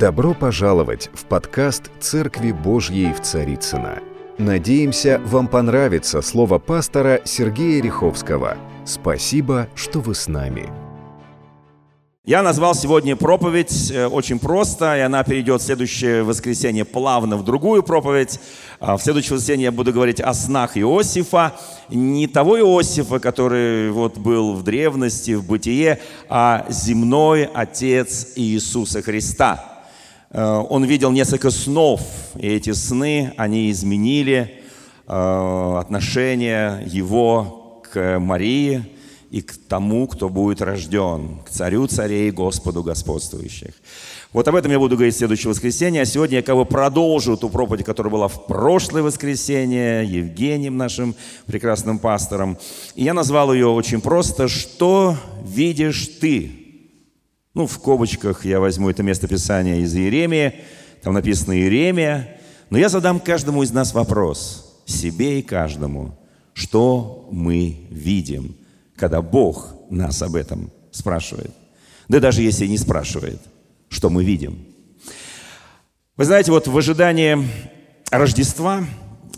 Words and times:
Добро 0.00 0.32
пожаловать 0.32 1.10
в 1.12 1.26
подкаст 1.26 1.90
«Церкви 2.00 2.52
Божьей 2.52 3.12
в 3.12 3.20
Царицыно». 3.20 3.98
Надеемся, 4.38 5.20
вам 5.26 5.46
понравится 5.46 6.22
слово 6.22 6.58
пастора 6.58 7.20
Сергея 7.26 7.82
Риховского. 7.82 8.56
Спасибо, 8.86 9.68
что 9.74 10.00
вы 10.00 10.14
с 10.14 10.26
нами. 10.26 10.70
Я 12.24 12.42
назвал 12.42 12.74
сегодня 12.74 13.14
проповедь 13.14 13.90
э, 13.90 14.06
очень 14.06 14.38
просто, 14.38 14.96
и 14.96 15.00
она 15.00 15.22
перейдет 15.22 15.60
в 15.60 15.64
следующее 15.66 16.22
воскресенье 16.22 16.86
плавно 16.86 17.36
в 17.36 17.44
другую 17.44 17.82
проповедь. 17.82 18.40
А 18.78 18.96
в 18.96 19.02
следующее 19.02 19.34
воскресенье 19.34 19.64
я 19.64 19.72
буду 19.72 19.92
говорить 19.92 20.22
о 20.22 20.32
снах 20.32 20.78
Иосифа. 20.78 21.52
Не 21.90 22.26
того 22.26 22.58
Иосифа, 22.58 23.20
который 23.20 23.90
вот 23.90 24.16
был 24.16 24.54
в 24.54 24.62
древности, 24.62 25.32
в 25.32 25.44
бытие, 25.44 26.00
а 26.30 26.64
земной 26.70 27.44
Отец 27.52 28.28
Иисуса 28.36 29.02
Христа. 29.02 29.69
Э, 30.30 30.62
он 30.68 30.84
видел 30.84 31.10
несколько 31.10 31.50
снов, 31.50 32.00
и 32.36 32.46
эти 32.46 32.72
сны, 32.72 33.32
они 33.36 33.70
изменили 33.70 34.62
э, 35.06 35.76
отношение 35.78 36.82
его 36.86 37.82
к 37.92 38.18
Марии, 38.18 38.84
и 39.30 39.42
к 39.42 39.56
тому, 39.68 40.08
кто 40.08 40.28
будет 40.28 40.60
рожден, 40.60 41.38
к 41.46 41.50
царю 41.50 41.86
царей, 41.86 42.32
Господу 42.32 42.82
господствующих. 42.82 43.74
Вот 44.32 44.46
об 44.48 44.56
этом 44.56 44.72
я 44.72 44.78
буду 44.78 44.96
говорить 44.96 45.14
в 45.14 45.18
следующее 45.18 45.50
воскресенье, 45.50 46.02
а 46.02 46.04
сегодня 46.04 46.38
я 46.38 46.42
как 46.42 46.56
бы 46.56 46.64
продолжу 46.64 47.36
ту 47.36 47.48
проповедь, 47.48 47.84
которая 47.84 48.12
была 48.12 48.26
в 48.26 48.46
прошлое 48.46 49.04
воскресенье 49.04 50.04
Евгением, 50.04 50.76
нашим 50.76 51.14
прекрасным 51.46 52.00
пастором. 52.00 52.58
И 52.96 53.04
я 53.04 53.14
назвал 53.14 53.52
ее 53.52 53.68
очень 53.68 54.00
просто 54.00 54.48
«Что 54.48 55.16
видишь 55.44 56.08
ты?» 56.20 56.59
Ну, 57.54 57.66
в 57.66 57.78
кобочках 57.78 58.44
я 58.44 58.60
возьму 58.60 58.90
это 58.90 59.02
место 59.02 59.28
Писания 59.28 59.76
из 59.76 59.94
Иеремии, 59.94 60.54
там 61.02 61.14
написано 61.14 61.52
Иеремия, 61.52 62.40
но 62.70 62.78
я 62.78 62.88
задам 62.88 63.20
каждому 63.20 63.62
из 63.62 63.72
нас 63.72 63.92
вопрос, 63.94 64.82
себе 64.86 65.40
и 65.40 65.42
каждому, 65.42 66.18
что 66.54 67.28
мы 67.30 67.86
видим– 67.90 68.56
когда 69.00 69.22
Бог 69.22 69.74
нас 69.88 70.20
об 70.20 70.36
этом 70.36 70.70
спрашивает. 70.92 71.52
Да 72.08 72.20
даже 72.20 72.42
если 72.42 72.66
не 72.66 72.76
спрашивает, 72.76 73.40
что 73.88 74.10
мы 74.10 74.24
видим. 74.24 74.58
Вы 76.16 76.26
знаете, 76.26 76.52
вот 76.52 76.68
в 76.68 76.76
ожидании 76.76 77.38
Рождества 78.10 78.84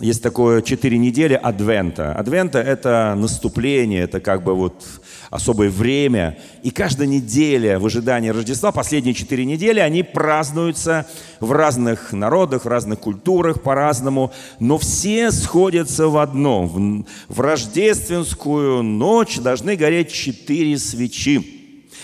есть 0.00 0.20
такое 0.20 0.62
четыре 0.62 0.98
недели 0.98 1.34
Адвента. 1.34 2.12
Адвента– 2.12 2.58
это 2.60 3.14
наступление, 3.16 4.00
это 4.00 4.18
как 4.18 4.42
бы 4.42 4.54
вот 4.56 4.84
особое 5.32 5.70
время. 5.70 6.36
И 6.62 6.70
каждая 6.70 7.08
неделя 7.08 7.78
в 7.78 7.86
ожидании 7.86 8.28
Рождества, 8.28 8.70
последние 8.70 9.14
четыре 9.14 9.46
недели, 9.46 9.80
они 9.80 10.02
празднуются 10.02 11.06
в 11.40 11.52
разных 11.52 12.12
народах, 12.12 12.66
в 12.66 12.68
разных 12.68 13.00
культурах 13.00 13.62
по-разному, 13.62 14.30
но 14.60 14.76
все 14.76 15.32
сходятся 15.32 16.08
в 16.08 16.18
одном. 16.18 17.06
В 17.28 17.40
рождественскую 17.40 18.82
ночь 18.82 19.38
должны 19.38 19.74
гореть 19.74 20.12
четыре 20.12 20.76
свечи. 20.76 21.60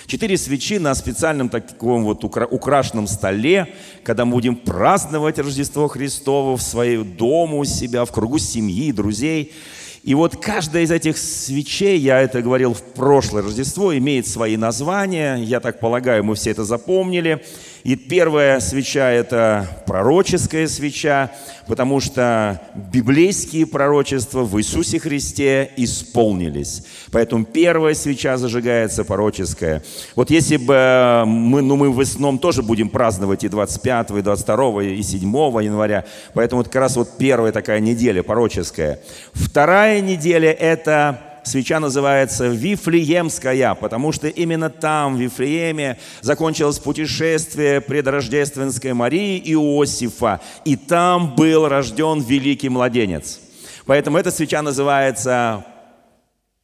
Четыре 0.06 0.38
свечи 0.38 0.78
на 0.78 0.94
специальном 0.94 1.50
таком 1.50 2.04
вот 2.04 2.24
украшенном 2.24 3.06
столе, 3.06 3.74
когда 4.04 4.24
мы 4.24 4.32
будем 4.32 4.56
праздновать 4.56 5.38
Рождество 5.38 5.86
Христово 5.88 6.56
в 6.56 6.62
своем 6.62 7.14
дому 7.14 7.58
у 7.58 7.66
себя, 7.66 8.06
в 8.06 8.10
кругу 8.10 8.38
семьи, 8.38 8.90
друзей– 8.90 9.52
и 10.02 10.14
вот 10.14 10.36
каждая 10.36 10.84
из 10.84 10.90
этих 10.90 11.18
свечей, 11.18 11.98
я 11.98 12.20
это 12.20 12.40
говорил 12.40 12.74
в 12.74 12.82
прошлое 12.82 13.42
Рождество, 13.42 13.96
имеет 13.96 14.26
свои 14.26 14.56
названия. 14.56 15.36
Я 15.36 15.60
так 15.60 15.80
полагаю, 15.80 16.24
мы 16.24 16.34
все 16.34 16.50
это 16.50 16.64
запомнили. 16.64 17.44
И 17.84 17.96
первая 17.96 18.60
свеча– 18.60 19.10
это 19.12 19.82
пророческая 19.86 20.66
свеча, 20.66 21.30
потому 21.66 22.00
что 22.00 22.60
библейские 22.74 23.66
пророчества 23.66 24.42
в 24.44 24.58
Иисусе 24.58 24.98
Христе 24.98 25.70
исполнились. 25.76 26.84
Поэтому 27.12 27.44
первая 27.44 27.94
свеча 27.94 28.36
зажигается 28.36 29.04
пророческая. 29.04 29.82
Вот 30.16 30.30
если 30.30 30.56
бы 30.56 31.24
мы, 31.26 31.62
ну 31.62 31.76
мы 31.76 31.92
в 31.92 32.00
основном 32.00 32.38
тоже 32.38 32.62
будем 32.62 32.88
праздновать 32.88 33.44
и 33.44 33.48
25, 33.48 34.10
и 34.10 34.22
22, 34.22 34.82
и 34.84 35.02
7 35.02 35.22
января, 35.62 36.04
поэтому 36.34 36.62
вот 36.62 36.68
как 36.68 36.82
раз 36.82 36.96
вот 36.96 37.16
первая 37.18 37.52
такая 37.52 37.80
неделя 37.80 38.22
пророческая. 38.22 39.00
Вторая 39.32 40.00
неделя– 40.00 40.50
это 40.52 41.27
свеча 41.48 41.80
называется 41.80 42.46
Вифлеемская, 42.46 43.74
потому 43.74 44.12
что 44.12 44.28
именно 44.28 44.70
там, 44.70 45.16
в 45.16 45.20
Вифлееме, 45.20 45.98
закончилось 46.20 46.78
путешествие 46.78 47.80
предрождественской 47.80 48.92
Марии 48.92 49.38
Иосифа, 49.38 50.40
и 50.64 50.76
там 50.76 51.34
был 51.34 51.66
рожден 51.68 52.20
великий 52.20 52.68
младенец. 52.68 53.40
Поэтому 53.86 54.18
эта 54.18 54.30
свеча 54.30 54.62
называется 54.62 55.64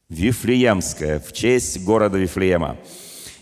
Вифлеемская, 0.09 1.19
в 1.19 1.33
честь 1.33 1.83
города 1.83 2.17
Вифлеема. 2.17 2.77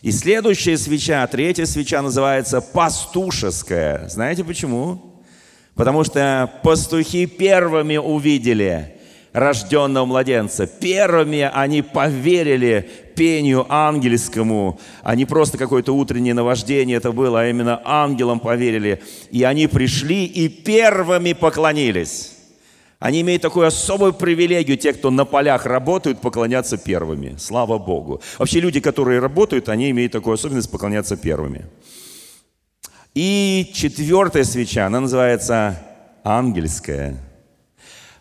И 0.01 0.11
следующая 0.11 0.77
свеча, 0.77 1.25
третья 1.27 1.65
свеча 1.65 2.01
называется 2.01 2.61
пастушеская. 2.61 4.07
Знаете 4.09 4.43
почему? 4.43 5.21
Потому 5.75 6.03
что 6.03 6.51
пастухи 6.63 7.25
первыми 7.25 7.97
увидели 7.97 8.97
рожденного 9.33 10.05
младенца. 10.05 10.67
Первыми 10.67 11.49
они 11.53 11.81
поверили 11.81 12.89
пению 13.15 13.65
ангельскому, 13.67 14.79
а 15.01 15.15
не 15.15 15.25
просто 15.25 15.57
какое-то 15.57 15.93
утреннее 15.93 16.33
наваждение 16.33 16.97
это 16.97 17.11
было, 17.11 17.41
а 17.41 17.47
именно 17.47 17.81
ангелам 17.83 18.39
поверили. 18.39 19.01
И 19.31 19.43
они 19.43 19.67
пришли 19.67 20.25
и 20.25 20.47
первыми 20.47 21.33
поклонились. 21.33 22.31
Они 22.99 23.19
имеют 23.19 23.41
такую 23.41 23.67
особую 23.67 24.13
привилегию, 24.13 24.77
те, 24.77 24.93
кто 24.93 25.11
на 25.11 25.25
полях 25.25 25.65
работают, 25.65 26.21
поклоняться 26.21 26.77
первыми. 26.77 27.35
Слава 27.37 27.77
Богу. 27.77 28.21
Вообще 28.37 28.61
люди, 28.61 28.79
которые 28.79 29.19
работают, 29.19 29.67
они 29.67 29.89
имеют 29.89 30.13
такую 30.13 30.35
особенность 30.35 30.71
поклоняться 30.71 31.17
первыми. 31.17 31.65
И 33.13 33.69
четвертая 33.73 34.45
свеча, 34.45 34.85
она 34.87 35.01
называется 35.01 35.79
ангельская. 36.23 37.17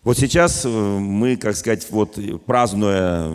Вот 0.05 0.19
сейчас 0.19 0.65
э, 0.65 0.69
мы, 0.69 1.37
как 1.37 1.55
сказать, 1.55 1.87
вот 1.91 2.19
празднуя 2.45 3.31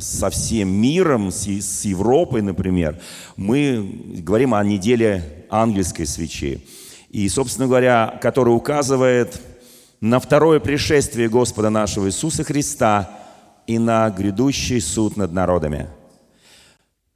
со 0.00 0.30
всем 0.30 0.68
миром, 0.72 1.32
с 1.32 1.84
Европой, 1.84 2.42
например, 2.42 3.00
мы 3.36 3.84
говорим 4.18 4.54
о 4.54 4.62
неделе 4.62 5.46
ангельской 5.50 6.06
свечи. 6.06 6.64
И, 7.10 7.28
собственно 7.28 7.66
говоря, 7.66 8.20
которая 8.22 8.54
указывает 8.54 9.40
на 10.00 10.20
второе 10.20 10.60
пришествие 10.60 11.28
Господа 11.28 11.70
нашего 11.70 12.06
Иисуса 12.06 12.44
Христа 12.44 13.10
и 13.66 13.76
на 13.80 14.08
грядущий 14.10 14.80
суд 14.80 15.16
над 15.16 15.32
народами. 15.32 15.88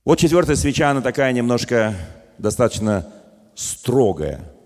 Вот 0.04 0.18
четвертая 0.18 0.56
свеча, 0.56 0.90
она 0.90 1.00
такая 1.00 1.32
немножко 1.32 1.94
достаточно 2.38 3.06
строгая– 3.54 4.52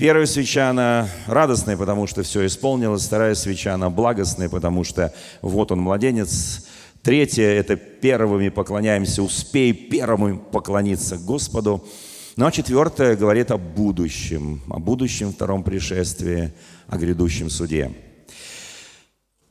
Первая 0.00 0.24
свеча, 0.24 0.70
она 0.70 1.10
радостная, 1.26 1.76
потому 1.76 2.06
что 2.06 2.22
все 2.22 2.46
исполнилось. 2.46 3.04
Вторая 3.04 3.34
свеча, 3.34 3.74
она 3.74 3.90
благостная, 3.90 4.48
потому 4.48 4.82
что 4.82 5.12
вот 5.42 5.72
он, 5.72 5.80
младенец. 5.80 6.66
Третья– 7.02 7.44
это 7.44 7.76
первыми 7.76 8.48
поклоняемся, 8.48 9.22
успей 9.22 9.74
первым 9.74 10.38
поклониться 10.38 11.18
Господу. 11.18 11.84
Ну 12.36 12.46
а 12.46 12.50
четвертая 12.50 13.14
говорит 13.14 13.50
о 13.50 13.58
будущем, 13.58 14.62
о 14.70 14.78
будущем 14.78 15.34
втором 15.34 15.62
пришествии, 15.62 16.54
о 16.88 16.96
грядущем 16.96 17.50
суде. 17.50 17.92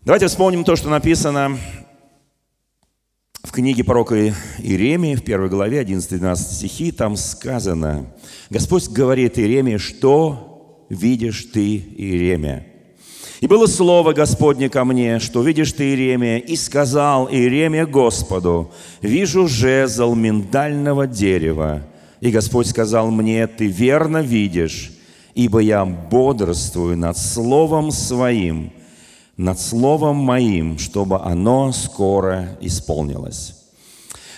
Давайте 0.02 0.26
вспомним 0.26 0.64
то, 0.64 0.76
что 0.76 0.90
написано 0.90 1.60
в 3.44 3.52
книге 3.52 3.84
пророка 3.84 4.16
Иеремии, 4.16 5.16
в 5.16 5.24
первой 5.24 5.50
главе, 5.50 5.82
11-12 5.82 6.36
стихи, 6.36 6.92
там 6.92 7.16
сказано, 7.16 8.08
Господь 8.50 8.90
говорит 8.90 9.40
Иеремии, 9.40 9.78
что 9.78 10.86
видишь 10.90 11.46
ты, 11.54 11.78
Иеремия? 11.78 12.66
И 13.40 13.48
было 13.48 13.68
слово 13.68 14.12
Господне 14.12 14.70
ко 14.70 14.84
мне, 14.84 15.20
что 15.20 15.42
видишь 15.42 15.72
ты, 15.72 15.84
Иеремия, 15.86 16.38
и 16.40 16.58
сказал 16.58 17.30
Иеремия 17.30 17.86
Господу, 17.86 18.72
вижу 19.02 19.48
жезл 19.48 20.14
миндального 20.16 21.08
дерева. 21.08 21.84
И 22.20 22.32
Господь 22.32 22.68
сказал 22.68 23.10
мне, 23.10 23.48
ты 23.48 23.68
верно 23.68 24.18
видишь, 24.18 24.92
ибо 25.34 25.60
я 25.60 25.86
бодрствую 25.86 26.98
над 26.98 27.18
словом 27.18 27.92
своим– 27.92 28.74
над 29.40 29.58
словом 29.58 30.18
моим, 30.18 30.78
чтобы 30.78 31.22
оно 31.22 31.72
скоро 31.72 32.58
исполнилось. 32.60 33.56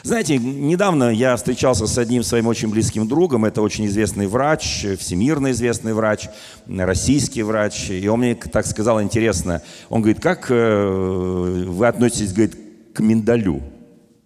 Знаете, 0.03 0.37
недавно 0.37 1.09
я 1.09 1.35
встречался 1.35 1.87
с 1.87 1.97
одним 1.97 2.21
своим 2.21 2.45
очень 2.45 2.69
близким 2.69 3.07
другом, 3.07 3.45
это 3.45 3.63
очень 3.63 3.87
известный 3.87 4.27
врач, 4.27 4.85
всемирно 4.99 5.51
известный 5.51 5.95
врач, 5.95 6.29
российский 6.67 7.41
врач, 7.41 7.89
и 7.89 8.07
он 8.07 8.19
мне 8.19 8.35
так 8.35 8.67
сказал 8.67 9.01
интересно, 9.01 9.63
он 9.89 10.01
говорит, 10.01 10.21
как 10.21 10.51
э, 10.51 11.65
вы 11.67 11.87
относитесь, 11.87 12.33
говорит, 12.33 12.55
к 12.93 12.99
миндалю? 12.99 13.59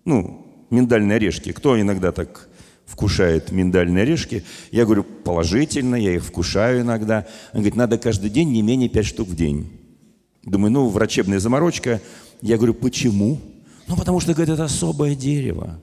Ну, 0.03 0.45
миндальные 0.71 1.15
орешки, 1.15 1.53
кто 1.53 1.79
иногда 1.79 2.11
так 2.11 2.49
вкушает 2.85 3.49
миндальные 3.49 4.01
орешки. 4.01 4.43
Я 4.71 4.83
говорю, 4.83 5.05
положительно, 5.05 5.95
я 5.95 6.15
их 6.15 6.25
вкушаю 6.25 6.81
иногда. 6.81 7.25
Он 7.53 7.61
говорит, 7.61 7.77
надо 7.77 7.97
каждый 7.97 8.29
день 8.29 8.51
не 8.51 8.61
менее 8.61 8.89
5 8.89 9.05
штук 9.05 9.29
в 9.29 9.35
день. 9.37 9.84
Думаю, 10.45 10.71
ну, 10.71 10.87
врачебная 10.87 11.39
заморочка. 11.39 12.01
Я 12.41 12.57
говорю, 12.57 12.75
почему? 12.75 13.39
Ну, 13.87 13.95
потому 13.95 14.19
что, 14.19 14.33
говорит, 14.33 14.53
это 14.53 14.65
особое 14.65 15.15
дерево. 15.15 15.79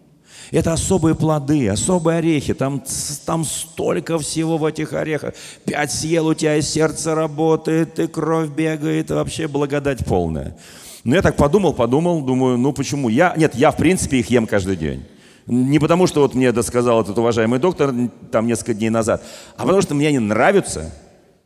Это 0.51 0.73
особые 0.73 1.15
плоды, 1.15 1.69
особые 1.69 2.19
орехи. 2.19 2.55
Там, 2.55 2.83
там 3.25 3.45
столько 3.45 4.19
всего 4.19 4.59
в 4.59 4.65
этих 4.65 4.93
орехах. 4.93 5.35
Пять 5.65 5.93
съел, 5.93 6.27
у 6.29 6.35
тебя 6.35 6.57
и 6.57 6.63
сердце 6.63 7.15
работает, 7.15 7.99
и 7.99 8.07
кровь 8.07 8.51
бегает, 8.51 9.11
вообще 9.11 9.49
благодать 9.49 10.05
полная. 10.05 10.57
Но 11.05 11.17
я 11.17 11.23
так 11.23 11.37
подумал, 11.37 11.75
подумал, 11.75 12.23
думаю, 12.23 12.59
ну 12.59 12.73
почему? 12.73 13.09
Я, 13.09 13.35
нет, 13.37 13.55
я 13.55 13.73
в 13.73 13.77
принципе 13.77 14.19
их 14.19 14.31
ем 14.31 14.47
каждый 14.47 14.77
день. 14.77 15.05
Не 15.47 15.81
потому, 15.81 16.07
что 16.07 16.21
вот 16.21 16.35
мне 16.35 16.47
это 16.47 16.63
сказал 16.63 17.03
этот 17.03 17.19
уважаемый 17.19 17.59
доктор 17.59 17.93
там 18.31 18.47
несколько 18.47 18.75
дней 18.75 18.91
назад, 18.91 19.25
а 19.57 19.63
потому 19.63 19.83
что 19.83 19.95
мне 19.95 20.09
они 20.09 20.21
нравятся. 20.21 20.93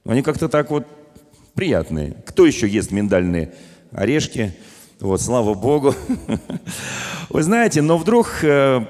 Они 0.05 0.23
как-то 0.23 0.49
так 0.49 0.71
вот 0.71 0.87
приятные. 1.57 2.15
Кто 2.27 2.47
еще 2.47 2.69
ест 2.69 2.93
миндальные 2.93 3.55
орешки? 3.91 4.55
Вот, 5.01 5.21
слава 5.21 5.55
Богу. 5.55 5.95
Вы 7.31 7.43
знаете, 7.43 7.83
но 7.83 7.99
вдруг, 7.99 8.39
э, 8.43 8.87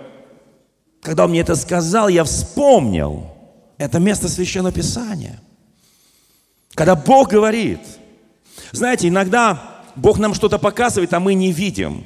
когда 1.01 1.25
он 1.25 1.31
мне 1.31 1.41
это 1.41 1.55
сказал, 1.55 2.09
я 2.09 2.25
вспомнил 2.25 3.31
это 3.79 3.99
место 3.99 4.29
Священного 4.29 4.75
Писания. 4.75 5.41
Когда 6.75 6.95
Бог 6.95 7.31
говорит, 7.31 7.81
знаете, 8.73 9.09
иногда 9.09 9.83
Бог 9.95 10.19
нам 10.19 10.35
что-то 10.35 10.59
показывает, 10.59 11.15
а 11.15 11.21
мы 11.21 11.35
не 11.35 11.53
видим. 11.53 12.05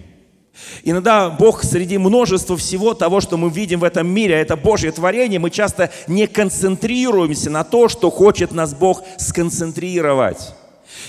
Иногда 0.83 1.31
Бог 1.31 1.63
среди 1.65 1.99
множества 1.99 2.57
всего 2.57 2.95
того, 2.95 3.21
что 3.21 3.37
мы 3.37 3.51
видим 3.51 3.81
в 3.81 3.85
этом 3.85 4.07
мире, 4.09 4.35
это 4.35 4.57
Божье 4.57 4.93
творение, 4.93 5.39
мы 5.39 5.51
часто 5.51 5.91
не 6.07 6.27
концентрируемся 6.27 7.51
на 7.51 7.65
то, 7.65 7.89
что 7.89 8.11
хочет 8.11 8.53
нас 8.53 8.75
Бог 8.75 9.03
сконцентрировать. 9.19 10.55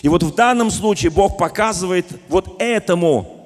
И 0.01 0.07
вот 0.07 0.23
в 0.23 0.33
данном 0.33 0.71
случае 0.71 1.11
Бог 1.11 1.37
показывает 1.37 2.05
вот 2.29 2.55
этому 2.59 3.41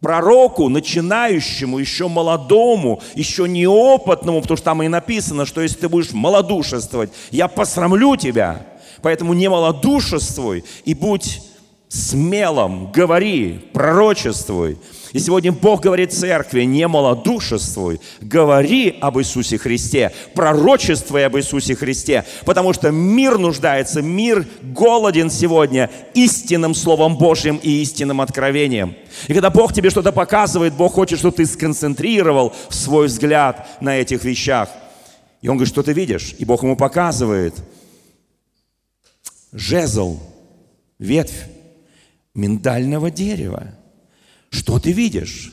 пророку, 0.00 0.68
начинающему, 0.68 1.78
еще 1.78 2.08
молодому, 2.08 3.00
еще 3.14 3.48
неопытному, 3.48 4.40
потому 4.40 4.56
что 4.56 4.64
там 4.64 4.82
и 4.82 4.88
написано, 4.88 5.46
что 5.46 5.60
если 5.60 5.78
ты 5.78 5.88
будешь 5.88 6.12
малодушествовать, 6.12 7.10
я 7.30 7.46
посрамлю 7.48 8.16
тебя. 8.16 8.66
Поэтому 9.00 9.32
не 9.32 9.48
малодушествуй 9.48 10.64
и 10.84 10.94
будь 10.94 11.40
смелым, 11.88 12.90
говори, 12.90 13.70
пророчествуй. 13.72 14.78
И 15.12 15.18
сегодня 15.18 15.52
Бог 15.52 15.82
говорит 15.82 16.12
церкви, 16.12 16.62
не 16.62 16.88
малодушествуй, 16.88 18.00
говори 18.20 18.96
об 19.00 19.18
Иисусе 19.18 19.58
Христе, 19.58 20.12
пророчествуй 20.34 21.26
об 21.26 21.36
Иисусе 21.36 21.74
Христе, 21.74 22.24
потому 22.46 22.72
что 22.72 22.90
мир 22.90 23.36
нуждается, 23.36 24.00
мир 24.00 24.46
голоден 24.62 25.30
сегодня 25.30 25.90
истинным 26.14 26.74
Словом 26.74 27.18
Божьим 27.18 27.60
и 27.62 27.82
истинным 27.82 28.22
откровением. 28.22 28.94
И 29.28 29.34
когда 29.34 29.50
Бог 29.50 29.74
тебе 29.74 29.90
что-то 29.90 30.12
показывает, 30.12 30.72
Бог 30.72 30.94
хочет, 30.94 31.18
чтобы 31.18 31.36
ты 31.36 31.44
сконцентрировал 31.44 32.54
свой 32.70 33.08
взгляд 33.08 33.68
на 33.82 33.96
этих 33.96 34.24
вещах. 34.24 34.70
И 35.42 35.48
он 35.48 35.56
говорит, 35.56 35.72
что 35.72 35.82
ты 35.82 35.92
видишь? 35.92 36.34
И 36.38 36.46
Бог 36.46 36.62
ему 36.62 36.76
показывает. 36.76 37.54
Жезл, 39.52 40.18
ветвь 40.98 41.48
миндального 42.34 43.10
дерева. 43.10 43.74
Что 44.52 44.78
ты 44.78 44.92
видишь? 44.92 45.50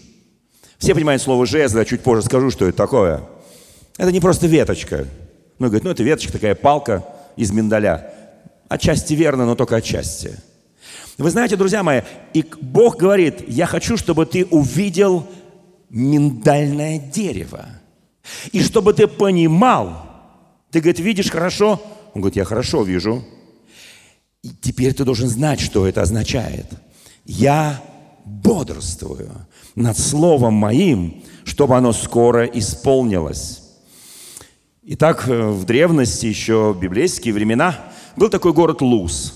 Все 0.77 0.93
понимают 0.93 1.21
слово 1.21 1.45
жезл, 1.45 1.77
я 1.77 1.85
чуть 1.85 2.01
позже 2.01 2.21
скажу, 2.21 2.51
что 2.51 2.67
это 2.67 2.77
такое. 2.77 3.23
Это 3.97 4.11
не 4.11 4.19
просто 4.19 4.45
веточка. 4.45 5.07
Ну, 5.57 5.67
говорит, 5.67 5.85
ну 5.85 5.89
это 5.89 6.03
веточка, 6.03 6.33
такая 6.33 6.53
палка 6.53 7.05
из 7.37 7.51
миндаля. 7.51 8.13
Отчасти 8.67 9.13
верно, 9.13 9.45
но 9.45 9.55
только 9.55 9.77
отчасти. 9.77 10.37
Вы 11.17 11.31
знаете, 11.31 11.55
друзья 11.55 11.81
мои, 11.81 12.01
и 12.33 12.45
Бог 12.61 12.97
говорит, 12.97 13.43
я 13.47 13.65
хочу, 13.65 13.97
чтобы 13.97 14.25
ты 14.25 14.45
увидел 14.45 15.27
миндальное 15.89 16.99
дерево. 16.99 17.67
И 18.51 18.61
чтобы 18.61 18.93
ты 18.93 19.07
понимал, 19.07 20.05
ты, 20.71 20.81
говорит, 20.81 20.99
видишь 20.99 21.31
хорошо? 21.31 21.81
Он 22.13 22.21
говорит, 22.21 22.35
я 22.35 22.43
хорошо 22.43 22.83
вижу. 22.83 23.23
И 24.43 24.49
теперь 24.49 24.93
ты 24.93 25.03
должен 25.03 25.27
знать, 25.29 25.61
что 25.61 25.87
это 25.87 26.01
означает. 26.01 26.67
Я 27.25 27.81
бодрствую 28.29 29.31
над 29.75 29.97
словом 29.97 30.53
моим, 30.53 31.23
чтобы 31.43 31.75
оно 31.75 31.93
скоро 31.93 32.45
исполнилось. 32.45 33.63
Итак, 34.83 35.27
э, 35.27 35.49
в 35.49 35.65
древности, 35.65 36.27
еще 36.27 36.73
в 36.73 36.79
библейские 36.79 37.33
времена, 37.33 37.75
был 38.15 38.29
такой 38.29 38.53
город 38.53 38.81
Луз. 38.81 39.33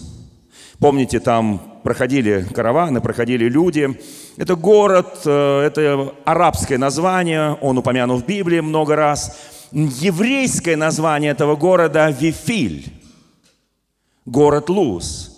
Помните, 0.79 1.19
там 1.19 1.61
проходили 1.83 2.45
караваны, 2.53 3.01
проходили 3.01 3.45
люди. 3.49 3.99
Это 4.37 4.55
город, 4.55 5.21
э, 5.25 5.61
это 5.61 6.13
арабское 6.25 6.77
название, 6.77 7.53
он 7.61 7.77
упомянут 7.77 8.23
в 8.23 8.25
Библии 8.25 8.59
много 8.61 8.95
раз. 8.95 9.37
Еврейское 9.71 10.75
название 10.75 11.31
этого 11.31 11.55
города– 11.55 12.09
Вифиль, 12.19 12.93
город 14.25 14.69
Луз– 14.69 15.29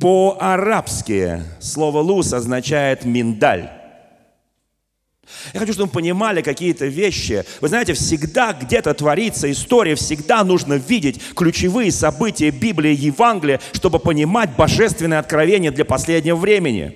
по-арабски 0.00 1.42
слово 1.60 1.98
«лус» 1.98 2.32
означает 2.32 3.04
«миндаль». 3.04 3.70
Я 5.54 5.60
хочу, 5.60 5.74
чтобы 5.74 5.88
вы 5.88 5.92
понимали 5.92 6.42
какие-то 6.42 6.86
вещи. 6.86 7.44
Вы 7.60 7.68
знаете, 7.68 7.92
всегда 7.92 8.52
где-то 8.52 8.94
творится 8.94 9.50
история, 9.52 9.94
всегда 9.94 10.42
нужно 10.42 10.74
видеть 10.74 11.20
ключевые 11.36 11.92
события 11.92 12.50
Библии, 12.50 12.96
Евангелия, 12.96 13.60
чтобы 13.72 14.00
понимать 14.00 14.56
божественное 14.56 15.20
откровение 15.20 15.70
для 15.70 15.84
последнего 15.84 16.34
времени. 16.34 16.94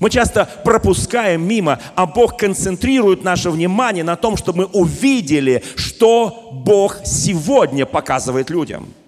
Мы 0.00 0.10
часто 0.10 0.46
пропускаем 0.64 1.46
мимо, 1.46 1.80
а 1.94 2.04
Бог 2.04 2.36
концентрирует 2.36 3.24
наше 3.24 3.48
внимание 3.48 4.04
на 4.04 4.16
том, 4.16 4.36
чтобы 4.36 4.58
мы 4.58 4.64
увидели, 4.66 5.62
что 5.76 6.50
Бог 6.52 6.98
сегодня 7.06 7.86
показывает 7.86 8.50
людям– 8.50 8.92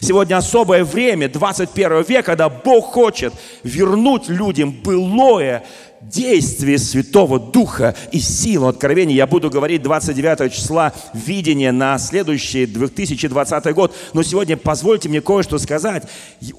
Сегодня 0.00 0.36
особое 0.36 0.84
время, 0.84 1.28
21 1.28 2.02
век, 2.02 2.24
когда 2.24 2.48
Бог 2.48 2.86
хочет 2.86 3.34
вернуть 3.62 4.28
людям 4.28 4.72
былое 4.72 5.64
действие 6.00 6.78
Святого 6.78 7.38
Духа 7.38 7.94
и 8.10 8.18
силу 8.18 8.68
откровения. 8.68 9.14
Я 9.14 9.26
буду 9.26 9.50
говорить 9.50 9.82
29 9.82 10.52
числа 10.52 10.92
видения 11.12 11.72
на 11.72 11.98
следующий 11.98 12.66
2020 12.66 13.74
год. 13.74 13.94
Но 14.12 14.22
сегодня 14.22 14.56
позвольте 14.56 15.08
мне 15.08 15.20
кое-что 15.20 15.58
сказать. 15.58 16.04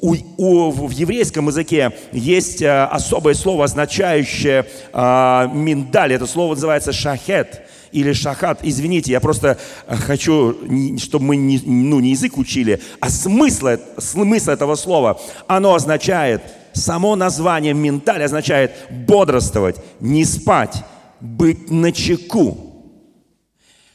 У, 0.02 0.16
у, 0.38 0.72
в 0.72 0.92
еврейском 0.92 1.48
языке 1.48 1.94
есть 2.12 2.62
а, 2.62 2.88
особое 2.88 3.34
слово, 3.34 3.66
означающее 3.66 4.66
а, 4.94 5.50
миндаль. 5.54 6.14
Это 6.14 6.28
слово 6.28 6.54
называется 6.54 6.94
шахет 6.94 7.67
или 7.92 8.14
шахат. 8.14 8.60
Извините, 8.64 9.12
я 9.12 9.20
просто 9.20 9.58
э, 9.88 9.96
хочу, 9.96 10.56
чтобы 10.98 11.26
мы 11.26 11.36
не, 11.38 11.60
ну, 11.66 12.00
не 12.00 12.12
язык 12.12 12.38
учили, 12.38 12.82
а 13.00 13.10
смысл, 13.10 13.70
смысл 13.98 14.52
этого 14.52 14.76
слова. 14.76 15.20
Оно 15.48 15.74
означает, 15.74 16.42
само 16.74 17.16
название 17.16 17.74
менталь 17.74 18.24
означает 18.24 18.72
бодрствовать, 18.90 19.78
не 20.00 20.26
спать, 20.26 20.84
быть 21.20 21.72
на 21.72 21.92
чеку. 21.92 22.58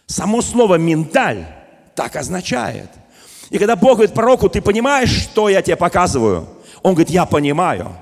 Само 0.07 0.43
слово 0.43 0.77
менталь 0.77 1.47
так 1.95 2.17
означает. 2.17 2.91
И 3.51 3.59
когда 3.59 3.77
Бог 3.77 3.97
говорит 3.97 4.15
пророку, 4.15 4.49
ты 4.49 4.61
понимаешь, 4.61 5.11
что 5.11 5.49
я 5.49 5.63
тебе 5.63 5.77
показываю? 5.77 6.49
Он 6.83 6.95
говорит, 6.95 7.11
я 7.11 7.27
понимаю. 7.27 7.93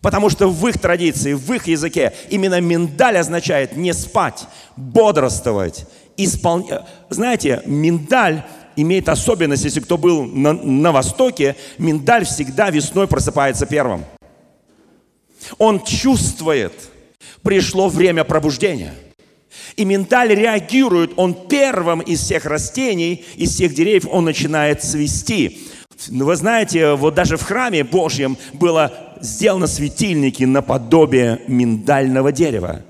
Потому 0.00 0.30
что 0.30 0.48
в 0.48 0.68
их 0.68 0.78
традиции, 0.78 1.32
в 1.32 1.52
их 1.52 1.66
языке 1.66 2.12
именно 2.30 2.60
миндаль 2.60 3.18
означает 3.18 3.76
не 3.76 3.92
спать, 3.92 4.46
бодрствовать, 4.76 5.86
исполнять. 6.16 6.82
Знаете, 7.10 7.62
миндаль 7.66 8.44
имеет 8.76 9.08
особенность, 9.08 9.64
если 9.64 9.80
кто 9.80 9.96
был 9.98 10.24
на, 10.24 10.52
на 10.52 10.92
Востоке, 10.92 11.56
миндаль 11.78 12.24
всегда 12.24 12.70
весной 12.70 13.08
просыпается 13.08 13.66
первым. 13.66 14.04
Он 15.58 15.82
чувствует, 15.82 16.72
пришло 17.42 17.88
время 17.88 18.24
пробуждения. 18.24 18.94
И 19.76 19.84
миндаль 19.84 20.34
реагирует, 20.34 21.12
он 21.16 21.34
первым 21.48 22.00
из 22.00 22.20
всех 22.20 22.44
растений, 22.44 23.24
из 23.36 23.54
всех 23.54 23.74
деревьев, 23.74 24.06
он 24.10 24.24
начинает 24.24 24.82
цвести. 24.82 25.66
Вы 26.08 26.36
знаете, 26.36 26.92
вот 26.94 27.14
даже 27.14 27.36
в 27.36 27.42
храме 27.42 27.82
Божьем 27.82 28.36
было 28.52 29.05
сделано 29.20 29.66
светильники 29.66 30.44
наподобие 30.44 31.40
миндального 31.46 32.32
дерева. 32.32 32.82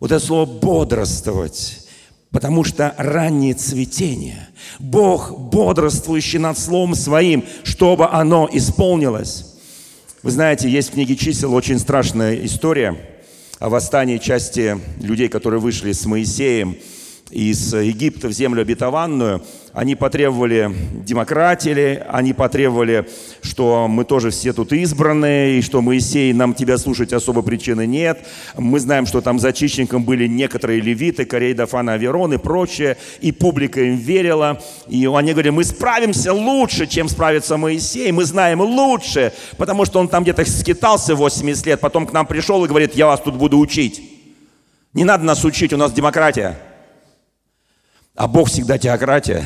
Вот 0.00 0.12
это 0.12 0.24
слово 0.24 0.46
«бодрствовать», 0.46 1.86
потому 2.30 2.64
что 2.64 2.94
раннее 2.98 3.54
цветение. 3.54 4.48
Бог, 4.78 5.38
бодрствующий 5.38 6.38
над 6.38 6.58
Словом 6.58 6.94
Своим, 6.94 7.44
чтобы 7.62 8.08
оно 8.08 8.48
исполнилось. 8.52 9.54
Вы 10.22 10.30
знаете, 10.30 10.68
есть 10.68 10.90
в 10.90 10.92
книге 10.92 11.16
чисел 11.16 11.54
очень 11.54 11.78
страшная 11.78 12.44
история 12.44 12.96
о 13.58 13.68
восстании 13.68 14.18
части 14.18 14.80
людей, 15.00 15.28
которые 15.28 15.60
вышли 15.60 15.92
с 15.92 16.06
Моисеем 16.06 16.76
из 17.34 17.74
Египта 17.74 18.28
в 18.28 18.32
землю 18.32 18.62
обетованную, 18.62 19.42
они 19.72 19.96
потребовали 19.96 20.72
демократии, 21.04 22.00
они 22.08 22.32
потребовали, 22.32 23.08
что 23.42 23.88
мы 23.88 24.04
тоже 24.04 24.30
все 24.30 24.52
тут 24.52 24.72
избранные, 24.72 25.58
и 25.58 25.62
что 25.62 25.82
Моисей, 25.82 26.32
нам 26.32 26.54
тебя 26.54 26.78
слушать 26.78 27.12
особой 27.12 27.42
причины 27.42 27.84
нет. 27.84 28.24
Мы 28.56 28.78
знаем, 28.78 29.04
что 29.04 29.20
там 29.20 29.40
зачищенником 29.40 30.04
были 30.04 30.28
некоторые 30.28 30.80
левиты, 30.80 31.24
Корей, 31.24 31.54
Дафан, 31.54 31.88
Аверон 31.88 32.34
и 32.34 32.36
прочее, 32.36 32.96
и 33.20 33.32
публика 33.32 33.82
им 33.82 33.96
верила. 33.96 34.62
И 34.86 35.04
они 35.12 35.32
говорили, 35.32 35.50
мы 35.50 35.64
справимся 35.64 36.32
лучше, 36.32 36.86
чем 36.86 37.08
справится 37.08 37.56
Моисей, 37.56 38.12
мы 38.12 38.24
знаем 38.24 38.60
лучше, 38.60 39.32
потому 39.56 39.86
что 39.86 39.98
он 39.98 40.06
там 40.06 40.22
где-то 40.22 40.44
скитался 40.44 41.16
80 41.16 41.66
лет, 41.66 41.80
потом 41.80 42.06
к 42.06 42.12
нам 42.12 42.26
пришел 42.26 42.64
и 42.64 42.68
говорит, 42.68 42.94
я 42.94 43.06
вас 43.06 43.20
тут 43.20 43.34
буду 43.34 43.58
учить. 43.58 44.02
Не 44.92 45.02
надо 45.02 45.24
нас 45.24 45.44
учить, 45.44 45.72
у 45.72 45.76
нас 45.76 45.92
демократия. 45.92 46.56
А 48.14 48.28
Бог 48.28 48.48
всегда 48.48 48.78
теократия. 48.78 49.44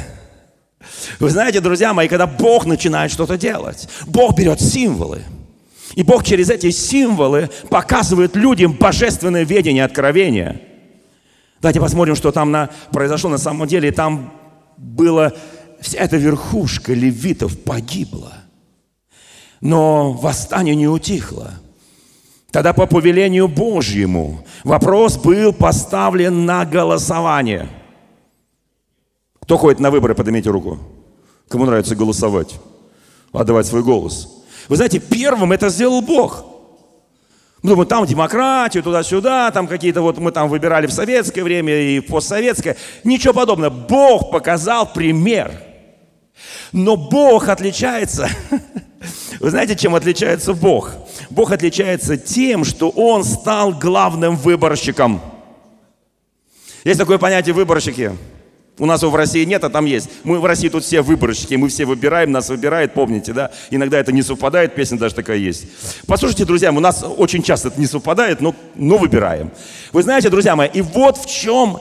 Вы 1.19 1.31
знаете, 1.31 1.61
друзья 1.61 1.95
мои, 1.95 2.07
когда 2.07 2.27
Бог 2.27 2.67
начинает 2.67 3.11
что-то 3.11 3.39
делать, 3.39 3.89
Бог 4.07 4.37
берет 4.37 4.61
символы. 4.61 5.23
И 5.95 6.03
Бог 6.03 6.23
через 6.23 6.51
эти 6.51 6.71
символы 6.71 7.51
показывает 7.71 8.37
людям 8.37 8.73
божественное 8.73 9.45
ведение, 9.45 9.85
откровение. 9.85 10.61
Давайте 11.61 11.81
посмотрим, 11.81 12.15
что 12.15 12.31
там 12.31 12.51
на, 12.53 12.71
произошло 12.93 13.31
на 13.31 13.39
самом 13.39 13.67
деле. 13.67 13.91
Там 13.91 14.35
была 14.77 15.33
вся 15.81 15.99
эта 15.99 16.19
верхушка 16.19 16.93
левитов 16.93 17.59
погибла. 17.59 18.35
Но 19.61 20.13
восстание 20.13 20.77
не 20.77 20.87
утихло. 20.87 21.55
Тогда 22.53 22.75
по 22.75 22.87
повелению 22.87 23.49
Божьему 23.49 24.45
вопрос 24.63 25.17
был 25.17 25.53
поставлен 25.55 26.45
на 26.45 26.67
голосование– 26.67 27.69
кто 29.49 29.57
ходит 29.57 29.81
на 29.81 29.91
выборы, 29.91 30.15
поднимите 30.15 30.51
руку. 30.51 30.79
Кому 31.49 31.65
нравится 31.65 31.97
голосовать? 31.97 32.57
Отдавать 33.33 33.67
свой 33.67 33.83
голос. 33.83 34.29
Вы 34.69 34.77
знаете, 34.77 34.99
первым 34.99 35.53
это 35.53 35.71
сделал 35.71 36.03
Бог. 36.03 36.45
Мы 37.63 37.71
думаем, 37.71 37.89
там 37.89 38.05
демократию, 38.05 38.83
туда-сюда, 38.83 39.51
там 39.51 39.67
какие-то 39.67 40.03
вот 40.03 40.19
мы 40.19 40.33
там 40.33 40.51
выбирали 40.51 40.87
в 40.87 40.93
советское 40.93 41.43
время 41.43 41.75
и 41.81 42.01
в 42.01 42.09
постсоветское. 42.09 42.77
Ничего 43.05 43.33
подобного. 43.33 43.71
Бог 43.71 44.31
показал 44.31 44.93
пример. 44.93 45.51
Но 46.73 46.99
Бог 46.99 47.49
отличается. 47.49 48.29
Вы 49.41 49.49
знаете, 49.49 49.77
чем 49.77 49.95
отличается 49.95 50.53
Бог? 50.53 50.93
Бог 51.31 51.53
отличается 51.53 52.19
тем, 52.19 52.65
что 52.65 52.91
Он 52.91 53.25
стал 53.25 53.73
главным 53.73 54.37
выборщиком. 54.37 55.23
Есть 56.85 57.01
такое 57.01 57.17
понятие 57.17 57.55
выборщики. 57.55 58.13
У 58.79 58.87
нас 58.87 59.03
его 59.03 59.11
в 59.11 59.17
России 59.17 59.45
нет, 59.45 59.65
а 59.65 59.71
там 59.71 59.85
есть. 59.85 60.09
Мы 60.25 60.39
в 60.39 60.45
России 60.45 60.69
тут 60.69 60.85
все 60.85 61.03
выборщики, 61.03 61.55
мы 61.55 61.69
все 61.69 61.85
выбираем, 61.85 62.31
нас 62.31 62.49
выбирают, 62.49 62.95
помните, 62.95 63.33
да? 63.33 63.51
Иногда 63.71 63.99
это 63.99 64.13
не 64.13 64.23
совпадает, 64.23 64.75
песня 64.75 64.99
даже 64.99 65.15
такая 65.15 65.37
есть. 65.37 65.67
Послушайте, 66.07 66.45
друзья, 66.45 66.71
у 66.71 66.81
нас 66.81 67.05
очень 67.17 67.43
часто 67.43 67.69
это 67.69 67.81
не 67.81 67.87
совпадает, 67.87 68.41
но, 68.41 68.55
но 68.77 68.97
выбираем. 68.97 69.51
Вы 69.93 70.03
знаете, 70.03 70.31
друзья 70.31 70.55
мои, 70.55 70.69
и 70.73 70.81
вот 70.81 71.17
в 71.19 71.27
чем 71.27 71.79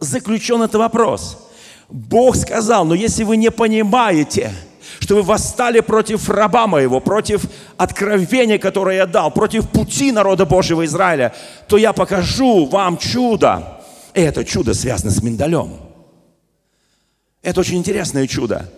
заключен 0.00 0.62
этот 0.62 0.76
вопрос. 0.76 1.48
Бог 1.88 2.36
сказал, 2.36 2.84
но 2.84 2.94
если 2.94 3.22
вы 3.22 3.36
не 3.36 3.50
понимаете, 3.50 4.52
что 4.98 5.14
вы 5.16 5.22
восстали 5.22 5.80
против 5.80 6.28
раба 6.28 6.66
моего, 6.66 7.00
против 7.00 7.42
откровения, 7.76 8.58
которое 8.58 8.96
я 8.96 9.06
дал, 9.06 9.30
против 9.30 9.68
пути 9.68 10.10
народа 10.10 10.46
Божьего 10.46 10.84
Израиля, 10.84 11.34
то 11.68 11.76
я 11.76 11.92
покажу 11.92 12.66
вам 12.66 12.98
чудо. 12.98 13.80
И 14.14 14.20
это 14.20 14.44
чудо 14.44 14.74
связано 14.74 15.10
с 15.10 15.22
миндалем. 15.22 15.85
Это 17.46 17.60
очень 17.60 17.76
интересное 17.76 18.26
чудо. 18.26 18.68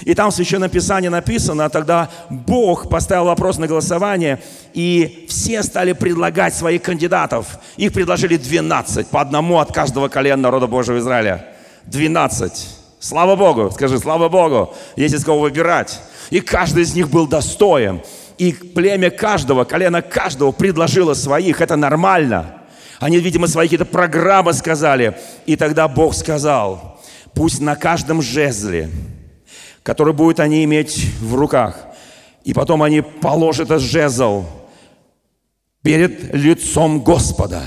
И 0.00 0.14
там 0.14 0.30
в 0.30 0.34
Священном 0.34 0.70
Писании 0.70 1.08
написано, 1.08 1.68
тогда 1.68 2.08
Бог 2.30 2.88
поставил 2.88 3.26
вопрос 3.26 3.58
на 3.58 3.66
голосование, 3.66 4.42
и 4.72 5.26
все 5.28 5.62
стали 5.62 5.92
предлагать 5.92 6.54
своих 6.54 6.80
кандидатов. 6.80 7.58
Их 7.76 7.92
предложили 7.92 8.38
12, 8.38 9.08
по 9.08 9.20
одному 9.20 9.58
от 9.58 9.70
каждого 9.70 10.08
колена 10.08 10.40
народа 10.40 10.66
Божьего 10.66 10.98
Израиля. 10.98 11.44
12. 11.84 12.68
Слава 13.00 13.36
Богу, 13.36 13.70
скажи, 13.70 13.98
слава 13.98 14.30
Богу, 14.30 14.74
есть 14.96 15.14
из 15.14 15.22
кого 15.22 15.40
выбирать. 15.40 16.00
И 16.30 16.40
каждый 16.40 16.84
из 16.84 16.94
них 16.94 17.10
был 17.10 17.26
достоин. 17.26 18.00
И 18.38 18.52
племя 18.52 19.10
каждого, 19.10 19.64
колено 19.64 20.00
каждого 20.00 20.52
предложило 20.52 21.12
своих. 21.12 21.60
Это 21.60 21.76
нормально. 21.76 22.62
Они, 22.98 23.18
видимо, 23.18 23.46
свои 23.46 23.66
какие-то 23.66 23.84
программы 23.84 24.54
сказали. 24.54 25.18
И 25.44 25.56
тогда 25.56 25.86
Бог 25.86 26.14
сказал, 26.14 26.95
Пусть 27.36 27.60
на 27.60 27.76
каждом 27.76 28.22
жезле, 28.22 28.88
который 29.82 30.14
будут 30.14 30.40
они 30.40 30.64
иметь 30.64 31.06
в 31.20 31.34
руках, 31.34 31.78
и 32.44 32.54
потом 32.54 32.82
они 32.82 33.02
положат 33.02 33.66
этот 33.66 33.82
жезл 33.82 34.46
перед 35.82 36.34
лицом 36.34 37.00
Господа 37.00 37.62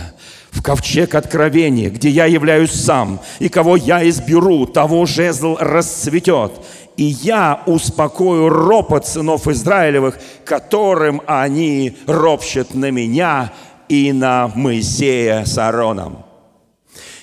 в 0.49 0.63
ковчег 0.63 1.13
откровения, 1.13 1.91
где 1.91 2.09
я 2.09 2.25
являюсь 2.25 2.71
сам, 2.71 3.19
и 3.37 3.47
кого 3.47 3.75
я 3.75 4.09
изберу, 4.09 4.65
того 4.65 5.05
жезл 5.05 5.55
расцветет. 5.59 6.51
И 6.97 7.03
я 7.03 7.61
успокою 7.67 8.49
ропот 8.49 9.05
сынов 9.05 9.47
Израилевых, 9.47 10.17
которым 10.45 11.21
они 11.27 11.95
ропщат 12.07 12.73
на 12.73 12.89
меня 12.89 13.53
и 13.87 14.13
на 14.13 14.47
Моисея 14.47 15.45
с 15.45 15.59
Аароном. 15.59 16.25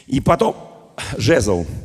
И 0.07 0.21
потом 0.21 0.55
жезл– 1.17 1.67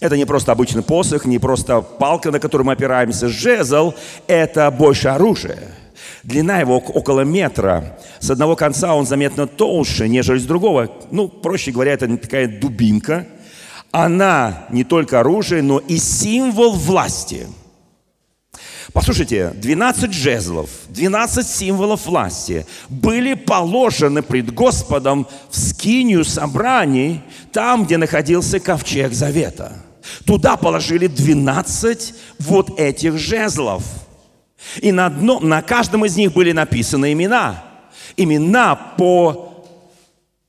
это 0.00 0.16
не 0.16 0.24
просто 0.24 0.52
обычный 0.52 0.82
посох, 0.82 1.24
не 1.24 1.38
просто 1.38 1.80
палка, 1.80 2.30
на 2.30 2.40
которую 2.40 2.66
мы 2.66 2.72
опираемся. 2.72 3.28
Жезл– 3.28 3.94
это 4.26 4.70
больше 4.70 5.08
оружие. 5.08 5.58
Длина 6.22 6.58
его 6.60 6.78
около 6.78 7.20
метра. 7.22 7.98
С 8.18 8.30
одного 8.30 8.56
конца 8.56 8.94
он 8.94 9.06
заметно 9.06 9.46
толще, 9.46 10.08
нежели 10.08 10.38
с 10.38 10.44
другого. 10.44 10.90
Ну, 11.10 11.28
проще 11.28 11.70
говоря, 11.70 11.92
это 11.92 12.14
такая 12.16 12.48
дубинка. 12.48 13.26
Она 13.92 14.66
не 14.70 14.84
только 14.84 15.20
оружие, 15.20 15.62
но 15.62 15.78
и 15.78 15.96
символ 15.98 16.72
власти. 16.72 17.46
Послушайте, 18.92 19.52
12 19.54 20.12
жезлов, 20.12 20.70
12 20.88 21.46
символов 21.46 22.06
власти 22.06 22.66
были 22.88 23.34
положены 23.34 24.22
пред 24.22 24.54
Господом 24.54 25.26
в 25.50 25.58
скинию 25.58 26.24
собраний, 26.24 27.20
там, 27.52 27.84
где 27.84 27.96
находился 27.96 28.60
ковчег 28.60 29.12
завета– 29.12 29.72
Туда 30.24 30.56
положили 30.56 31.06
12 31.06 32.14
вот 32.40 32.78
этих 32.78 33.18
жезлов. 33.18 33.82
И 34.80 34.92
на, 34.92 35.06
одном, 35.06 35.48
на 35.48 35.62
каждом 35.62 36.04
из 36.04 36.16
них 36.16 36.32
были 36.32 36.52
написаны 36.52 37.12
имена. 37.12 37.62
Имена 38.16 38.74
по 38.74 39.64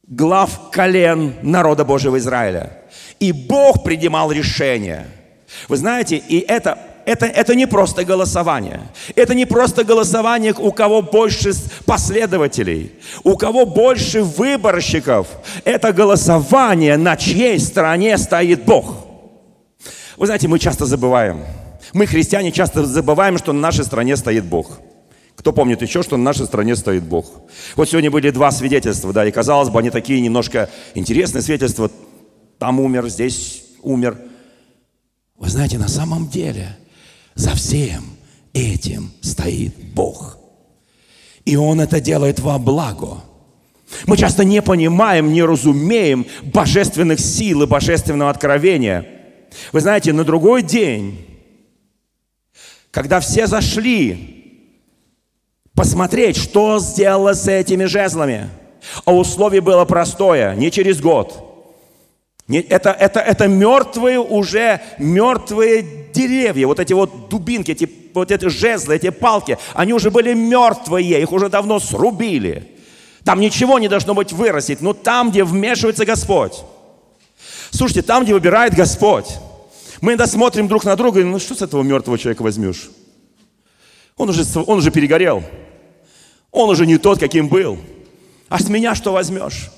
глав 0.04 0.72
колен 0.72 1.36
народа 1.42 1.86
Божьего 1.86 2.18
Израиля. 2.18 2.82
И 3.20 3.32
Бог 3.32 3.84
принимал 3.84 4.32
решение. 4.32 5.08
Вы 5.68 5.78
знаете, 5.78 6.18
и 6.18 6.40
это, 6.40 6.78
это, 7.08 7.26
это 7.26 7.56
не 7.56 7.68
просто 7.68 8.04
голосование. 8.04 8.82
Это 9.16 9.34
не 9.34 9.46
просто 9.46 9.86
голосование, 9.86 10.54
у 10.54 10.74
кого 10.74 11.02
больше 11.02 11.54
последователей, 11.86 12.92
у 13.24 13.38
кого 13.38 13.66
больше 13.66 14.24
выборщиков. 14.24 15.26
Это 15.64 15.94
голосование, 15.94 16.98
на 16.98 17.16
чьей 17.16 17.60
стороне 17.60 18.18
стоит 18.18 18.66
Бог. 18.66 19.08
Вы 20.18 20.26
знаете, 20.26 20.50
мы 20.50 20.60
часто 20.60 20.86
забываем. 20.86 21.46
Мы, 21.94 22.08
христиане, 22.08 22.52
часто 22.52 22.86
забываем, 22.86 23.38
что 23.38 23.54
на 23.54 23.62
нашей 23.62 23.86
стране 23.86 24.18
стоит 24.18 24.44
Бог. 24.44 24.82
Кто 25.38 25.54
помнит 25.54 25.82
еще, 25.82 26.04
что 26.04 26.18
на 26.18 26.24
нашей 26.24 26.46
стране 26.46 26.76
стоит 26.76 27.04
Бог? 27.04 27.32
Вот 27.78 27.90
сегодня 27.90 28.12
были 28.12 28.32
два 28.32 28.52
свидетельства, 28.52 29.14
да, 29.14 29.26
и 29.26 29.32
казалось 29.32 29.70
бы, 29.70 29.80
они 29.80 29.92
такие 29.92 30.20
немножко 30.20 30.70
интересные 30.94 31.42
свидетельства. 31.42 31.90
Там 32.60 32.82
умер, 32.82 33.08
здесь 33.08 33.64
умер. 33.82 34.18
Вы 35.38 35.48
знаете, 35.48 35.78
на 35.78 35.88
самом 35.88 36.28
деле 36.28 36.76
за 37.38 37.56
всем 37.56 38.04
этим 38.54 39.12
стоит 39.22 39.74
Бог. 39.94 40.38
И 41.46 41.56
Он 41.56 41.80
это 41.80 42.02
делает 42.02 42.40
во 42.40 42.58
благо. 42.58 43.24
Мы 44.06 44.18
часто 44.18 44.44
не 44.44 44.62
понимаем, 44.62 45.32
не 45.32 45.44
разумеем 45.44 46.26
божественных 46.44 47.22
сил 47.22 47.64
и 47.64 47.68
божественного 47.68 48.30
откровения– 48.30 49.06
вы 49.72 49.82
знаете, 49.82 50.14
на 50.14 50.24
другой 50.24 50.62
день, 50.62 51.26
когда 52.92 53.20
все 53.20 53.48
зашли 53.48 54.74
посмотреть, 55.74 56.38
что 56.38 56.80
сделало 56.80 57.34
с 57.34 57.48
этими 57.48 57.86
жезлами, 57.86 58.50
а 59.06 59.14
условие 59.14 59.62
было 59.62 59.86
простое, 59.86 60.56
не 60.56 60.72
через 60.72 61.02
год. 61.02 61.44
Это, 62.48 62.92
это, 62.92 63.20
это 63.20 63.48
мертвые 63.48 64.20
уже, 64.20 64.82
мертвые 64.98 65.86
деревья, 66.14 66.68
вот 66.68 66.80
эти 66.80 66.94
вот 66.94 67.28
дубинки, 67.28 67.72
эти, 67.72 67.90
вот 68.14 68.32
эти 68.32 68.48
жезлы, 68.48 68.96
эти 68.96 69.10
палки, 69.10 69.58
они 69.74 69.94
уже 69.94 70.12
были 70.12 70.34
мертвые, 70.34 71.22
их 71.22 71.32
уже 71.34 71.50
давно 71.50 71.80
срубили. 71.80 72.72
Там 73.26 73.42
ничего 73.42 73.80
не 73.80 73.90
должно 73.90 74.14
быть 74.14 74.32
вырастить, 74.32 74.80
но 74.80 74.94
там, 74.94 75.30
где 75.30 75.44
вмешивается 75.44 76.06
Господь. 76.06 76.64
Слушайте, 77.72 78.02
там, 78.02 78.24
где 78.24 78.34
выбирает 78.34 78.74
Господь, 78.74 79.28
мы 80.00 80.12
иногда 80.12 80.28
смотрим 80.28 80.70
друг 80.70 80.86
на 80.86 80.96
друга 80.96 81.20
и 81.20 81.24
ну 81.26 81.40
что 81.40 81.54
с 81.54 81.62
этого 81.62 81.84
мертвого 81.84 82.18
человека 82.18 82.44
возьмешь? 82.44 82.90
Он 84.16 84.30
уже, 84.30 84.44
он 84.56 84.78
уже 84.78 84.90
перегорел. 84.92 85.44
Он 86.52 86.70
уже 86.70 86.86
не 86.86 86.98
тот, 86.98 87.20
каким 87.20 87.50
был. 87.50 87.78
А 88.48 88.60
с 88.60 88.70
меня 88.70 88.96
что 88.96 89.12
возьмешь? 89.12 89.70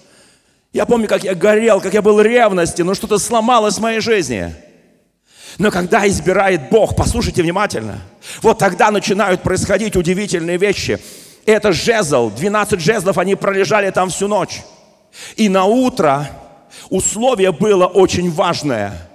Я 0.71 0.85
помню, 0.85 1.07
как 1.07 1.23
я 1.23 1.35
горел, 1.35 1.81
как 1.81 1.93
я 1.93 2.01
был 2.01 2.21
ревности, 2.21 2.81
но 2.81 2.93
что-то 2.93 3.17
сломалось 3.17 3.75
в 3.75 3.81
моей 3.81 3.99
жизни. 3.99 4.53
Но 5.57 5.71
когда 5.71 6.07
избирает 6.07 6.69
Бог, 6.69 6.95
послушайте 6.95 7.41
внимательно, 7.41 7.99
вот 8.41 8.59
тогда 8.59 8.91
начинают 8.91 9.41
происходить 9.41 9.95
удивительные 9.95 10.57
вещи. 10.57 10.99
Это 11.45 11.73
жезл, 11.73 12.29
12 12.29 12.79
жезлов, 12.79 13.17
они 13.17 13.35
пролежали 13.35 13.89
там 13.89 14.09
всю 14.09 14.27
ночь. 14.27 14.61
И 15.35 15.49
на 15.49 15.65
утро 15.65 16.29
условие 16.89 17.51
было 17.51 17.87
очень 17.87 18.31
важное– 18.31 19.05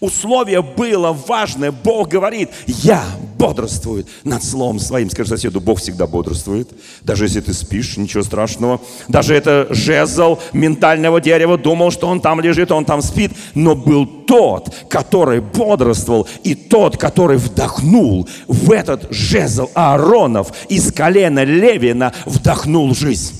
Условие 0.00 0.62
было 0.62 1.12
важное. 1.12 1.72
Бог 1.72 2.08
говорит, 2.08 2.50
я 2.66 3.02
бодрствую 3.38 4.04
над 4.24 4.42
словом 4.42 4.78
своим. 4.78 5.10
Скажи 5.10 5.30
соседу, 5.30 5.60
Бог 5.60 5.78
всегда 5.80 6.06
бодрствует. 6.06 6.68
Даже 7.02 7.24
если 7.24 7.40
ты 7.40 7.52
спишь, 7.54 7.96
ничего 7.96 8.22
страшного. 8.22 8.80
Даже 9.08 9.34
это 9.34 9.66
жезл 9.70 10.38
ментального 10.52 11.20
дерева 11.20 11.56
думал, 11.56 11.90
что 11.90 12.08
он 12.08 12.20
там 12.20 12.40
лежит, 12.40 12.72
он 12.72 12.84
там 12.84 13.02
спит. 13.02 13.32
Но 13.54 13.74
был 13.74 14.06
тот, 14.06 14.74
который 14.88 15.40
бодрствовал, 15.40 16.26
и 16.42 16.54
тот, 16.54 16.96
который 16.96 17.38
вдохнул 17.38 18.28
в 18.46 18.70
этот 18.72 19.06
жезл 19.10 19.70
Ааронов 19.74 20.52
из 20.68 20.92
колена 20.92 21.44
Левина, 21.44 22.12
вдохнул 22.26 22.94
жизнь. 22.94 23.34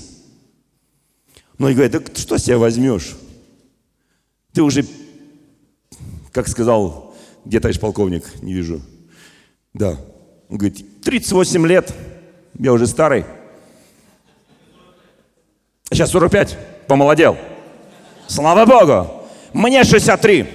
Ну 1.59 1.69
и 1.69 1.75
говорит, 1.75 1.93
да 1.93 2.01
что 2.15 2.39
себя 2.39 2.59
возьмешь? 2.59 3.17
Ты 4.53 4.63
уже 4.63 4.85
как 6.33 6.47
сказал, 6.47 7.17
где 7.45 7.59
товарищ 7.59 7.81
полковник, 7.81 8.25
не 8.43 8.53
вижу. 8.53 8.81
Да. 9.75 9.97
Он 10.49 10.57
говорит, 10.57 11.03
38 11.03 11.67
лет, 11.67 11.93
я 12.59 12.73
уже 12.73 12.87
старый. 12.87 13.25
Сейчас 15.91 16.11
45, 16.11 16.57
помолодел. 16.87 17.37
Слава 18.27 18.67
Богу. 18.67 19.11
Мне 19.53 19.85
63. 19.85 20.47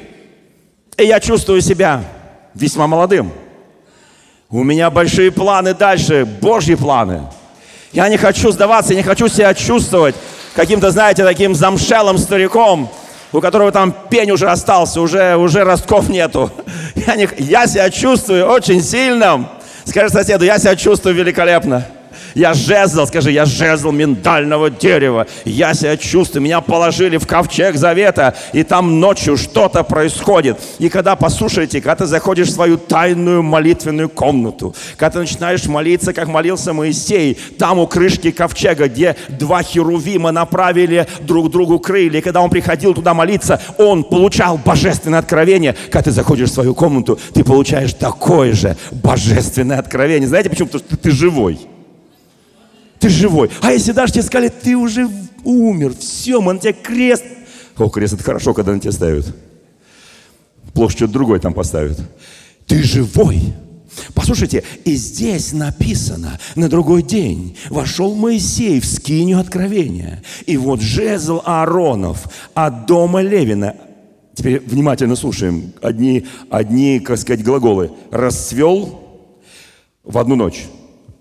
И 0.98 1.04
я 1.04 1.20
чувствую 1.20 1.62
себя 1.62 2.04
весьма 2.54 2.88
молодым. 2.88 3.32
У 4.50 4.64
меня 4.64 4.92
большие 4.92 5.32
планы 5.32 5.74
дальше, 5.74 6.26
Божьи 6.26 6.76
планы. 6.76 7.24
Я 7.92 8.10
не 8.10 8.18
хочу 8.18 8.52
сдаваться, 8.52 8.94
я 8.94 8.98
не 8.98 9.04
хочу 9.04 9.28
себя 9.28 9.54
чувствовать 9.54 10.16
каким-то, 10.56 10.92
знаете, 10.92 11.24
таким 11.24 11.56
замшелым 11.56 12.20
стариком, 12.20 12.90
у 13.34 13.42
которого 13.42 13.72
там 13.72 13.94
пень 14.10 14.32
уже 14.32 14.50
остался, 14.50 15.02
уже, 15.02 15.36
уже 15.36 15.64
ростков 15.64 16.08
нету. 16.08 16.52
Я, 16.96 17.16
не, 17.16 17.28
я 17.40 17.68
себя 17.68 17.90
чувствую 17.90 18.46
очень 18.46 18.82
сильным. 18.82 19.48
Скажи 19.84 20.10
соседу, 20.10 20.46
я 20.46 20.60
себя 20.60 20.76
чувствую 20.76 21.16
великолепно. 21.16 21.86
Я 22.36 22.54
жезл, 22.54 23.06
скажи, 23.06 23.32
я 23.32 23.46
жезл 23.46 23.92
миндального 23.92 24.70
дерева. 24.70 25.28
Я 25.46 25.74
себя 25.74 25.98
чувствую, 25.98 26.44
меня 26.44 26.62
положили 26.62 27.18
в 27.18 27.28
ковчег 27.28 27.76
завета, 27.76 28.36
и 28.54 28.64
там 28.64 29.00
ночью 29.00 29.38
что-то 29.38 29.84
происходит. 29.84 30.60
И 30.80 30.90
когда, 30.90 31.16
послушайте, 31.16 31.82
когда 31.82 31.96
ты 31.96 32.06
заходишь 32.06 32.48
в 32.48 32.54
свою 32.54 32.78
тайную 32.78 33.44
молитвенную 33.44 34.10
комнату, 34.10 34.76
когда 34.98 35.12
ты 35.12 35.20
начинаешь 35.20 35.66
молиться, 35.66 36.14
как 36.14 36.28
молился 36.28 36.74
Моисей, 36.74 37.38
там 37.58 37.80
у 37.80 37.88
крышки 37.88 38.32
ковчега, 38.32 38.88
где 38.88 39.16
два 39.30 39.64
херувима 39.64 40.32
направили 40.32 41.08
друг 41.22 41.50
другу 41.50 41.80
крылья, 41.80 42.20
и 42.20 42.22
когда 42.22 42.42
он 42.42 42.50
приходил 42.50 42.94
туда 42.94 43.14
молиться, 43.14 43.62
он 43.78 44.04
получал 44.04 44.58
божественное 44.58 45.20
откровение. 45.20 45.76
Когда 45.86 46.04
ты 46.04 46.12
заходишь 46.12 46.50
в 46.50 46.54
свою 46.54 46.76
комнату, 46.76 47.20
ты 47.34 47.44
получаешь 47.44 47.94
такое 47.94 48.54
же 48.54 48.76
божественное 48.92 49.80
откровение. 49.80 50.28
Знаете 50.28 50.50
почему? 50.50 50.68
Потому 50.68 50.84
что 50.86 50.98
ты 50.98 51.12
живой 51.12 51.60
ты 53.04 53.10
живой. 53.10 53.50
А 53.62 53.74
если 53.74 53.92
даже 53.92 54.14
тебе 54.14 54.24
сказали, 54.24 54.48
ты 54.48 54.78
уже 54.78 55.10
умер, 55.44 55.94
все, 56.00 56.40
мы 56.40 56.54
на 56.54 56.60
тебя 56.60 56.72
крест. 56.72 57.26
О, 57.78 57.90
крест 57.90 58.14
это 58.14 58.24
хорошо, 58.24 58.54
когда 58.54 58.72
на 58.72 58.80
тебя 58.80 58.94
ставят. 58.94 59.26
Плохо, 60.74 60.94
что-то 60.94 61.12
другое 61.12 61.40
там 61.40 61.54
поставят. 61.54 62.00
Ты 62.66 62.82
живой. 62.82 63.42
Послушайте, 64.14 64.64
и 64.86 64.96
здесь 64.96 65.52
написано, 65.52 66.40
на 66.56 66.70
другой 66.70 67.04
день 67.04 67.58
вошел 67.70 68.16
Моисей 68.16 68.80
в 68.80 68.86
скинию 68.86 69.40
откровения. 69.40 70.24
И 70.46 70.56
вот 70.56 70.80
жезл 70.80 71.42
Ааронов 71.44 72.30
от 72.54 72.86
дома 72.86 73.22
Левина, 73.22 73.76
теперь 74.34 74.62
внимательно 74.62 75.18
слушаем, 75.18 75.74
одни, 75.82 76.26
одни, 76.50 77.02
как 77.02 77.18
сказать, 77.18 77.44
глаголы, 77.44 77.92
расцвел 78.12 79.28
в 80.06 80.18
одну 80.18 80.36
ночь 80.36 80.68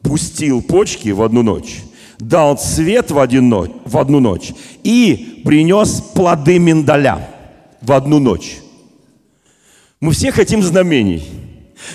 пустил 0.02 0.62
почки 0.62 1.10
в 1.10 1.22
одну 1.22 1.42
ночь, 1.42 1.82
дал 2.18 2.56
цвет 2.56 3.10
в, 3.10 3.18
один 3.18 3.48
ночь, 3.48 3.70
в 3.84 3.96
одну 3.98 4.20
ночь 4.20 4.52
и 4.82 5.42
принес 5.44 6.00
плоды 6.14 6.58
миндаля 6.58 7.28
в 7.80 7.92
одну 7.92 8.18
ночь. 8.18 8.58
Мы 10.00 10.12
все 10.12 10.32
хотим 10.32 10.62
знамений. 10.62 11.28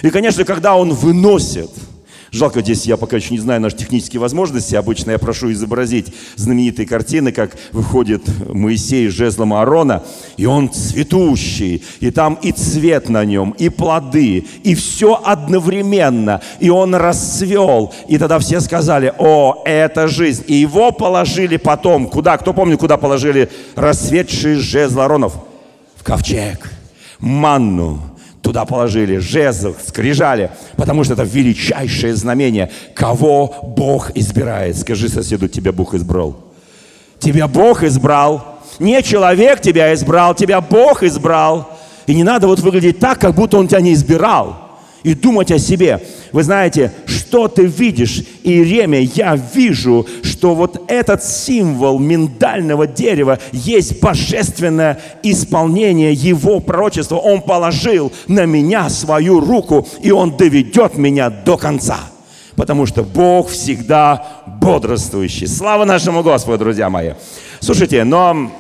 И, 0.02 0.10
конечно, 0.10 0.44
когда 0.44 0.76
он 0.76 0.94
выносит– 0.94 1.70
Жалко, 2.32 2.62
здесь 2.62 2.86
я 2.86 2.98
пока 2.98 3.16
еще 3.16 3.34
не 3.34 3.40
знаю 3.40 3.62
наши 3.62 3.78
технические 3.78 4.20
возможности. 4.20 4.76
Обычно 4.76 5.12
я 5.12 5.18
прошу 5.18 5.52
изобразить 5.52 6.14
знаменитые 6.36 6.86
картины, 6.86 7.32
как 7.32 7.58
выходит 7.72 8.24
Моисей 8.54 9.10
с 9.10 9.14
жезлом 9.14 9.54
Аарона, 9.54 10.04
и 10.36 10.46
он 10.46 10.72
цветущий, 10.72 11.84
и 12.00 12.12
там 12.12 12.38
и 12.42 12.52
цвет 12.52 13.08
на 13.10 13.24
нем, 13.24 13.52
и 13.58 13.70
плоды, 13.70 14.46
и 14.64 14.76
все 14.76 15.22
одновременно. 15.24 16.42
И 16.60 16.70
он 16.70 16.96
расцвел. 16.96 17.94
И 18.10 18.18
тогда 18.18 18.40
все 18.40 18.60
сказали, 18.60 19.14
о, 19.18 19.62
это 19.66 20.08
жизнь. 20.08 20.44
И 20.48 20.56
его 20.56 20.92
положили 20.92 21.58
потом, 21.58 22.08
куда? 22.08 22.38
Кто 22.38 22.54
помнит, 22.54 22.80
куда 22.80 22.98
положили 22.98 23.50
расцветший 23.76 24.56
жезл 24.56 25.00
Ааронов? 25.00 25.34
В 25.96 26.04
ковчег. 26.04 26.70
Манну 27.20 28.17
туда 28.48 28.64
положили, 28.64 29.18
жезл, 29.18 29.76
скрижали, 29.86 30.52
потому 30.78 31.04
что 31.04 31.16
это 31.16 31.24
величайшее 31.24 32.16
знамение, 32.16 32.72
кого 32.96 33.54
Бог 33.76 34.12
избирает. 34.16 34.78
Скажи 34.78 35.10
соседу, 35.10 35.50
тебя 35.50 35.74
Бог 35.74 35.94
избрал. 35.94 36.38
Тебя 37.20 37.50
Бог 37.50 37.84
избрал. 37.84 38.60
Не 38.80 39.04
человек 39.04 39.60
тебя 39.60 39.94
избрал, 39.94 40.34
тебя 40.34 40.62
Бог 40.62 41.04
избрал. 41.04 41.78
И 42.06 42.16
не 42.16 42.24
надо 42.24 42.48
вот 42.48 42.62
выглядеть 42.62 43.00
так, 43.00 43.20
как 43.20 43.36
будто 43.36 43.58
Он 43.58 43.68
тебя 43.68 43.82
не 43.82 43.94
избирал 43.94 44.67
и 45.08 45.14
думать 45.14 45.52
о 45.52 45.60
себе. 45.60 46.02
Вы 46.34 46.44
знаете, 46.44 46.92
что 47.06 47.48
ты 47.48 47.66
видишь, 47.66 48.24
Иеремия, 48.44 49.10
я 49.16 49.38
вижу, 49.54 50.06
что 50.22 50.54
вот 50.54 50.84
этот 50.90 51.24
символ 51.24 51.98
миндального 51.98 52.86
дерева 52.88 53.40
есть 53.54 54.02
божественное 54.02 55.00
исполнение 55.24 56.12
его 56.12 56.60
пророчества. 56.60 57.16
Он 57.16 57.42
положил 57.42 58.12
на 58.28 58.46
меня 58.46 58.90
свою 58.90 59.40
руку, 59.40 59.88
и 60.02 60.12
он 60.12 60.36
доведет 60.36 60.98
меня 60.98 61.30
до 61.30 61.56
конца. 61.56 62.00
Потому 62.58 62.86
что 62.86 63.04
Бог 63.04 63.50
всегда 63.50 64.44
бодрствующий. 64.60 65.48
Слава 65.48 65.86
нашему 65.86 66.22
Господу, 66.22 66.58
друзья 66.58 66.90
мои. 66.90 67.14
Слушайте, 67.62 68.04
но 68.04 68.52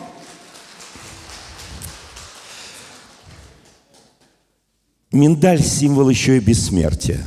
Миндаль– 5.12 5.62
символ 5.64 6.10
еще 6.10 6.38
и 6.38 6.42
бессмертия 6.42 7.24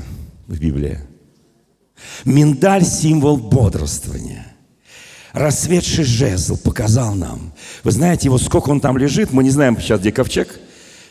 в 0.47 0.59
Библии. 0.59 0.99
Миндаль– 2.25 2.85
символ 2.85 3.39
бодрствования. 3.39 4.47
Рассветший 5.33 6.05
жезл 6.05 6.59
показал 6.59 7.15
нам. 7.15 7.53
Вы 7.85 7.93
знаете, 7.93 8.29
вот 8.29 8.43
сколько 8.43 8.71
он 8.71 8.81
там 8.81 8.99
лежит, 8.99 9.33
мы 9.33 9.45
не 9.45 9.51
знаем 9.51 9.81
сейчас, 9.81 10.01
где 10.01 10.13
ковчег, 10.13 10.61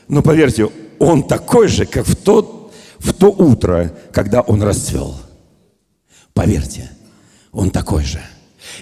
но 0.07 0.21
поверьте, 0.21 0.69
он 0.99 1.23
такой 1.23 1.69
же, 1.69 1.85
как 1.85 2.05
в 2.05 2.15
то, 2.15 2.71
в 2.99 3.13
то 3.13 3.27
утро, 3.27 3.93
когда 4.11 4.41
он 4.41 4.61
расцвел. 4.61 5.15
Поверьте, 6.33 6.91
он 7.51 7.71
такой 7.71 8.03
же. 8.03 8.21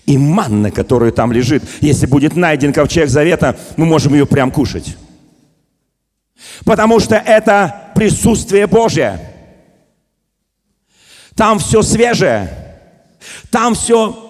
И 0.06 0.18
манна, 0.18 0.72
которая 0.72 1.12
там 1.12 1.32
лежит, 1.32 1.64
если 1.82 2.08
будет 2.08 2.36
найден 2.36 2.74
ковчег 2.74 3.10
завета, 3.10 3.58
мы 3.78 3.86
можем 3.86 4.14
ее 4.14 4.26
прям 4.26 4.52
кушать. 4.52 4.98
Потому 6.66 7.00
что 7.00 7.16
это 7.16 7.92
присутствие 7.96 8.68
Божье. 8.68 9.20
Там 11.36 11.60
все 11.60 11.82
свежее. 11.82 12.50
Там 13.52 13.76
все... 13.76 14.24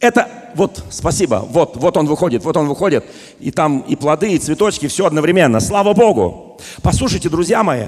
Это 0.00 0.28
вот, 0.54 0.84
спасибо, 0.90 1.46
вот, 1.48 1.76
вот 1.76 1.96
он 1.96 2.06
выходит, 2.06 2.44
вот 2.44 2.56
он 2.56 2.68
выходит, 2.68 3.04
и 3.40 3.50
там 3.50 3.80
и 3.80 3.96
плоды, 3.96 4.32
и 4.32 4.38
цветочки, 4.38 4.86
все 4.88 5.06
одновременно. 5.06 5.60
Слава 5.60 5.94
Богу! 5.94 6.60
Послушайте, 6.82 7.28
друзья 7.28 7.62
мои, 7.62 7.86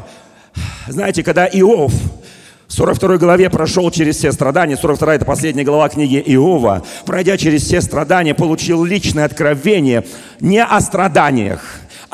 знаете, 0.89 1.23
когда 1.23 1.47
Иов 1.47 1.93
в 1.93 2.25
В 2.69 2.73
42 2.73 3.19
главе 3.19 3.51
прошел 3.51 3.91
через 3.91 4.17
все 4.17 4.33
страдания. 4.33 4.77
42 4.77 5.15
это 5.15 5.25
последняя 5.25 5.65
глава 5.65 5.89
книги 5.89 6.23
Иова. 6.27 6.83
Пройдя 7.05 7.37
через 7.37 7.63
все 7.63 7.81
страдания, 7.81 8.35
получил 8.35 8.85
личное 8.85 9.27
откровение 9.27 10.07
не 10.41 10.63
о 10.65 10.81
страданиях, 10.81 11.61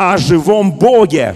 о 0.01 0.17
живом 0.17 0.73
Боге. 0.73 1.35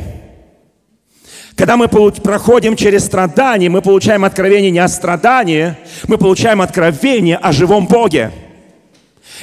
Когда 1.55 1.77
мы 1.77 1.87
проходим 1.87 2.77
через 2.77 3.05
страдания, 3.05 3.69
мы 3.69 3.83
получаем 3.83 4.25
откровение 4.25 4.71
не 4.71 4.79
о 4.79 4.89
страдании, 4.89 5.77
мы 6.09 6.17
получаем 6.17 6.63
откровение 6.63 7.37
о 7.37 7.53
живом 7.53 7.87
Боге. 7.87 8.33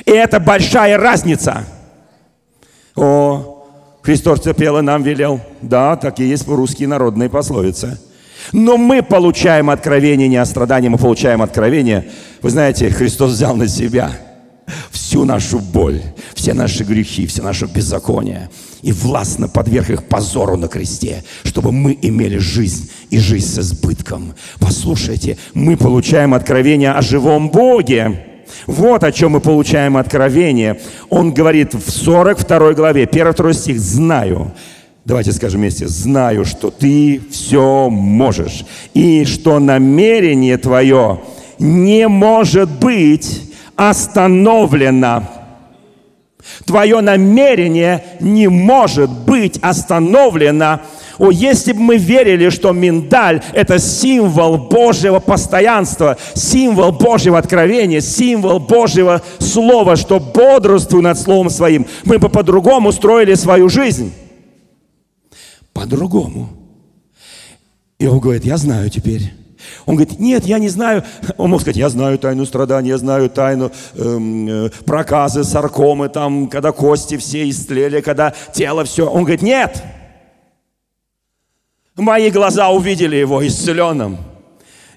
И 0.06 0.12
это 0.12 0.40
большая 0.40 0.98
разница. 0.98 1.66
О, 2.96 3.64
Христос 4.02 4.42
терпел 4.42 4.82
нам 4.82 5.04
велел. 5.04 5.40
Да, 5.62 5.98
так 5.98 6.20
и 6.20 6.24
есть 6.24 6.48
русские 6.48 6.88
народные 6.88 7.30
пословицы. 7.30 8.00
Но 8.52 8.76
мы 8.76 9.04
получаем 9.04 9.70
откровение 9.70 10.28
не 10.28 10.38
о 10.38 10.46
страдании, 10.46 10.90
мы 10.90 10.98
получаем 10.98 11.44
откровение. 11.44 12.10
Вы 12.42 12.50
знаете, 12.50 12.90
Христос 12.90 13.34
взял 13.34 13.56
на 13.56 13.68
себя 13.68 14.14
всю 14.90 15.26
нашу 15.26 15.60
боль, 15.60 16.02
все 16.34 16.56
наши 16.56 16.84
грехи, 16.84 17.28
все 17.28 17.44
наше 17.44 17.68
беззаконие 17.68 18.50
и 18.82 18.92
властно 18.92 19.48
подверг 19.48 19.90
их 19.90 20.04
позору 20.04 20.58
на 20.58 20.68
кресте, 20.68 21.24
чтобы 21.44 21.72
мы 21.72 21.98
имели 22.02 22.38
жизнь 22.38 22.90
и 23.10 23.20
жизнь 23.20 23.48
с 23.48 23.60
избытком. 23.60 24.34
Послушайте, 24.60 25.38
мы 25.54 25.78
получаем 25.78 26.34
откровение 26.34 26.92
о 26.92 27.02
живом 27.02 27.50
Боге. 27.50 28.26
Вот 28.68 29.04
о 29.04 29.12
чем 29.12 29.32
мы 29.32 29.40
получаем 29.40 29.98
откровение. 29.98 30.80
Он 31.10 31.34
говорит 31.34 31.74
в 31.74 31.90
42 31.90 32.74
главе, 32.74 33.06
1-2 33.06 33.54
стих, 33.54 33.80
«Знаю, 33.80 34.54
Давайте 35.04 35.32
скажем 35.32 35.62
вместе. 35.62 35.88
Знаю, 35.88 36.46
что 36.46 36.70
ты 36.70 37.20
все 37.32 37.90
можешь. 37.90 38.66
И 38.94 39.26
что 39.26 39.58
намерение 39.58 40.58
твое 40.60 41.22
не 41.58 42.08
может 42.08 42.70
быть 42.70 43.52
остановлено. 43.76 45.41
Твое 46.66 47.02
намерение 47.02 48.04
не 48.20 48.48
может 48.48 49.10
быть 49.10 49.58
остановлено. 49.62 50.82
О, 51.18 51.30
если 51.30 51.74
бы 51.74 51.82
мы 51.82 51.98
верили, 51.98 52.50
что 52.50 52.72
миндаль– 52.72 53.44
это 53.54 53.78
символ 53.80 54.58
Божьего 54.58 55.20
постоянства, 55.20 56.18
символ 56.34 56.92
Божьего 56.92 57.38
откровения, 57.38 58.02
символ 58.02 58.60
Божьего 58.60 59.22
слова, 59.40 59.96
что 59.96 60.20
бодрствуй 60.20 61.02
над 61.02 61.20
словом 61.20 61.50
своим, 61.50 61.86
мы 62.06 62.18
бы 62.18 62.30
по-другому 62.30 62.92
строили 62.92 63.36
свою 63.36 63.70
жизнь. 63.70 64.14
По-другому. 65.74 66.50
И 68.00 68.08
он 68.08 68.20
говорит, 68.20 68.46
я 68.46 68.58
знаю 68.58 68.90
теперь. 68.90 69.41
Он 69.86 69.96
говорит, 69.96 70.20
нет, 70.20 70.46
я 70.46 70.60
не 70.60 70.70
знаю. 70.70 71.04
Он 71.38 71.52
мог 71.52 71.62
сказать, 71.62 71.78
я 71.78 71.90
знаю 71.90 72.18
тайну 72.18 72.46
страданий, 72.46 72.90
я 72.90 72.98
знаю 72.98 73.30
тайну 73.30 73.72
эм, 73.96 74.48
э, 74.48 74.70
проказы, 74.86 75.44
саркомы, 75.44 76.10
там, 76.10 76.48
когда 76.48 76.72
кости 76.72 77.18
все 77.18 77.50
истлели, 77.50 78.02
когда 78.02 78.34
тело 78.54 78.84
все. 78.84 79.08
Он 79.08 79.24
говорит, 79.24 79.42
нет. 79.42 79.84
Мои 81.96 82.30
глаза 82.32 82.70
увидели 82.70 83.16
его 83.16 83.46
исцеленным. 83.46 84.18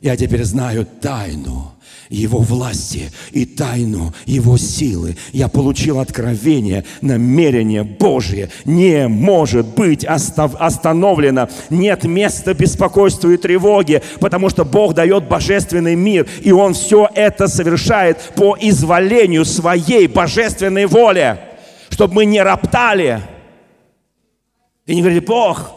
Я 0.01 0.17
теперь 0.17 0.45
знаю 0.45 0.87
тайну 1.01 1.74
его 2.09 2.39
власти 2.39 3.11
и 3.33 3.45
тайну 3.47 4.13
Его 4.27 4.57
силы. 4.57 5.17
Я 5.33 5.49
получил 5.49 6.01
откровение, 6.01 6.85
намерение 7.01 7.83
Божье. 7.83 8.51
Не 8.65 9.09
может 9.09 9.67
быть 9.67 10.05
остановлено. 10.05 11.49
Нет 11.71 12.05
места 12.05 12.55
беспокойству 12.55 13.31
и 13.31 13.37
тревоге, 13.37 14.03
потому 14.21 14.51
что 14.51 14.65
Бог 14.65 14.95
дает 14.95 15.29
божественный 15.29 15.95
мир, 15.95 16.27
и 16.43 16.53
Он 16.53 16.75
все 16.75 17.09
это 17.15 17.49
совершает 17.49 18.19
по 18.37 18.57
изволению 18.61 19.45
своей 19.45 20.07
божественной 20.07 20.87
воли, 20.87 21.39
чтобы 21.91 22.15
мы 22.15 22.25
не 22.25 22.43
роптали. 22.43 23.23
И 24.87 24.95
не 24.95 25.01
говорили, 25.01 25.21
Бог, 25.21 25.73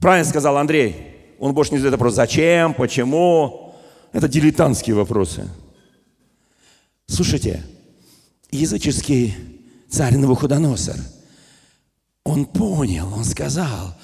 правильно 0.00 0.28
сказал 0.28 0.56
Андрей, 0.56 0.96
он 1.38 1.54
больше 1.54 1.72
не 1.72 1.78
задает 1.78 1.92
вопрос, 1.92 2.14
зачем, 2.14 2.74
почему, 2.74 3.67
это 4.12 4.28
дилетантские 4.28 4.96
вопросы. 4.96 5.48
Слушайте, 7.06 7.64
языческий 8.50 9.34
царь 9.88 10.16
Навуходоносор, 10.16 10.96
он 12.24 12.44
понял, 12.44 13.12
он 13.14 13.24
сказал, 13.24 13.94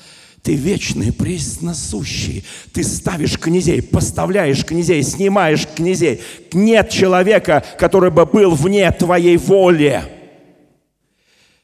ты 0.44 0.56
вечный, 0.56 1.10
пресносущий. 1.10 2.44
Ты 2.72 2.84
ставишь 2.84 3.38
князей, 3.38 3.80
поставляешь 3.80 4.64
князей, 4.64 5.02
снимаешь 5.02 5.66
князей. 5.66 6.20
Нет 6.52 6.90
человека, 6.90 7.64
который 7.78 8.10
бы 8.10 8.26
был 8.26 8.54
вне 8.54 8.90
твоей 8.92 9.38
воли. 9.38 10.04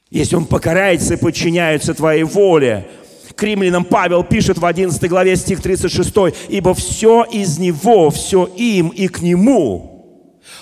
Если 0.09 0.35
он 0.35 0.47
покоряется 0.47 1.15
и 1.15 1.19
подчиняется 1.19 1.93
твоей 1.93 2.23
воле, 2.23 2.89
к 3.35 3.43
римлянам 3.43 3.85
Павел 3.85 4.25
пишет 4.25 4.59
в 4.59 4.65
11 4.65 5.09
главе 5.09 5.37
стих 5.37 5.61
36, 5.61 6.13
«Ибо 6.49 6.75
все 6.75 7.25
из 7.25 7.59
Него, 7.59 8.11
все 8.11 8.45
им 8.57 8.89
и 8.89 9.09
к 9.09 9.21
Нему». 9.21 9.91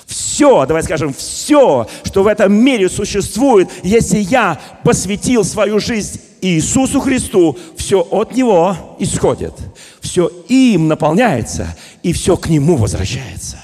Все, 0.07 0.65
давай 0.67 0.83
скажем, 0.83 1.13
все, 1.13 1.87
что 2.03 2.23
в 2.23 2.27
этом 2.27 2.53
мире 2.53 2.89
существует, 2.89 3.69
если 3.83 4.19
я 4.19 4.59
посвятил 4.83 5.45
свою 5.45 5.81
жизнь 5.81 6.21
Иисусу 6.41 7.01
Христу, 7.01 7.59
все 7.77 8.01
от 8.01 8.35
Него 8.35 8.97
исходит, 8.99 9.53
все 10.01 10.29
им 10.49 10.89
наполняется, 10.89 11.77
и 12.03 12.13
все 12.13 12.37
к 12.37 12.49
Нему 12.49 12.77
возвращается. 12.77 13.59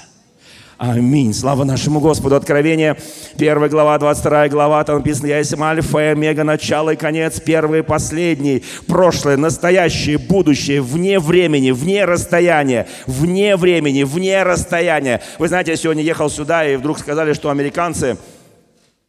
Аминь. 0.77 1.33
Слава 1.33 1.63
нашему 1.63 2.01
Господу. 2.01 2.35
Откровение, 2.35 2.97
1 3.35 3.69
глава, 3.69 3.97
22 3.97 4.49
глава, 4.49 4.83
там 4.83 4.97
написано, 4.97 5.27
я 5.27 5.37
есть 5.37 5.53
альфа 5.57 5.99
и 5.99 6.07
омега, 6.07 6.43
начало 6.43 6.89
и 6.89 6.95
конец, 6.97 7.39
первый 7.39 7.79
и 7.79 7.81
последний, 7.81 8.61
прошлое, 8.85 9.37
настоящее, 9.37 10.17
будущее, 10.17 10.81
вне 10.81 11.19
времени, 11.19 11.71
вне 11.71 12.03
расстояния, 12.03 12.87
вне 13.07 13.55
времени, 13.55 14.03
вне 14.03 14.43
расстояния. 14.43 15.21
Вы 15.39 15.47
знаете, 15.47 15.71
я 15.71 15.77
сегодня 15.77 16.03
ехал 16.03 16.29
сюда, 16.29 16.67
и 16.67 16.75
вдруг 16.75 16.99
сказали, 16.99 17.31
что 17.31 17.49
американцы, 17.49 18.17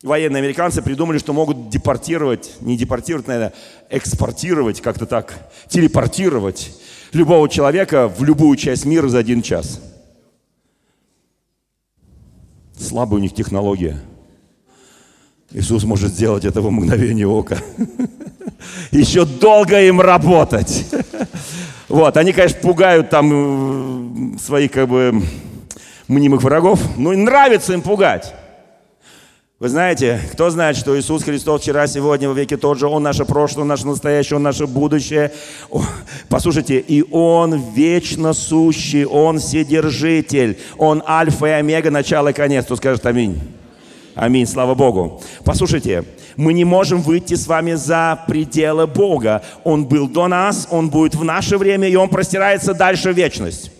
военные 0.05 0.38
американцы 0.38 0.83
придумали, 0.83 1.18
что 1.18 1.33
могут 1.33 1.68
депортировать, 1.68 2.52
не 2.61 2.76
депортировать, 2.76 3.26
наверное, 3.26 3.52
экспортировать, 3.90 4.81
как-то 4.81 5.05
так, 5.07 5.35
телепортировать 5.68 6.70
любого 7.12 7.48
человека 7.48 8.07
в 8.07 8.22
любую 8.22 8.57
часть 8.57 8.85
мира 8.85 9.09
за 9.09 9.18
один 9.18 9.42
час– 9.42 9.81
Слабая 12.79 13.19
у 13.19 13.23
них 13.23 13.35
технология. 13.35 13.99
Иисус 15.53 15.85
может 15.85 16.12
сделать 16.12 16.45
это 16.45 16.61
в 16.61 16.71
мгновение 16.71 17.27
ока. 17.27 17.59
Еще 18.91 19.25
долго 19.25 19.81
им 19.81 20.01
работать. 20.01 20.87
Вот, 21.89 22.17
они, 22.17 22.33
конечно, 22.33 22.59
пугают 22.61 23.11
там 23.11 24.35
э, 24.35 24.39
своих 24.39 24.73
как 24.73 24.89
бы 24.89 25.23
мнимых 26.09 26.43
врагов, 26.43 26.81
но 26.97 27.12
нравится 27.12 27.73
им 27.73 27.83
пугать. 27.83 28.35
Вы 29.59 29.71
знаете, 29.71 30.21
кто 30.33 30.51
знает, 30.51 30.77
что 30.77 31.01
Иисус 31.01 31.23
Христос 31.23 31.62
вчера, 31.62 31.87
сегодня, 31.87 32.29
во 32.29 32.35
веки 32.35 32.59
тот 32.59 32.79
же, 32.79 32.88
Он 32.88 33.03
наше 33.03 33.25
прошлое, 33.25 33.64
наше 33.64 33.87
настоящее, 33.87 34.37
Он 34.37 34.42
наше 34.42 34.66
будущее. 34.66 35.33
Послушайте, 36.29 36.79
и 36.79 37.03
Он 37.11 37.73
вечно 37.73 38.35
сущий, 38.35 39.07
Он 39.07 39.38
вседержитель, 39.38 40.59
Он 40.77 41.03
альфа 41.09 41.47
и 41.47 41.51
омега, 41.53 41.90
начало 41.90 42.29
и 42.29 42.33
конец. 42.35 42.66
Кто 42.66 42.77
скажет 42.77 43.07
аминь? 43.07 43.40
Аминь, 44.14 44.47
слава 44.47 44.75
Богу. 44.75 45.23
Послушайте, 45.42 46.05
мы 46.37 46.53
не 46.53 46.66
можем 46.66 47.01
выйти 47.01 47.33
с 47.33 47.47
вами 47.47 47.73
за 47.73 48.23
пределы 48.29 48.87
Бога. 48.87 49.42
Он 49.64 49.87
был 49.87 50.07
до 50.07 50.29
нас, 50.29 50.69
Он 50.71 50.90
будет 50.90 51.14
в 51.14 51.25
наше 51.25 51.57
время, 51.57 51.88
и 51.88 51.97
Он 51.97 52.11
простирается 52.11 52.75
дальше 52.75 53.11
в 53.11 53.16
вечность. 53.16 53.73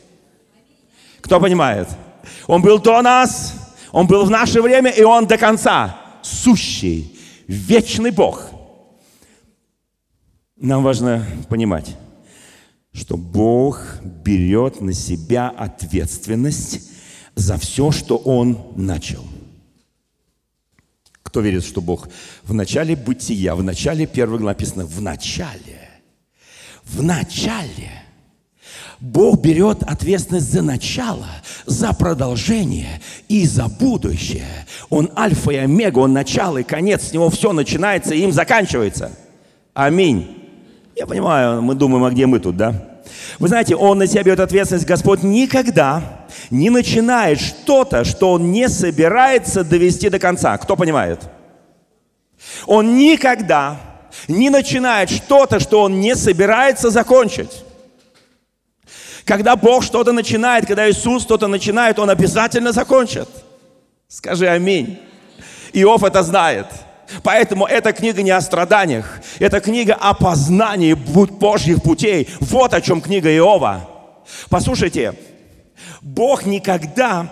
Кто 1.21 1.39
понимает? 1.39 1.87
Он 2.47 2.63
был 2.63 2.79
до 2.79 3.03
нас, 3.03 3.66
он 3.93 4.07
был 4.07 4.25
в 4.25 4.31
наше 4.31 4.61
время, 4.61 4.91
и 4.91 5.03
Он 5.03 5.27
до 5.27 5.39
конца 5.39 5.99
сущий, 6.23 7.19
вечный 7.47 8.11
Бог. 8.11 8.51
Нам 10.57 10.83
важно 10.83 11.27
понимать, 11.49 11.97
что 12.93 13.17
Бог 13.17 13.83
берет 14.03 14.81
на 14.81 14.93
себя 14.93 15.49
ответственность 15.49 16.91
за 17.35 17.59
все, 17.59 17.91
что 17.93 18.17
Он 18.17 18.73
начал. 18.77 19.25
Кто 21.23 21.41
верит, 21.41 21.65
что 21.65 21.81
Бог 21.81 22.09
в 22.45 22.55
начале 22.55 22.97
бытия, 22.97 23.55
в 23.55 23.63
начале 23.63 24.07
первого 24.07 24.39
написано 24.39 24.87
«в 24.87 25.03
начале», 25.03 25.91
в 26.85 27.03
начале– 27.03 27.91
Бог 29.01 29.41
берет 29.41 29.83
ответственность 29.83 30.51
за 30.51 30.63
начало, 30.63 31.27
за 31.67 31.93
продолжение 31.93 33.01
и 33.29 33.47
за 33.47 33.69
будущее. 33.69 34.67
Он 34.89 35.11
альфа 35.17 35.51
и 35.51 35.57
омега, 35.57 35.99
он 35.99 36.13
начало 36.13 36.59
и 36.59 36.63
конец, 36.63 37.09
с 37.09 37.13
него 37.13 37.29
все 37.29 37.53
начинается 37.53 38.15
и 38.15 38.21
им 38.21 38.33
заканчивается. 38.33 39.13
Аминь. 39.75 40.43
Я 40.95 41.07
понимаю, 41.07 41.61
мы 41.61 41.75
думаем, 41.75 42.05
а 42.05 42.11
где 42.11 42.25
мы 42.25 42.39
тут, 42.39 42.57
да? 42.57 42.75
Вы 43.39 43.49
знаете, 43.49 43.77
Он 43.77 43.99
на 43.99 44.07
себя 44.07 44.23
берет 44.23 44.41
ответственность. 44.41 44.87
Господь 44.87 45.23
никогда 45.23 46.25
не 46.51 46.71
начинает 46.71 47.39
что-то, 47.39 48.05
что 48.05 48.33
Он 48.33 48.51
не 48.51 48.69
собирается 48.69 49.63
довести 49.63 50.09
до 50.09 50.19
конца. 50.19 50.57
Кто 50.57 50.75
понимает? 50.75 51.21
Он 52.67 52.97
никогда 52.97 53.79
не 54.27 54.49
начинает 54.49 55.11
что-то, 55.11 55.61
что 55.61 55.83
Он 55.83 56.01
не 56.01 56.17
собирается 56.17 56.89
закончить. 56.89 57.66
Когда 59.27 59.57
Бог 59.57 59.83
что-то 59.83 60.13
начинает, 60.13 60.67
когда 60.67 60.89
Иисус 60.89 61.25
что-то 61.25 61.49
начинает, 61.49 61.99
Он 61.99 62.09
обязательно 62.09 62.73
закончит. 62.73 63.29
Скажи 64.07 64.47
аминь. 64.47 65.01
Иов 65.73 66.05
это 66.05 66.23
знает. 66.23 66.67
Поэтому 67.25 67.67
эта 67.67 67.93
книга 67.93 68.23
не 68.23 68.31
о 68.31 68.41
страданиях, 68.41 69.21
это 69.39 69.61
книга 69.61 69.95
о 69.95 70.15
познании 70.15 70.95
Божьих 70.95 71.83
путей. 71.83 72.29
Вот 72.41 72.73
о 72.73 72.81
чем 72.81 73.01
книга 73.01 73.29
Иова. 73.37 73.89
Послушайте, 74.49 75.15
Бог 76.01 76.47
никогда 76.47 77.29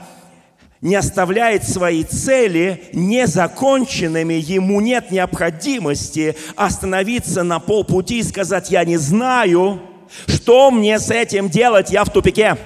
не 0.80 0.96
оставляет 0.96 1.66
свои 1.66 2.02
цели 2.02 2.84
незаконченными, 2.92 4.34
ему 4.34 4.80
нет 4.80 5.12
необходимости 5.12 6.36
остановиться 6.56 7.44
на 7.44 7.60
полпути 7.60 8.18
и 8.18 8.22
сказать, 8.24 8.70
я 8.70 8.84
не 8.84 8.96
знаю, 8.96 9.80
что 10.26 10.70
мне 10.70 10.98
с 10.98 11.10
этим 11.10 11.48
делать, 11.48 11.90
я 11.90 12.04
в 12.04 12.12
тупике. 12.12 12.56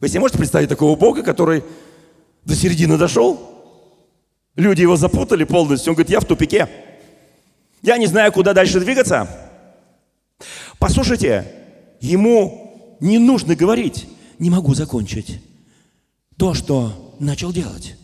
Вы 0.00 0.08
себе 0.08 0.20
можете 0.20 0.38
представить 0.38 0.68
такого 0.68 0.96
Бога, 0.96 1.22
который 1.22 1.62
до 2.44 2.54
середины 2.54 2.96
дошел? 2.96 3.38
Люди 4.56 4.82
его 4.82 4.96
запутали 4.96 5.44
полностью. 5.44 5.92
Он 5.92 5.94
говорит, 5.94 6.10
я 6.10 6.20
в 6.20 6.24
тупике. 6.24 6.68
Я 7.82 7.98
не 7.98 8.06
знаю, 8.06 8.32
куда 8.32 8.52
дальше 8.52 8.80
двигаться. 8.80 9.28
Послушайте, 10.78 11.46
ему 12.00 12.96
не 13.00 13.18
нужно 13.18 13.54
говорить, 13.54 14.06
не 14.38 14.50
могу 14.50 14.74
закончить 14.74 15.40
то, 16.36 16.54
что 16.54 17.14
начал 17.18 17.52
делать. 17.52 17.96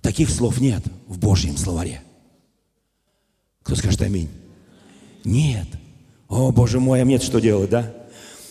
Таких 0.00 0.28
слов 0.28 0.60
нет 0.60 0.82
в 1.06 1.18
Божьем 1.18 1.56
словаре. 1.56 2.02
Кто 3.62 3.76
скажет 3.76 4.02
аминь? 4.02 4.28
Нет. 5.24 5.68
О, 6.34 6.50
Боже 6.50 6.80
мой, 6.80 7.00
а 7.00 7.04
мне 7.04 7.20
что 7.20 7.40
делать, 7.40 7.70
да? 7.70 7.92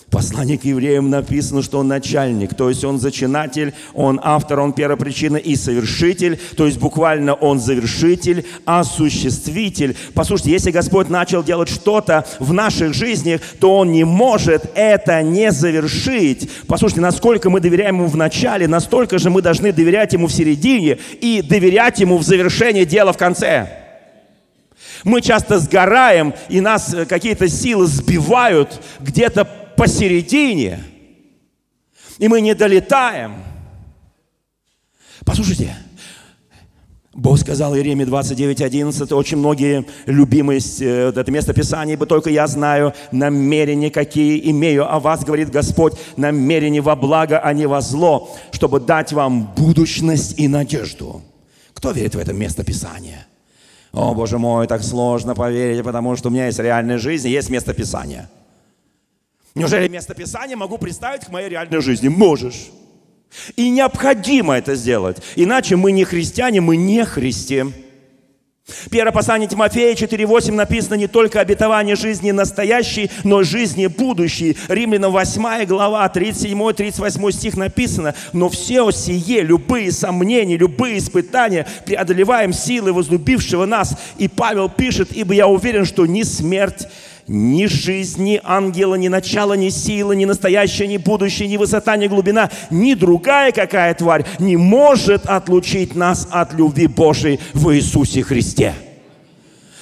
Послание 0.10 0.58
к 0.58 0.64
евреям 0.64 1.10
написано, 1.10 1.62
что 1.62 1.80
он 1.80 1.90
начальник, 1.90 2.54
то 2.56 2.70
есть 2.70 2.86
он 2.86 2.98
зачинатель, 2.98 3.74
он 3.94 4.22
автор, 4.24 4.62
он 4.62 4.72
первопричина 4.72 5.36
и 5.36 5.58
совершитель, 5.58 6.40
то 6.56 6.66
есть 6.66 6.80
буквально 6.80 7.34
он 7.34 7.60
завершитель, 7.60 8.46
осуществитель. 8.64 9.98
Послушайте, 10.14 10.52
если 10.52 10.72
Господь 10.72 11.10
начал 11.10 11.44
делать 11.44 11.68
что-то 11.68 12.26
в 12.40 12.54
наших 12.54 12.94
жизнях, 12.94 13.42
то 13.60 13.80
Он 13.80 13.92
не 13.92 14.06
может 14.06 14.72
это 14.76 15.22
не 15.22 15.52
завершить. 15.52 16.50
Послушайте, 16.68 17.02
насколько 17.02 17.50
мы 17.50 17.60
доверяем 17.60 17.98
Ему 17.98 18.08
в 18.08 18.16
начале, 18.16 18.66
настолько 18.66 19.18
же 19.18 19.30
мы 19.30 19.42
должны 19.42 19.74
доверять 19.74 20.14
Ему 20.14 20.28
в 20.28 20.32
середине 20.32 21.00
и 21.20 21.42
доверять 21.42 22.00
Ему 22.00 22.18
в 22.18 22.24
завершении 22.24 22.86
дела 22.86 23.12
в 23.12 23.18
конце. 23.18 23.83
Мы 25.04 25.22
часто 25.22 25.60
сгораем, 25.60 26.34
и 26.50 26.62
нас 26.62 26.94
э, 26.94 27.06
какие-то 27.06 27.50
силы 27.50 27.88
сбивают 27.88 28.82
где-то 29.00 29.46
посередине, 29.76 30.80
и 32.18 32.28
мы 32.28 32.42
не 32.42 32.56
долетаем. 32.56 33.36
Послушайте, 35.26 35.76
Бог 37.14 37.38
сказал 37.38 37.76
Иеремии 37.76 38.06
29.11, 38.06 39.14
очень 39.14 39.38
многие 39.38 39.86
любимые, 40.06 40.62
э, 40.80 41.10
это 41.10 41.30
место 41.32 41.54
Писания, 41.54 41.94
ибо 41.94 42.06
только 42.06 42.30
я 42.30 42.48
знаю 42.48 42.94
намерения, 43.12 43.92
какие 43.92 44.50
имею 44.52 44.92
о 44.92 45.00
вас, 45.00 45.26
говорит 45.26 45.50
Господь, 45.50 45.94
намерения 46.16 46.82
во 46.82 46.96
благо, 46.96 47.40
а 47.40 47.52
не 47.54 47.66
во 47.68 47.82
зло, 47.82 48.34
чтобы 48.52 48.80
дать 48.80 49.12
вам 49.12 49.54
будущность 49.54 50.40
и 50.40 50.48
надежду. 50.48 51.22
Кто 51.74 51.92
верит 51.92 52.16
в 52.16 52.20
это 52.20 52.32
место 52.32 52.64
Писания? 52.64 53.28
О, 53.94 54.14
Боже 54.14 54.38
мой, 54.38 54.68
так 54.68 54.84
сложно 54.84 55.36
поверить, 55.36 55.84
потому 55.84 56.16
что 56.16 56.30
у 56.30 56.32
меня 56.32 56.48
есть 56.48 56.60
реальная 56.60 56.98
жизнь, 56.98 57.30
есть 57.30 57.50
место 57.50 57.74
Писания– 57.74 58.30
Неужели 59.56 59.88
место 59.88 60.16
Писания 60.16 60.56
могу 60.56 60.78
представить 60.78 61.26
к 61.26 61.30
моей 61.30 61.50
реальной 61.50 61.82
жизни? 61.82 62.08
Можешь. 62.08 62.72
И 63.56 63.70
необходимо 63.70 64.56
это 64.56 64.76
сделать. 64.76 65.18
Иначе 65.36 65.76
мы 65.76 65.92
не 65.92 66.06
христиане, 66.06 66.62
мы 66.62 66.76
не 66.76 67.06
христи. 67.06 67.64
Первое 68.90 69.12
послание 69.12 69.50
Тимофея 69.50 69.94
4.8 69.94 70.54
написано 70.54 70.96
не 70.96 71.08
только 71.08 71.42
обетование 71.42 71.98
жизни 71.98 72.32
настоящей, 72.32 73.12
но 73.26 73.44
жизни 73.44 73.88
будущей. 73.88 74.56
Римлянам 74.70 75.12
8 75.12 75.66
глава, 75.66 76.10
37-38 76.14 77.32
стих 77.34 77.58
написано, 77.58 78.16
но 78.32 78.48
все 78.48 78.90
сие, 78.92 79.42
любые 79.42 79.92
сомнения, 79.92 80.56
любые 80.56 81.00
испытания 81.00 81.68
преодолеваем 81.86 82.54
силы 82.54 82.94
возлюбившего 82.94 83.66
нас. 83.66 83.98
И 84.18 84.30
Павел 84.30 84.70
пишет, 84.70 85.10
ибо 85.12 85.34
я 85.34 85.48
уверен, 85.48 85.84
что 85.84 86.06
ни 86.06 86.24
смерть, 86.24 86.88
ни 87.28 87.68
жизнь, 87.68 88.24
ни 88.24 88.42
ангела, 88.44 88.96
ни 88.96 89.08
начало, 89.08 89.54
ни 89.54 89.70
сила, 89.70 90.12
ни 90.12 90.26
настоящее, 90.26 90.88
ни 90.88 90.98
будущее, 90.98 91.48
ни 91.48 91.58
высота, 91.58 91.96
ни 91.96 92.08
глубина, 92.08 92.50
ни 92.70 92.94
другая 92.94 93.52
какая 93.52 93.94
тварь 93.94 94.26
не 94.40 94.58
может 94.58 95.26
отлучить 95.26 95.96
нас 95.96 96.28
от 96.32 96.54
любви 96.54 96.88
Божией 96.88 97.40
в 97.54 97.74
Иисусе 97.74 98.24
Христе. 98.24 98.74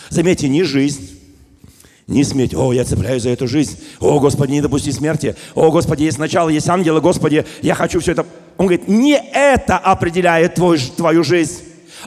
Заметьте, 0.10 0.50
ни 0.50 0.62
жизнь, 0.62 1.10
ни 2.08 2.22
смерть. 2.24 2.54
О, 2.54 2.74
я 2.74 2.84
цепляюсь 2.84 3.24
за 3.24 3.30
эту 3.30 3.48
жизнь. 3.48 3.80
О, 4.00 4.20
Господи, 4.20 4.52
не 4.52 4.62
допусти 4.62 4.92
смерти. 4.92 5.36
О, 5.56 5.72
Господи, 5.72 6.04
есть 6.04 6.20
начало, 6.20 6.50
есть 6.50 6.68
ангелы. 6.70 7.02
Господи, 7.02 7.46
я 7.62 7.74
хочу 7.74 8.00
все 8.02 8.12
это. 8.12 8.26
Он 8.58 8.68
говорит, 8.68 8.88
не 8.88 9.14
это 9.14 9.78
определяет 9.78 10.56
твой, 10.56 10.78
твою 10.78 11.24
жизнь, 11.24 11.60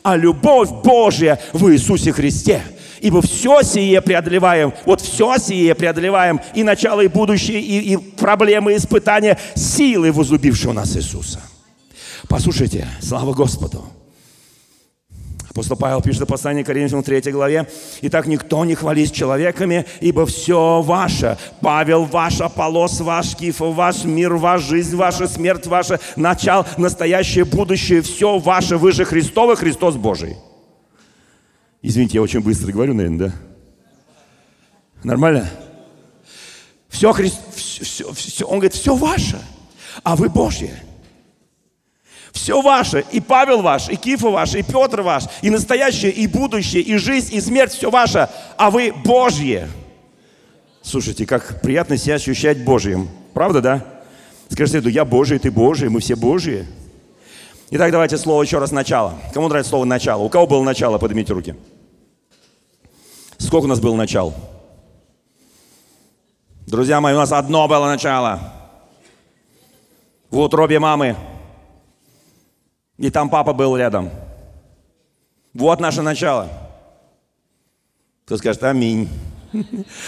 а 0.02 0.16
любовь 0.16 0.70
Божья 0.84 1.40
в 1.52 1.72
Иисусе 1.72 2.12
Христе– 2.12 2.62
ибо 3.04 3.20
все 3.20 3.62
сие 3.62 4.00
преодолеваем, 4.00 4.72
вот 4.86 5.02
все 5.02 5.36
сие 5.36 5.74
преодолеваем, 5.74 6.40
и 6.54 6.62
начало, 6.62 7.02
и 7.02 7.08
будущее, 7.08 7.60
и, 7.60 7.92
и 7.92 7.96
проблемы, 7.98 8.72
и 8.72 8.76
испытания 8.78 9.38
силы 9.54 10.10
возлюбившего 10.10 10.72
нас 10.72 10.96
Иисуса. 10.96 11.40
Послушайте, 12.28 12.88
слава 13.02 13.34
Господу. 13.34 13.84
Апостол 15.50 15.76
Павел 15.76 16.00
пишет 16.00 16.22
в 16.22 16.26
послании 16.26 16.62
Коринфянам 16.62 17.02
в 17.02 17.06
3 17.06 17.30
главе. 17.30 17.68
«Итак, 18.00 18.26
никто 18.26 18.64
не 18.64 18.74
хвались 18.74 19.10
человеками, 19.10 19.84
ибо 20.00 20.24
все 20.24 20.80
ваше. 20.80 21.36
Павел 21.60 22.04
ваш, 22.04 22.40
Аполос 22.40 23.00
ваш, 23.00 23.36
Киф 23.36 23.60
ваш, 23.60 24.04
мир 24.04 24.34
ваш, 24.34 24.62
жизнь 24.62 24.96
ваша, 24.96 25.28
смерть 25.28 25.66
ваша, 25.66 26.00
начало, 26.16 26.66
настоящее, 26.78 27.44
будущее, 27.44 28.00
все 28.00 28.38
ваше. 28.38 28.78
Вы 28.78 28.92
же 28.92 29.04
Христовы, 29.04 29.56
Христос 29.56 29.96
Божий». 29.96 30.38
Извините, 31.86 32.14
я 32.14 32.22
очень 32.22 32.40
быстро 32.40 32.72
говорю, 32.72 32.94
наверное, 32.94 33.28
да? 33.28 33.34
Нормально? 35.02 35.50
Все, 36.88 37.12
Христ, 37.12 37.38
все, 37.54 38.10
все, 38.10 38.46
он 38.46 38.54
говорит, 38.60 38.72
все 38.72 38.96
ваше, 38.96 39.38
а 40.02 40.16
вы 40.16 40.30
Божьи. 40.30 40.72
Все 42.32 42.62
ваше, 42.62 43.04
и 43.12 43.20
Павел 43.20 43.60
ваш, 43.60 43.90
и 43.90 43.96
Кифа 43.96 44.30
ваш, 44.30 44.54
и 44.54 44.62
Петр 44.62 45.02
ваш, 45.02 45.24
и 45.42 45.50
настоящее, 45.50 46.10
и 46.10 46.26
будущее, 46.26 46.82
и 46.82 46.96
жизнь, 46.96 47.34
и 47.34 47.40
смерть, 47.42 47.74
все 47.74 47.90
ваше, 47.90 48.30
а 48.56 48.70
вы 48.70 48.90
Божьи. 49.04 49.68
Слушайте, 50.80 51.26
как 51.26 51.60
приятно 51.60 51.98
себя 51.98 52.14
ощущать 52.14 52.64
Божьим. 52.64 53.10
Правда, 53.34 53.60
да? 53.60 53.84
Скажите, 54.48 54.88
я 54.88 55.04
Божий, 55.04 55.38
ты 55.38 55.50
Божий, 55.50 55.90
мы 55.90 56.00
все 56.00 56.16
Божьи. 56.16 56.66
Итак, 57.70 57.92
давайте 57.92 58.16
слово 58.16 58.42
еще 58.42 58.58
раз 58.58 58.70
начало. 58.70 59.18
Кому 59.34 59.48
нравится 59.48 59.68
слово 59.68 59.84
начало? 59.84 60.22
У 60.22 60.30
кого 60.30 60.46
было 60.46 60.62
начало? 60.62 60.96
Поднимите 60.96 61.34
руки. 61.34 61.54
Сколько 63.44 63.66
у 63.66 63.68
нас 63.68 63.78
было 63.78 63.94
начал? 63.94 64.32
Друзья 66.66 67.02
мои, 67.02 67.12
у 67.12 67.18
нас 67.18 67.30
одно 67.30 67.68
было 67.68 67.86
начало. 67.86 68.40
В 70.30 70.38
утробе 70.38 70.78
мамы. 70.78 71.14
И 72.96 73.10
там 73.10 73.28
папа 73.28 73.52
был 73.52 73.76
рядом. 73.76 74.10
Вот 75.52 75.78
наше 75.78 76.00
начало. 76.00 76.48
Кто 78.24 78.38
скажет 78.38 78.64
аминь. 78.64 79.10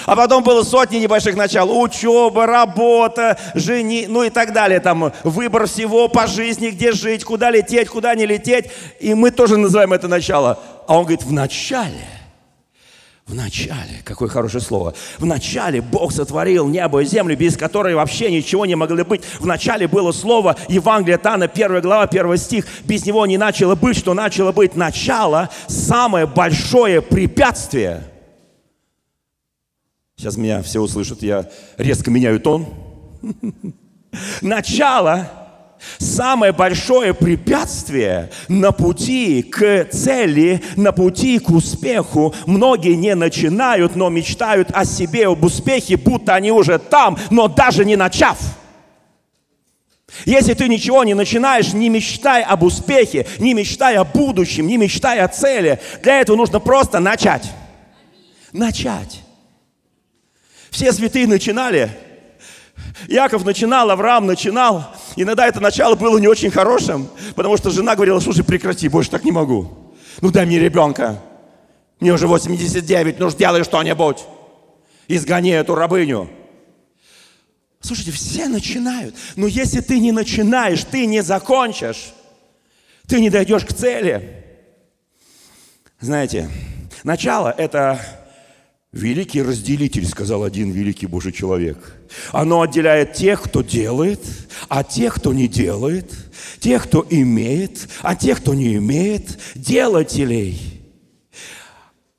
А 0.06 0.16
потом 0.16 0.42
было 0.42 0.62
сотни 0.62 0.96
небольших 0.96 1.36
начал. 1.36 1.78
Учеба, 1.78 2.46
работа, 2.46 3.38
жени, 3.54 4.06
ну 4.08 4.22
и 4.22 4.30
так 4.30 4.54
далее. 4.54 4.80
Там 4.80 5.12
выбор 5.24 5.66
всего 5.66 6.08
по 6.08 6.26
жизни, 6.26 6.70
где 6.70 6.90
жить, 6.92 7.22
куда 7.22 7.50
лететь, 7.50 7.90
куда 7.90 8.14
не 8.14 8.24
лететь. 8.24 8.70
И 8.98 9.12
мы 9.12 9.30
тоже 9.30 9.58
называем 9.58 9.92
это 9.92 10.08
начало. 10.08 10.58
А 10.88 10.96
он 10.96 11.02
говорит, 11.02 11.22
в 11.22 11.32
начале 11.32 12.15
в 13.26 13.34
начале, 13.34 14.02
какое 14.04 14.28
хорошее 14.28 14.62
слово, 14.62 14.94
в 15.18 15.26
начале 15.26 15.80
Бог 15.80 16.12
сотворил 16.12 16.68
небо 16.68 17.00
и 17.00 17.04
землю, 17.04 17.36
без 17.36 17.56
которой 17.56 17.96
вообще 17.96 18.30
ничего 18.30 18.66
не 18.66 18.76
могло 18.76 19.04
быть. 19.04 19.22
В 19.40 19.46
начале 19.46 19.88
было 19.88 20.12
слово 20.12 20.56
Евангелие 20.68 21.18
Тана, 21.18 21.46
1 21.46 21.80
глава, 21.80 22.04
1 22.04 22.36
стих. 22.36 22.66
Без 22.84 23.04
него 23.04 23.26
не 23.26 23.36
начало 23.36 23.74
быть, 23.74 23.96
что 23.96 24.14
начало 24.14 24.52
быть. 24.52 24.76
Начало– 24.76 25.50
самое 25.66 26.26
большое 26.26 27.02
препятствие. 27.02 28.04
Сейчас 30.16 30.36
меня 30.36 30.62
все 30.62 30.80
услышат, 30.80 31.20
я 31.22 31.50
резко 31.78 32.12
меняю 32.12 32.38
тон. 32.38 32.66
Начало 34.40 35.28
Самое 35.98 36.52
большое 36.52 37.14
препятствие 37.14 38.30
на 38.48 38.72
пути 38.72 39.42
к 39.42 39.86
цели, 39.90 40.62
на 40.76 40.92
пути 40.92 41.38
к 41.38 41.50
успеху. 41.50 42.34
Многие 42.46 42.94
не 42.94 43.14
начинают, 43.14 43.96
но 43.96 44.08
мечтают 44.08 44.68
о 44.72 44.84
себе, 44.84 45.28
об 45.28 45.44
успехе, 45.44 45.96
будто 45.96 46.34
они 46.34 46.52
уже 46.52 46.78
там, 46.78 47.18
но 47.30 47.48
даже 47.48 47.84
не 47.84 47.96
начав. 47.96 48.38
Если 50.24 50.54
ты 50.54 50.68
ничего 50.68 51.04
не 51.04 51.14
начинаешь, 51.14 51.72
не 51.72 51.88
мечтай 51.88 52.42
об 52.42 52.62
успехе, 52.62 53.26
не 53.38 53.54
мечтай 53.54 53.96
о 53.96 54.04
будущем, 54.04 54.66
не 54.66 54.76
мечтай 54.76 55.20
о 55.20 55.28
цели. 55.28 55.80
Для 56.02 56.20
этого 56.20 56.36
нужно 56.36 56.60
просто 56.60 57.00
начать. 57.00 57.50
Начать. 58.52 59.22
Все 60.70 60.92
святые 60.92 61.26
начинали. 61.26 61.90
Яков 63.08 63.44
начинал, 63.44 63.90
Авраам 63.90 64.26
начинал. 64.26 64.94
Иногда 65.16 65.46
это 65.46 65.60
начало 65.60 65.94
было 65.94 66.18
не 66.18 66.26
очень 66.26 66.50
хорошим, 66.50 67.08
потому 67.34 67.56
что 67.56 67.70
жена 67.70 67.94
говорила, 67.94 68.20
слушай, 68.20 68.44
прекрати, 68.44 68.88
больше 68.88 69.10
так 69.10 69.24
не 69.24 69.32
могу. 69.32 69.94
Ну 70.20 70.30
дай 70.30 70.46
мне 70.46 70.58
ребенка. 70.58 71.20
Мне 72.00 72.12
уже 72.12 72.26
89, 72.26 73.18
ну 73.18 73.30
сделай 73.30 73.64
что-нибудь. 73.64 74.24
Изгони 75.08 75.50
эту 75.50 75.74
рабыню. 75.74 76.28
Слушайте, 77.80 78.10
все 78.12 78.48
начинают. 78.48 79.14
Но 79.36 79.46
если 79.46 79.80
ты 79.80 80.00
не 80.00 80.12
начинаешь, 80.12 80.82
ты 80.84 81.06
не 81.06 81.22
закончишь. 81.22 82.12
Ты 83.06 83.20
не 83.20 83.30
дойдешь 83.30 83.64
к 83.64 83.72
цели. 83.72 84.44
Знаете, 86.00 86.50
начало– 87.04 87.54
это 87.58 88.00
великий 88.96 89.42
разделитель, 89.42 90.06
сказал 90.06 90.42
один 90.42 90.70
великий 90.70 91.06
Божий 91.06 91.32
человек. 91.32 91.94
Оно 92.32 92.62
отделяет 92.62 93.12
тех, 93.14 93.42
кто 93.42 93.62
делает, 93.62 94.20
а 94.68 94.82
тех, 94.82 95.14
кто 95.14 95.32
не 95.32 95.48
делает, 95.48 96.12
тех, 96.58 96.84
кто 96.84 97.06
имеет, 97.08 97.88
а 98.02 98.14
тех, 98.14 98.38
кто 98.38 98.54
не 98.54 98.76
имеет, 98.76 99.38
делателей, 99.54 100.82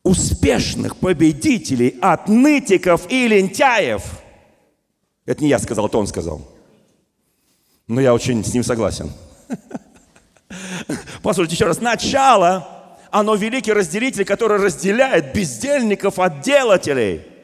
успешных 0.04 0.96
победителей 0.96 1.96
от 2.02 2.30
нытиков 2.30 3.12
и 3.12 3.28
лентяев– 3.28 4.04
это 5.28 5.44
не 5.44 5.50
я 5.50 5.60
сказал, 5.60 5.88
это 5.88 5.98
он 5.98 6.08
сказал. 6.08 6.42
Но 7.86 8.02
я 8.02 8.14
очень 8.14 8.44
с 8.44 8.54
ним 8.54 8.64
согласен. 8.64 9.12
Послушайте 11.22 11.56
еще 11.56 11.66
раз. 11.66 11.82
Начало, 11.82 12.77
оно 13.20 13.36
великий 13.36 13.74
разделитель, 13.74 14.26
который 14.26 14.58
разделяет 14.58 15.34
бездельников 15.34 16.20
от 16.20 16.42
делателей– 16.42 17.22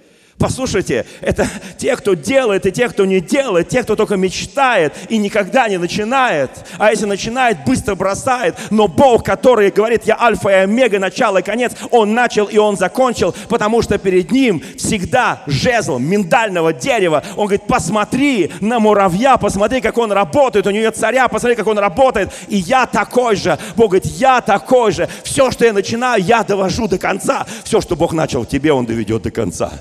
Послушайте, 0.43 1.06
это 1.21 1.47
те, 1.77 1.95
кто 1.95 2.15
делает, 2.15 2.65
и 2.65 2.71
те, 2.73 2.89
кто 2.89 3.06
не 3.06 3.21
делает, 3.21 3.69
те, 3.69 3.82
кто 3.82 3.95
только 3.95 4.17
мечтает 4.17 4.93
и 5.08 5.17
никогда 5.17 5.69
не 5.69 5.77
начинает. 5.77 6.49
А 6.77 6.91
если 6.91 7.06
начинает, 7.06 7.63
быстро 7.63 7.95
бросает. 7.95 8.58
Но 8.69 8.89
Бог, 8.89 9.23
который 9.23 9.71
говорит, 9.71 10.01
я 10.03 10.21
альфа 10.21 10.49
и 10.49 10.53
омега, 10.56 10.99
начало 10.99 11.38
и 11.38 11.41
конец, 11.41 11.71
Он 11.91 12.13
начал 12.13 12.47
и 12.47 12.58
Он 12.58 12.75
закончил, 12.75 13.34
потому 13.47 13.82
что 13.82 13.97
перед 13.97 14.34
Ним 14.34 14.62
всегда 14.77 15.43
жезл 15.47 15.97
миндального 15.97 16.73
дерева. 16.73 17.23
Он 17.38 17.45
говорит, 17.45 17.65
посмотри 17.65 18.51
на 18.60 18.79
муравья, 18.79 19.38
посмотри, 19.38 19.79
как 19.79 19.97
он 19.97 20.12
работает, 20.12 20.67
у 20.67 20.71
нее 20.71 20.91
царя, 20.91 21.29
посмотри, 21.29 21.56
как 21.56 21.67
он 21.67 21.79
работает. 21.79 22.34
И 22.49 22.58
я 22.58 22.86
такой 22.86 23.38
же. 23.38 23.58
Бог 23.77 23.91
говорит, 23.91 24.12
я 24.17 24.41
такой 24.41 24.91
же. 24.91 25.08
Все, 25.23 25.51
что 25.51 25.63
я 25.63 25.71
начинаю, 25.71 26.21
я 26.21 26.43
довожу 26.43 26.89
до 26.89 26.97
конца. 26.97 27.45
Все, 27.63 27.79
что 27.79 27.95
Бог 27.95 28.12
начал 28.12 28.41
в 28.41 28.49
тебе, 28.49 28.73
Он 28.73 28.86
доведет 28.86 29.21
до 29.21 29.32
конца. 29.32 29.71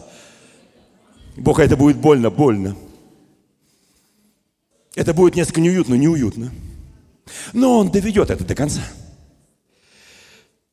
Бог, 1.36 1.60
это 1.60 1.76
будет 1.76 1.96
больно, 1.96 2.30
больно. 2.30 2.76
Это 4.94 5.14
будет 5.14 5.34
несколько 5.34 5.60
неуютно, 5.60 5.94
неуютно. 5.94 6.52
Но 7.52 7.78
Он 7.78 7.90
доведет 7.90 8.30
это 8.30 8.44
до 8.44 8.54
конца. 8.54 8.82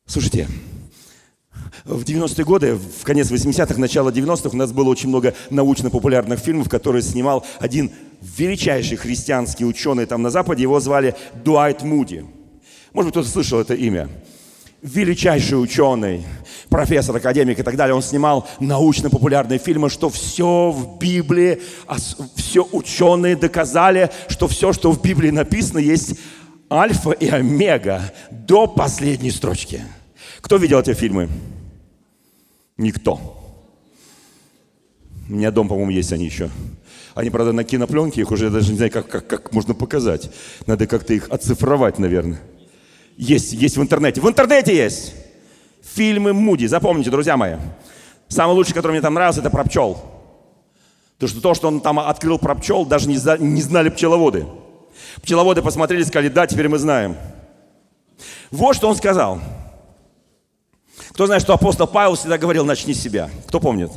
Слушайте, 0.06 0.48
в 1.84 2.02
90-е 2.02 2.44
годы, 2.44 2.74
в 2.74 3.04
конец 3.04 3.30
80-х, 3.30 3.80
начало 3.80 4.10
90-х 4.10 4.50
у 4.52 4.56
нас 4.56 4.72
было 4.72 4.88
очень 4.88 5.08
много 5.08 5.34
научно-популярных 5.50 6.38
фильмов, 6.40 6.68
которые 6.68 7.02
снимал 7.02 7.46
один 7.58 7.90
величайший 8.20 8.96
христианский 8.96 9.64
ученый 9.64 10.06
там 10.06 10.20
на 10.20 10.30
Западе. 10.30 10.62
Его 10.62 10.80
звали 10.80 11.16
Дуайт 11.42 11.82
Муди. 11.82 12.26
Может 12.92 13.06
быть, 13.06 13.12
кто-то 13.12 13.28
слышал 13.28 13.60
это 13.60 13.74
имя 13.74 14.10
величайший 14.82 15.62
ученый, 15.62 16.24
профессор, 16.68 17.16
академик 17.16 17.58
и 17.58 17.62
так 17.62 17.76
далее, 17.76 17.94
он 17.94 18.02
снимал 18.02 18.48
научно-популярные 18.60 19.58
фильмы, 19.58 19.90
что 19.90 20.08
все 20.08 20.70
в 20.70 20.98
Библии, 20.98 21.60
а 21.86 21.96
все 22.36 22.66
ученые 22.72 23.36
доказали, 23.36 24.10
что 24.28 24.48
все, 24.48 24.72
что 24.72 24.90
в 24.92 25.02
Библии 25.02 25.30
написано, 25.30 25.78
есть 25.78 26.18
альфа 26.70 27.10
и 27.10 27.28
омега 27.28 28.12
до 28.30 28.66
последней 28.66 29.30
строчки. 29.30 29.82
Кто 30.40 30.56
видел 30.56 30.80
эти 30.80 30.94
фильмы? 30.94 31.28
Никто. 32.76 33.36
У 35.28 35.32
меня 35.32 35.50
дом, 35.50 35.68
по-моему, 35.68 35.90
есть 35.90 36.12
они 36.12 36.24
еще. 36.24 36.50
Они, 37.14 37.28
правда, 37.28 37.52
на 37.52 37.64
кинопленке, 37.64 38.20
их 38.22 38.30
уже 38.30 38.50
даже 38.50 38.70
не 38.70 38.76
знаю, 38.76 38.90
как, 38.90 39.08
как, 39.08 39.26
как 39.26 39.52
можно 39.52 39.74
показать. 39.74 40.30
Надо 40.66 40.86
как-то 40.86 41.12
их 41.12 41.28
оцифровать, 41.28 41.98
наверное. 41.98 42.40
Есть, 43.20 43.52
есть 43.52 43.76
в 43.76 43.82
интернете. 43.82 44.18
В 44.22 44.28
интернете 44.28 44.74
есть. 44.74 45.12
Фильмы 45.94 46.32
Муди. 46.32 46.64
Запомните, 46.64 47.10
друзья 47.10 47.36
мои. 47.36 47.56
Самый 48.28 48.54
лучший, 48.54 48.72
который 48.72 48.92
мне 48.92 49.02
там 49.02 49.12
нравился, 49.12 49.40
это 49.40 49.50
про 49.50 49.62
пчел. 49.64 50.02
То, 51.18 51.26
что 51.26 51.42
то, 51.42 51.52
что 51.52 51.68
он 51.68 51.82
там 51.82 52.00
открыл 52.00 52.38
про 52.38 52.54
пчел, 52.54 52.86
даже 52.86 53.10
не, 53.10 53.18
за, 53.18 53.36
не 53.36 53.60
знали 53.60 53.90
пчеловоды. 53.90 54.46
Пчеловоды 55.20 55.60
посмотрели, 55.60 56.02
сказали, 56.02 56.28
да, 56.28 56.46
теперь 56.46 56.70
мы 56.70 56.78
знаем. 56.78 57.14
Вот 58.50 58.74
что 58.74 58.88
он 58.88 58.96
сказал. 58.96 59.38
Кто 61.10 61.26
знает, 61.26 61.42
что 61.42 61.52
апостол 61.52 61.86
Павел 61.86 62.14
всегда 62.14 62.38
говорил, 62.38 62.64
начни 62.64 62.94
с 62.94 63.02
себя. 63.02 63.28
Кто 63.48 63.60
помнит? 63.60 63.90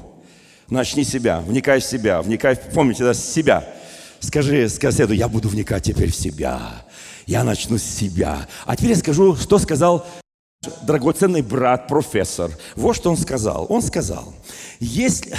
Начни 0.68 1.06
себя, 1.06 1.40
вникай 1.40 1.80
в 1.80 1.86
себя, 1.86 2.22
вникай, 2.22 2.58
помните, 2.58 3.06
да, 3.06 3.14
с 3.14 3.24
себя. 3.24 3.64
Скажи 4.20 4.68
соседу, 4.68 5.14
я 5.14 5.30
буду 5.30 5.48
вникать 5.48 5.84
теперь 5.84 6.12
в 6.12 6.16
себя. 6.16 6.60
Я 7.26 7.44
начну 7.44 7.78
с 7.78 7.84
себя. 7.84 8.48
А 8.66 8.76
теперь 8.76 8.92
я 8.92 8.98
скажу, 8.98 9.36
что 9.36 9.60
сказал 9.60 10.06
драгоценный 10.84 11.42
брат, 11.42 11.88
профессор. 11.88 12.52
Вот 12.76 12.96
что 12.96 13.10
он 13.10 13.18
сказал. 13.18 13.66
Он 13.70 13.82
сказал, 13.82 14.34
если... 14.80 15.36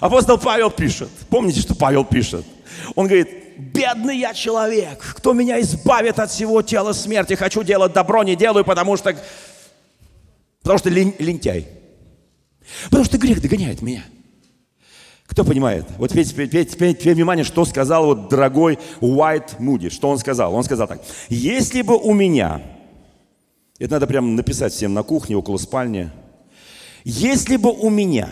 Апостол 0.00 0.38
Павел 0.38 0.70
пишет. 0.70 1.10
Помните, 1.28 1.60
что 1.60 1.74
Павел 1.74 2.04
пишет? 2.04 2.46
Он 2.94 3.06
говорит, 3.06 3.28
бедный 3.58 4.18
я 4.18 4.32
человек, 4.32 5.00
кто 5.16 5.32
меня 5.32 5.60
избавит 5.60 6.18
от 6.18 6.30
всего 6.30 6.62
тела 6.62 6.92
смерти? 6.92 7.34
Хочу 7.34 7.62
делать 7.62 7.92
добро, 7.92 8.22
не 8.22 8.36
делаю, 8.36 8.64
потому 8.64 8.96
что... 8.96 9.14
Потому 10.62 10.78
что 10.78 10.88
лентяй. 10.88 11.68
Потому 12.84 13.04
что 13.04 13.18
грех 13.18 13.40
догоняет 13.40 13.82
меня. 13.82 14.04
Кто 15.26 15.44
понимает? 15.44 15.84
Вот 15.98 16.10
теперь, 16.10 17.14
внимание, 17.14 17.44
что 17.44 17.64
сказал 17.64 18.06
вот 18.06 18.28
дорогой 18.28 18.78
Уайт 19.00 19.58
Муди. 19.58 19.88
Что 19.88 20.08
он 20.08 20.18
сказал? 20.18 20.54
Он 20.54 20.64
сказал 20.64 20.86
так. 20.86 21.02
Если 21.28 21.82
бы 21.82 21.96
у 21.96 22.14
меня, 22.14 22.62
это 23.78 23.94
надо 23.94 24.06
прямо 24.06 24.28
написать 24.28 24.72
всем 24.72 24.94
на 24.94 25.02
кухне, 25.02 25.36
около 25.36 25.56
спальни. 25.58 26.10
Если 27.04 27.56
бы 27.56 27.70
у 27.70 27.90
меня 27.90 28.30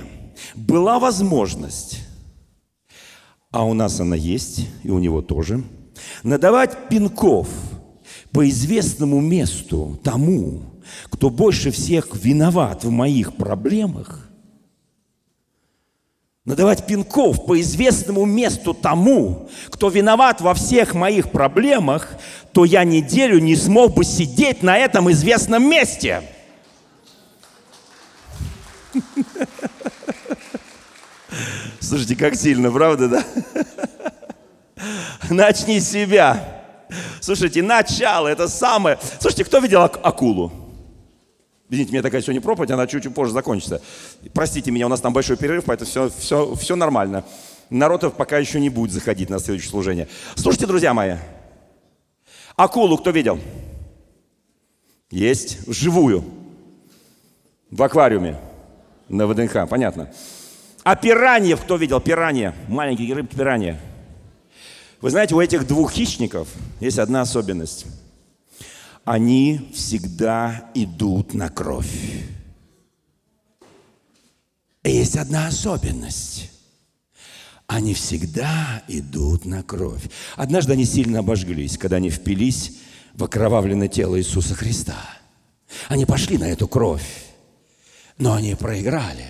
была 0.54 0.98
возможность, 0.98 2.00
а 3.50 3.64
у 3.64 3.74
нас 3.74 4.00
она 4.00 4.16
есть, 4.16 4.68
и 4.82 4.90
у 4.90 4.98
него 4.98 5.20
тоже, 5.20 5.62
надавать 6.22 6.88
пинков 6.88 7.48
по 8.30 8.48
известному 8.48 9.20
месту 9.20 10.00
тому, 10.02 10.62
кто 11.10 11.30
больше 11.30 11.70
всех 11.70 12.08
виноват 12.14 12.84
в 12.84 12.90
моих 12.90 13.34
проблемах– 13.34 14.20
надавать 16.44 16.86
пинков 16.86 17.46
по 17.46 17.58
известному 17.60 18.26
месту 18.26 18.74
тому, 18.74 19.48
кто 19.70 19.88
виноват 19.88 20.40
во 20.42 20.52
всех 20.54 20.94
моих 20.94 21.30
проблемах, 21.30 22.16
то 22.52 22.64
я 22.66 22.84
неделю 22.84 23.38
не 23.38 23.56
смог 23.56 23.94
бы 23.94 24.04
сидеть 24.04 24.62
на 24.62 24.76
этом 24.76 25.10
известном 25.10 25.68
месте. 25.68 26.22
Слушайте, 31.80 32.16
как 32.16 32.34
сильно, 32.36 32.70
правда, 32.70 33.08
да? 33.08 33.24
Начни 35.30 35.80
с 35.80 35.90
себя. 35.90 36.62
Слушайте, 37.20 37.62
начало, 37.62 38.28
это 38.28 38.48
самое... 38.48 38.98
Слушайте, 39.18 39.44
кто 39.44 39.58
видел 39.58 39.82
акулу? 39.82 40.63
Извините, 41.70 41.92
мне 41.92 42.02
такая 42.02 42.20
сегодня 42.20 42.42
проповедь, 42.42 42.70
она 42.70 42.86
чуть-чуть 42.86 43.14
позже 43.14 43.32
закончится. 43.32 43.80
Простите 44.32 44.70
меня, 44.70 44.86
у 44.86 44.88
нас 44.90 45.00
там 45.00 45.12
большой 45.12 45.36
перерыв, 45.36 45.64
поэтому 45.64 45.88
все, 45.88 46.10
все, 46.10 46.54
все 46.54 46.76
нормально. 46.76 47.24
Народ 47.70 48.14
пока 48.16 48.38
еще 48.38 48.60
не 48.60 48.68
будет 48.68 48.92
заходить 48.92 49.30
на 49.30 49.38
следующее 49.38 49.70
служение. 49.70 50.08
Слушайте, 50.34 50.66
друзья 50.66 50.92
мои, 50.92 51.16
акулу 52.56 52.98
кто 52.98 53.10
видел? 53.10 53.40
Есть, 55.10 55.66
вживую, 55.66 56.24
в 57.70 57.82
аквариуме, 57.82 58.38
на 59.08 59.26
ВДНХ, 59.26 59.68
понятно. 59.68 60.12
А 60.82 60.96
пираньев, 60.96 61.62
кто 61.62 61.76
видел 61.76 62.00
пиранья? 62.00 62.54
Маленькие 62.68 63.14
рыбки 63.14 63.36
пиранья. 63.36 63.80
Вы 65.00 65.10
знаете, 65.10 65.34
у 65.34 65.40
этих 65.40 65.66
двух 65.66 65.92
хищников 65.92 66.48
есть 66.80 66.98
одна 66.98 67.22
особенность. 67.22 67.86
Они 69.04 69.70
всегда 69.74 70.70
идут 70.74 71.34
на 71.34 71.50
кровь. 71.50 72.24
И 74.82 74.90
есть 74.90 75.16
одна 75.16 75.48
особенность. 75.48 76.50
Они 77.66 77.94
всегда 77.94 78.82
идут 78.88 79.44
на 79.44 79.62
кровь. 79.62 80.04
Однажды 80.36 80.72
они 80.72 80.84
сильно 80.84 81.20
обожглись, 81.20 81.78
когда 81.78 81.96
они 81.96 82.10
впились 82.10 82.78
в 83.14 83.24
окровавленное 83.24 83.88
тело 83.88 84.18
Иисуса 84.18 84.54
Христа. 84.54 84.98
Они 85.88 86.04
пошли 86.04 86.38
на 86.38 86.44
эту 86.44 86.68
кровь, 86.68 87.24
но 88.18 88.34
они 88.34 88.54
проиграли. 88.54 89.26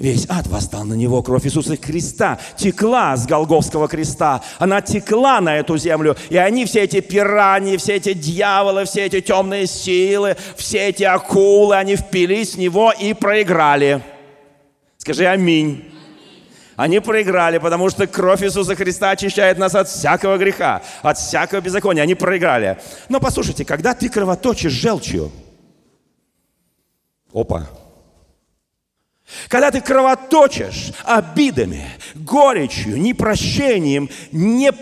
Весь 0.00 0.24
ад 0.30 0.46
восстал 0.46 0.84
на 0.84 0.94
него, 0.94 1.22
кровь 1.22 1.44
Иисуса 1.44 1.76
Христа 1.76 2.38
текла 2.56 3.14
с 3.18 3.26
Голговского 3.26 3.86
креста. 3.86 4.42
Она 4.58 4.80
текла 4.80 5.42
на 5.42 5.58
эту 5.58 5.76
землю. 5.76 6.16
И 6.30 6.38
они, 6.38 6.64
все 6.64 6.84
эти 6.84 7.00
пираньи, 7.00 7.76
все 7.76 7.96
эти 7.96 8.14
дьяволы, 8.14 8.86
все 8.86 9.04
эти 9.04 9.20
темные 9.20 9.66
силы, 9.66 10.38
все 10.56 10.88
эти 10.88 11.02
акулы, 11.02 11.76
они 11.76 11.96
впились 11.96 12.54
в 12.54 12.58
него 12.58 12.94
и 12.98 13.12
проиграли. 13.12 14.02
Скажи 14.96 15.26
аминь. 15.26 15.84
Они 16.76 16.98
проиграли, 17.00 17.58
потому 17.58 17.90
что 17.90 18.06
кровь 18.06 18.42
Иисуса 18.42 18.74
Христа 18.74 19.10
очищает 19.10 19.58
нас 19.58 19.74
от 19.74 19.86
всякого 19.86 20.38
греха, 20.38 20.80
от 21.02 21.18
всякого 21.18 21.60
беззакония. 21.60 22.04
Они 22.04 22.14
проиграли. 22.14 22.78
Но 23.10 23.20
послушайте, 23.20 23.66
когда 23.66 23.92
ты 23.92 24.08
кровоточишь 24.08 24.72
желчью, 24.72 25.30
опа, 27.34 27.68
когда 29.48 29.70
ты 29.70 29.80
кровоточишь 29.80 30.92
обидами, 31.04 31.84
горечью, 32.14 33.00
непрощением, 33.00 34.08
не 34.32 34.72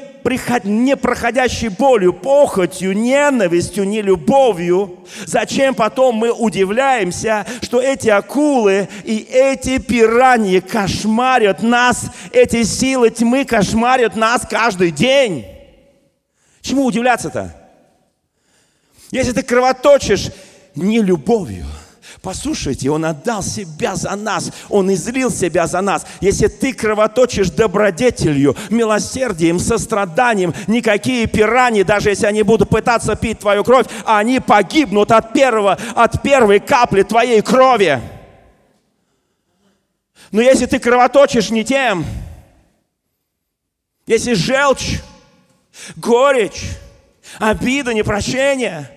непроходящей 0.64 1.68
болью, 1.68 2.12
похотью, 2.12 2.94
ненавистью, 2.94 3.88
нелюбовью, 3.88 4.98
зачем 5.24 5.74
потом 5.74 6.16
мы 6.16 6.30
удивляемся, 6.32 7.46
что 7.62 7.80
эти 7.80 8.08
акулы 8.08 8.88
и 9.04 9.26
эти 9.30 9.78
пираньи 9.78 10.60
кошмарят 10.60 11.62
нас, 11.62 12.10
эти 12.32 12.62
силы 12.62 13.10
тьмы 13.10 13.44
кошмарят 13.46 14.16
нас 14.16 14.42
каждый 14.48 14.90
день? 14.90 15.46
Чему 16.60 16.84
удивляться-то? 16.84 17.54
Если 19.10 19.32
ты 19.32 19.42
кровоточишь 19.42 20.28
не 20.74 21.00
любовью, 21.00 21.64
Послушайте, 22.22 22.90
Он 22.90 23.04
отдал 23.04 23.42
себя 23.42 23.94
за 23.94 24.16
нас, 24.16 24.50
Он 24.68 24.92
излил 24.92 25.30
себя 25.30 25.66
за 25.66 25.80
нас. 25.80 26.06
Если 26.20 26.48
ты 26.48 26.72
кровоточишь 26.72 27.50
добродетелью, 27.50 28.56
милосердием, 28.70 29.58
состраданием, 29.58 30.54
никакие 30.66 31.26
пирани, 31.26 31.82
даже 31.82 32.10
если 32.10 32.26
они 32.26 32.42
будут 32.42 32.68
пытаться 32.68 33.14
пить 33.14 33.38
твою 33.38 33.62
кровь, 33.64 33.86
они 34.04 34.40
погибнут 34.40 35.12
от 35.12 35.32
первого, 35.32 35.78
от 35.94 36.22
первой 36.22 36.60
капли 36.60 37.02
твоей 37.02 37.40
крови. 37.42 38.00
Но 40.30 40.42
если 40.42 40.66
ты 40.66 40.78
кровоточишь 40.78 41.50
не 41.50 41.64
тем, 41.64 42.04
если 44.06 44.34
желчь, 44.34 45.00
горечь, 45.96 46.64
обида, 47.38 47.94
непрощение, 47.94 48.90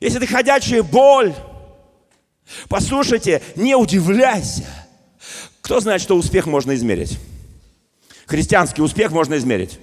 если 0.00 0.18
ты 0.18 0.26
ходячая 0.26 0.82
боль, 0.82 1.32
Послушайте, 2.68 3.42
не 3.56 3.74
удивляйся. 3.74 4.66
Кто 5.60 5.80
знает, 5.80 6.02
что 6.02 6.16
успех 6.16 6.46
можно 6.46 6.74
измерить? 6.74 7.18
Христианский 8.26 8.82
успех 8.82 9.12
можно 9.12 9.36
измерить. 9.36 9.78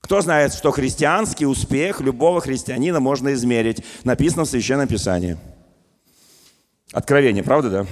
Кто 0.00 0.22
знает, 0.22 0.54
что 0.54 0.72
христианский 0.72 1.46
успех 1.46 2.00
любого 2.00 2.40
христианина 2.40 2.98
можно 2.98 3.32
измерить? 3.34 3.84
Написано 4.02 4.44
в 4.44 4.48
Священном 4.48 4.88
Писании. 4.88 5.36
Откровение, 6.92 7.44
правда, 7.44 7.70
да? 7.70 7.86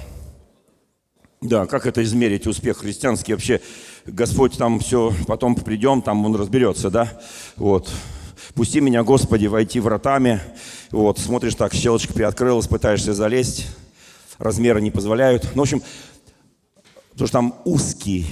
Да, 1.41 1.65
как 1.65 1.85
это 1.85 2.03
измерить, 2.03 2.47
успех 2.47 2.79
христианский? 2.79 3.31
Вообще, 3.31 3.61
Господь 4.05 4.57
там 4.57 4.79
все, 4.79 5.13
потом 5.27 5.55
придем, 5.55 6.01
там 6.01 6.25
он 6.25 6.35
разберется, 6.35 6.89
да? 6.89 7.21
Вот. 7.55 7.89
Пусти 8.53 8.81
меня, 8.81 9.03
Господи, 9.03 9.47
войти 9.47 9.79
вратами. 9.79 10.41
Вот, 10.91 11.19
смотришь 11.19 11.55
так, 11.55 11.73
щелочка 11.73 12.13
приоткрылась, 12.13 12.67
пытаешься 12.67 13.13
залезть. 13.13 13.67
Размеры 14.37 14.81
не 14.81 14.91
позволяют. 14.91 15.49
Ну, 15.55 15.61
в 15.61 15.63
общем, 15.63 15.81
потому 17.11 17.27
что 17.27 17.33
там 17.33 17.55
узкие 17.65 18.25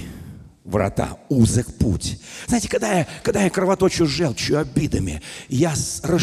врата, 0.68 1.18
узок 1.28 1.66
путь. 1.78 2.20
Знаете, 2.46 2.68
когда 2.68 2.92
я, 2.98 3.08
когда 3.22 3.42
я 3.42 3.50
кровоточу 3.50 4.06
желчью, 4.06 4.58
обидами, 4.58 5.22
я, 5.48 5.74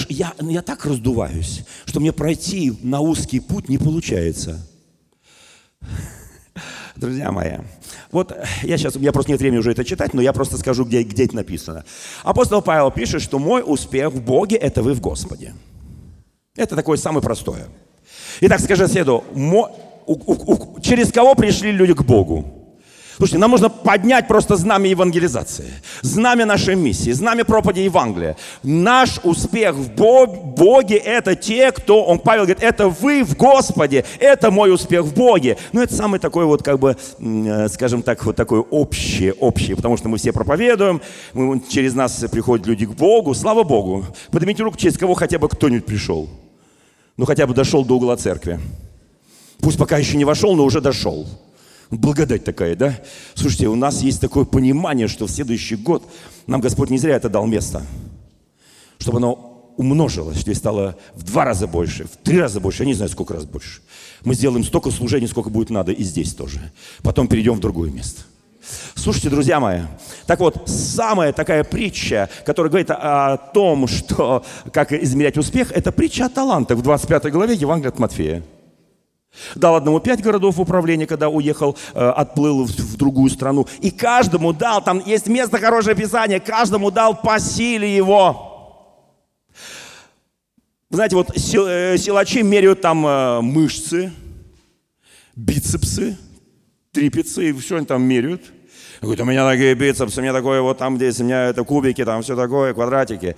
я, 0.10 0.34
я 0.40 0.62
так 0.62 0.86
раздуваюсь, 0.86 1.66
что 1.86 2.00
мне 2.00 2.14
пройти 2.14 2.78
на 2.82 3.02
узкий 3.02 3.40
путь 3.40 3.70
не 3.70 3.78
получается. 3.78 4.66
Друзья 6.96 7.32
мои, 7.32 7.58
вот 8.12 8.36
я 8.64 8.78
сейчас, 8.78 8.96
у 8.96 9.00
меня 9.00 9.12
просто 9.12 9.32
нет 9.32 9.40
времени 9.40 9.60
уже 9.60 9.72
это 9.72 9.84
читать, 9.84 10.14
но 10.14 10.22
я 10.22 10.34
просто 10.34 10.58
скажу, 10.58 10.86
где, 10.86 11.04
где 11.04 11.26
это 11.26 11.36
написано. 11.36 11.84
Апостол 12.24 12.62
Павел 12.62 12.92
пишет, 12.92 13.22
что 13.22 13.40
мой 13.40 13.64
успех 13.66 14.12
в 14.12 14.22
Боге– 14.22 14.56
это 14.58 14.82
вы 14.82 14.94
в 14.94 15.02
Господе. 15.02 15.54
Это 16.56 16.76
такое 16.76 16.98
самое 16.98 17.22
простое. 17.22 17.68
Итак, 18.42 18.60
скажи 18.60 18.88
соседу, 18.88 19.24
через 20.82 21.12
кого 21.12 21.36
пришли 21.36 21.72
люди 21.72 21.94
к 21.94 22.04
Богу? 22.04 22.55
Слушайте, 23.18 23.38
нам 23.38 23.52
нужно 23.52 23.70
поднять 23.70 24.28
просто 24.28 24.58
знамя 24.58 24.90
евангелизации, 24.90 25.72
знамя 26.02 26.46
нашей 26.46 26.76
миссии, 26.76 27.12
знамя 27.12 27.46
проповеди 27.46 27.80
Евангелия. 27.80 28.36
Наш 28.62 29.20
успех 29.24 29.76
в 29.76 29.90
Боге– 29.96 30.96
это 31.06 31.36
те, 31.36 31.72
кто, 31.72 32.04
он, 32.04 32.20
Павел 32.20 32.44
говорит, 32.44 32.62
это 32.62 32.90
вы 32.90 33.24
в 33.24 33.38
Господе, 33.38 34.04
это 34.20 34.52
мой 34.52 34.74
успех 34.74 35.06
в 35.06 35.14
Боге. 35.14 35.58
Ну, 35.72 35.82
это 35.82 35.96
самый 35.96 36.20
такой 36.20 36.46
вот, 36.46 36.62
как 36.62 36.78
бы, 36.78 36.98
э, 37.20 37.68
скажем 37.70 38.02
так, 38.02 38.26
вот 38.26 38.36
такое 38.36 38.60
общее, 38.60 39.32
общее, 39.34 39.78
потому 39.78 39.96
что 39.96 40.10
мы 40.10 40.18
все 40.18 40.34
проповедуем, 40.34 41.02
мы, 41.34 41.62
через 41.70 41.94
нас 41.94 42.26
приходят 42.30 42.68
люди 42.68 42.86
к 42.86 42.92
Богу, 42.92 43.34
слава 43.34 43.64
Богу. 43.64 44.06
Поднимите 44.30 44.62
руку, 44.64 44.78
через 44.78 44.98
кого 44.98 45.14
хотя 45.14 45.40
бы 45.40 45.48
кто-нибудь 45.48 45.86
пришел. 45.86 46.30
Ну, 47.16 47.24
хотя 47.26 47.48
бы 47.48 47.54
дошел 47.54 47.86
до 47.86 47.96
угла 47.96 48.18
церкви. 48.18 48.60
Пусть 49.60 49.78
пока 49.78 49.98
еще 49.98 50.18
не 50.18 50.26
вошел, 50.26 50.54
но 50.56 50.66
уже 50.66 50.82
дошел. 50.82 51.26
Благодать 51.98 52.44
такая, 52.44 52.76
да? 52.76 53.00
Слушайте, 53.34 53.68
у 53.68 53.76
нас 53.76 54.02
есть 54.02 54.22
такое 54.22 54.46
понимание, 54.46 55.08
что 55.08 55.28
в 55.28 55.32
следующий 55.32 55.76
год 55.76 56.04
нам 56.48 56.62
Господь 56.62 56.90
не 56.90 56.98
зря 56.98 57.16
это 57.16 57.30
дал 57.30 57.46
место. 57.46 57.84
Чтобы 58.98 59.18
оно 59.18 59.74
умножилось, 59.78 60.44
то 60.44 60.50
есть 60.50 60.62
стало 60.62 60.98
в 61.16 61.24
два 61.24 61.46
раза 61.46 61.68
больше, 61.68 62.06
в 62.06 62.18
три 62.18 62.40
раза 62.40 62.60
больше, 62.60 62.84
я 62.84 62.88
не 62.88 62.94
знаю, 62.94 63.10
сколько 63.10 63.34
раз 63.34 63.46
больше. 63.46 63.82
Мы 64.24 64.34
сделаем 64.34 64.64
столько 64.64 64.92
служений, 64.92 65.28
сколько 65.28 65.50
будет 65.50 65.70
надо 65.70 65.92
и 65.92 66.04
здесь 66.04 66.34
тоже. 66.34 66.60
Потом 67.02 67.28
перейдем 67.28 67.56
в 67.56 67.60
другое 67.60 67.92
место. 67.92 68.24
Слушайте, 68.96 69.30
друзья 69.30 69.60
мои, 69.60 69.82
так 70.26 70.40
вот, 70.40 70.68
самая 70.68 71.34
такая 71.34 71.64
притча, 71.64 72.30
которая 72.46 72.70
говорит 72.70 72.90
о, 72.90 73.38
том, 73.54 73.88
что, 73.88 74.44
как 74.74 74.92
измерять 74.92 75.38
успех, 75.38 75.72
это 75.72 75.92
притча 75.92 76.26
о 76.26 76.30
талантах 76.30 76.80
в 76.80 76.82
25 76.82 77.32
главе 77.32 77.54
Евангелия 77.54 77.92
от 77.92 78.00
Матфея. 78.00 78.44
Дал 79.56 79.76
одному 79.76 80.00
пять 80.00 80.22
городов 80.22 80.60
управления, 80.60 81.08
когда 81.08 81.30
уехал, 81.30 81.78
э, 81.94 82.00
отплыл 82.00 82.66
в, 82.66 82.70
в 82.70 82.98
другую 82.98 83.30
страну. 83.30 83.68
И 83.82 83.92
каждому 83.92 84.54
дал, 84.54 84.84
там 84.84 85.02
есть 85.06 85.28
место 85.28 85.60
хорошее 85.60 85.96
писание, 85.96 86.40
каждому 86.40 86.92
дал 86.92 87.16
по 87.16 87.40
силе 87.40 87.96
его. 87.96 88.52
Знаете, 90.90 91.16
вот 91.16 91.36
сил, 91.36 91.66
э, 91.68 91.98
силачи 91.98 92.42
меряют 92.42 92.82
там 92.82 93.06
э, 93.06 93.42
мышцы, 93.42 94.14
бицепсы, 95.36 96.18
трипецы, 96.92 97.50
и 97.50 97.54
все 97.54 97.78
они 97.78 97.86
там 97.86 98.04
меряют. 98.04 98.42
Говорит, 99.02 99.22
у 99.22 99.26
меня 99.26 99.50
такие 99.50 99.76
бицепсы, 99.76 100.20
у 100.20 100.24
меня 100.24 100.32
такое 100.32 100.62
вот 100.62 100.78
там 100.78 100.96
здесь, 100.96 101.20
у 101.20 101.24
меня 101.26 101.48
это 101.48 101.64
кубики, 101.64 102.06
там 102.06 102.22
все 102.22 102.36
такое, 102.36 102.74
квадратики. 102.74 103.36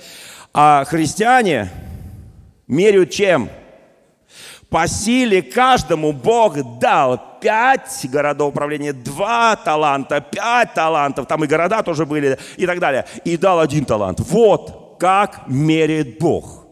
А 0.53 0.85
христиане 0.85 1.71
меряют 2.67 3.11
чем? 3.11 3.49
По 4.69 4.85
силе 4.87 5.41
каждому 5.41 6.11
Бог 6.11 6.79
дал 6.79 7.39
пять 7.39 8.05
городов 8.09 8.49
управления, 8.49 8.91
два 8.91 9.55
таланта, 9.55 10.19
пять 10.19 10.73
талантов, 10.73 11.25
там 11.25 11.43
и 11.43 11.47
города 11.47 11.83
тоже 11.83 12.05
были 12.05 12.37
и 12.57 12.65
так 12.65 12.79
далее. 12.79 13.05
И 13.23 13.37
дал 13.37 13.59
один 13.61 13.85
талант. 13.85 14.19
Вот 14.19 14.97
как 14.99 15.47
меряет 15.47 16.19
Бог. 16.19 16.65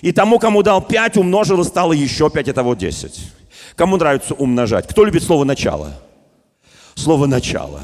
И 0.00 0.12
тому, 0.12 0.38
кому 0.38 0.62
дал 0.62 0.80
пять, 0.80 1.16
умножил 1.18 1.60
и 1.60 1.64
стало 1.64 1.92
еще 1.92 2.30
пять, 2.30 2.48
это 2.48 2.62
вот 2.62 2.78
десять. 2.78 3.30
Кому 3.76 3.96
нравится 3.96 4.34
умножать? 4.34 4.88
Кто 4.88 5.04
любит 5.04 5.22
слово 5.22 5.44
«начало»? 5.44 5.92
Слово 6.94 7.26
«начало». 7.26 7.80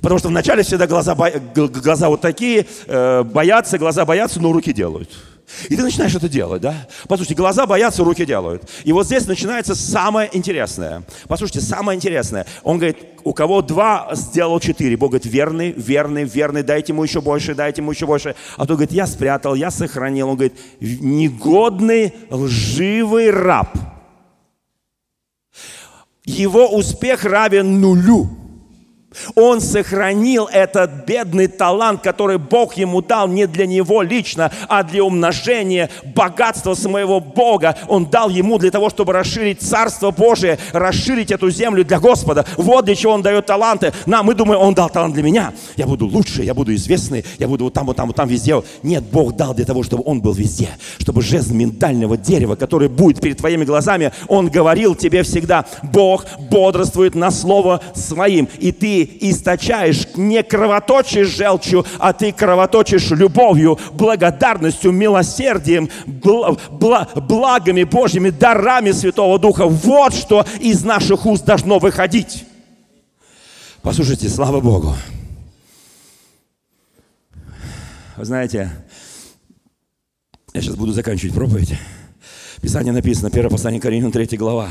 Потому 0.00 0.18
что 0.18 0.28
вначале 0.28 0.62
всегда 0.62 0.86
глаза, 0.86 1.14
глаза 1.54 2.10
вот 2.10 2.20
такие, 2.20 2.66
э, 2.86 3.22
боятся, 3.22 3.78
глаза 3.78 4.04
боятся, 4.04 4.38
но 4.38 4.52
руки 4.52 4.72
делают. 4.72 5.10
И 5.68 5.76
ты 5.76 5.82
начинаешь 5.82 6.14
это 6.14 6.28
делать, 6.28 6.62
да? 6.62 6.86
Послушайте, 7.06 7.34
глаза 7.34 7.66
боятся, 7.66 8.02
руки 8.02 8.24
делают. 8.24 8.68
И 8.84 8.92
вот 8.92 9.06
здесь 9.06 9.26
начинается 9.26 9.74
самое 9.74 10.30
интересное. 10.32 11.02
Послушайте, 11.28 11.60
самое 11.60 11.96
интересное. 11.96 12.46
Он 12.62 12.78
говорит, 12.78 12.98
у 13.24 13.32
кого 13.32 13.62
два, 13.62 14.10
сделал 14.12 14.58
четыре. 14.60 14.96
Бог 14.96 15.10
говорит, 15.10 15.26
верный, 15.26 15.72
верный, 15.72 16.24
верный, 16.24 16.62
дайте 16.62 16.92
ему 16.92 17.04
еще 17.04 17.20
больше, 17.20 17.54
дайте 17.54 17.82
ему 17.82 17.92
еще 17.92 18.06
больше. 18.06 18.34
А 18.56 18.66
то 18.66 18.74
говорит, 18.74 18.92
я 18.92 19.06
спрятал, 19.06 19.54
я 19.54 19.70
сохранил. 19.70 20.30
Он 20.30 20.36
говорит, 20.36 20.54
негодный, 20.80 22.14
лживый 22.30 23.30
раб. 23.30 23.76
Его 26.24 26.68
успех 26.74 27.24
равен 27.24 27.80
нулю. 27.80 28.43
Он 29.34 29.60
сохранил 29.60 30.46
этот 30.46 31.06
бедный 31.06 31.46
талант, 31.46 32.02
который 32.02 32.38
Бог 32.38 32.74
ему 32.74 33.02
дал 33.02 33.28
не 33.28 33.46
для 33.46 33.66
него 33.66 34.02
лично, 34.02 34.50
а 34.68 34.82
для 34.82 35.04
умножения 35.04 35.90
богатства 36.14 36.74
своего 36.74 37.20
Бога. 37.20 37.76
Он 37.88 38.06
дал 38.06 38.28
ему 38.28 38.58
для 38.58 38.70
того, 38.70 38.90
чтобы 38.90 39.12
расширить 39.12 39.62
Царство 39.62 40.10
Божие, 40.10 40.58
расширить 40.72 41.30
эту 41.30 41.50
землю 41.50 41.84
для 41.84 42.00
Господа. 42.00 42.44
Вот 42.56 42.84
для 42.84 42.94
чего 42.94 43.12
он 43.12 43.22
дает 43.22 43.46
таланты. 43.46 43.92
Нам, 44.06 44.26
мы 44.26 44.34
думаем, 44.34 44.60
он 44.60 44.74
дал 44.74 44.90
талант 44.90 45.14
для 45.14 45.22
меня. 45.22 45.52
Я 45.76 45.86
буду 45.86 46.06
лучше, 46.06 46.42
я 46.42 46.54
буду 46.54 46.74
известный, 46.74 47.24
я 47.38 47.48
буду 47.48 47.64
вот 47.64 47.74
там, 47.74 47.86
вот 47.86 47.96
там, 47.96 48.06
вот 48.08 48.16
там 48.16 48.28
везде. 48.28 48.62
Нет, 48.82 49.04
Бог 49.04 49.34
дал 49.36 49.54
для 49.54 49.64
того, 49.64 49.82
чтобы 49.82 50.02
он 50.06 50.20
был 50.20 50.32
везде. 50.32 50.68
Чтобы 50.98 51.22
жезл 51.22 51.54
миндального 51.54 52.16
дерева, 52.16 52.56
который 52.56 52.88
будет 52.88 53.20
перед 53.20 53.38
твоими 53.38 53.64
глазами, 53.64 54.12
он 54.28 54.48
говорил 54.48 54.94
тебе 54.94 55.22
всегда, 55.22 55.64
Бог 55.82 56.26
бодрствует 56.50 57.14
на 57.14 57.30
слово 57.30 57.80
своим. 57.94 58.48
И 58.58 58.72
ты 58.72 59.03
источаешь, 59.20 60.06
не 60.16 60.42
кровоточишь 60.42 61.28
желчью, 61.28 61.84
а 61.98 62.12
ты 62.12 62.32
кровоточишь 62.32 63.10
любовью, 63.10 63.78
благодарностью, 63.92 64.92
милосердием, 64.92 65.88
бл- 66.06 66.58
бл- 66.70 67.20
благами 67.20 67.84
Божьими, 67.84 68.30
дарами 68.30 68.92
Святого 68.92 69.38
Духа. 69.38 69.66
Вот 69.66 70.14
что 70.14 70.44
из 70.60 70.84
наших 70.84 71.26
уст 71.26 71.44
должно 71.44 71.78
выходить. 71.78 72.44
Послушайте, 73.82 74.28
слава 74.28 74.60
Богу. 74.60 74.94
Вы 78.16 78.24
знаете, 78.24 78.70
я 80.54 80.60
сейчас 80.60 80.76
буду 80.76 80.92
заканчивать 80.92 81.34
проповедь. 81.34 81.74
Писание 82.64 82.94
написано, 82.94 83.28
1 83.28 83.50
послание 83.50 83.78
Коринфянам, 83.78 84.10
3 84.10 84.38
глава. 84.38 84.68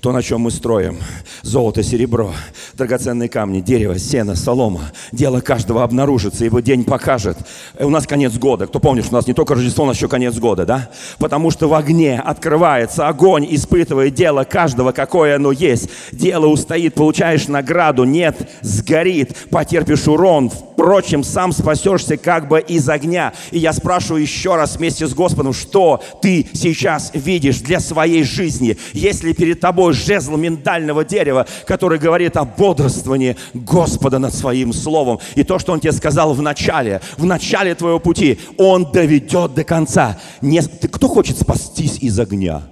То, 0.00 0.10
на 0.10 0.20
чем 0.20 0.40
мы 0.40 0.50
строим. 0.50 0.98
Золото, 1.42 1.84
серебро, 1.84 2.32
драгоценные 2.74 3.28
камни, 3.28 3.60
дерево, 3.60 4.00
сено, 4.00 4.34
солома. 4.34 4.90
Дело 5.12 5.38
каждого 5.38 5.84
обнаружится, 5.84 6.44
его 6.44 6.58
день 6.58 6.82
покажет. 6.82 7.38
И 7.78 7.84
у 7.84 7.88
нас 7.88 8.04
конец 8.04 8.36
года. 8.36 8.66
Кто 8.66 8.80
помнит, 8.80 9.06
у 9.08 9.14
нас 9.14 9.28
не 9.28 9.32
только 9.32 9.54
Рождество, 9.54 9.84
у 9.84 9.86
нас 9.86 9.96
еще 9.96 10.08
конец 10.08 10.34
года, 10.34 10.66
да? 10.66 10.90
Потому 11.20 11.52
что 11.52 11.68
в 11.68 11.74
огне 11.74 12.18
открывается 12.18 13.06
огонь, 13.06 13.46
испытывает 13.48 14.14
дело 14.14 14.42
каждого, 14.42 14.90
какое 14.90 15.36
оно 15.36 15.52
есть. 15.52 15.88
Дело 16.10 16.46
устоит, 16.46 16.94
получаешь 16.94 17.46
награду, 17.46 18.02
нет, 18.02 18.50
сгорит, 18.62 19.36
потерпишь 19.50 20.08
урон. 20.08 20.50
Впрочем, 20.50 21.22
сам 21.22 21.52
спасешься 21.52 22.16
как 22.16 22.48
бы 22.48 22.58
из 22.60 22.88
огня. 22.88 23.32
И 23.52 23.60
я 23.60 23.72
спрашиваю 23.72 24.20
еще 24.20 24.56
раз 24.56 24.76
вместе 24.76 25.06
с 25.06 25.14
Господом, 25.14 25.52
что 25.52 26.02
ты 26.20 26.48
сейчас 26.52 27.12
видишь? 27.14 27.35
Видишь 27.36 27.60
для 27.60 27.80
своей 27.80 28.24
жизни. 28.24 28.78
Если 28.94 29.32
перед 29.32 29.60
тобой 29.60 29.92
жезл 29.92 30.36
миндального 30.36 31.04
дерева, 31.04 31.46
который 31.66 31.98
говорит 31.98 32.36
о 32.36 32.44
бодрствовании 32.44 33.36
Господа 33.52 34.18
над 34.18 34.34
своим 34.34 34.72
словом, 34.72 35.18
и 35.34 35.44
то, 35.44 35.58
что 35.58 35.72
Он 35.72 35.80
тебе 35.80 35.92
сказал 35.92 36.32
в 36.32 36.40
начале, 36.40 37.02
в 37.18 37.26
начале 37.26 37.74
твоего 37.74 37.98
пути, 37.98 38.38
Он 38.56 38.90
доведет 38.90 39.54
до 39.54 39.64
конца. 39.64 40.18
Не, 40.40 40.62
ты, 40.62 40.88
кто 40.88 41.08
хочет 41.08 41.38
спастись 41.38 41.98
из 42.00 42.18
огня? 42.18 42.62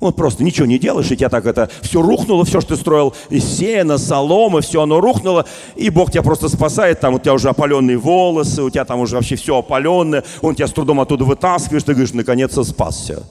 Вот 0.00 0.16
просто 0.16 0.44
ничего 0.44 0.66
не 0.66 0.78
делаешь, 0.78 1.10
и 1.10 1.16
тебя 1.16 1.28
так 1.28 1.46
это 1.46 1.70
все 1.82 2.00
рухнуло, 2.00 2.44
все, 2.44 2.60
что 2.60 2.74
ты 2.74 2.80
строил, 2.80 3.14
из 3.28 3.44
сена, 3.44 3.98
соломы, 3.98 4.62
все 4.62 4.82
оно 4.82 5.00
рухнуло, 5.00 5.44
и 5.76 5.90
Бог 5.90 6.10
тебя 6.10 6.22
просто 6.22 6.48
спасает, 6.48 7.00
там 7.00 7.14
у 7.14 7.18
тебя 7.18 7.34
уже 7.34 7.50
опаленные 7.50 7.98
волосы, 7.98 8.62
у 8.62 8.70
тебя 8.70 8.86
там 8.86 9.00
уже 9.00 9.16
вообще 9.16 9.36
все 9.36 9.58
опаленное, 9.58 10.24
Он 10.40 10.54
тебя 10.54 10.68
с 10.68 10.72
трудом 10.72 11.00
оттуда 11.00 11.24
вытаскиваешь, 11.24 11.82
ты 11.82 11.92
говоришь, 11.92 12.14
наконец-то 12.14 12.64
спасся. 12.64 13.22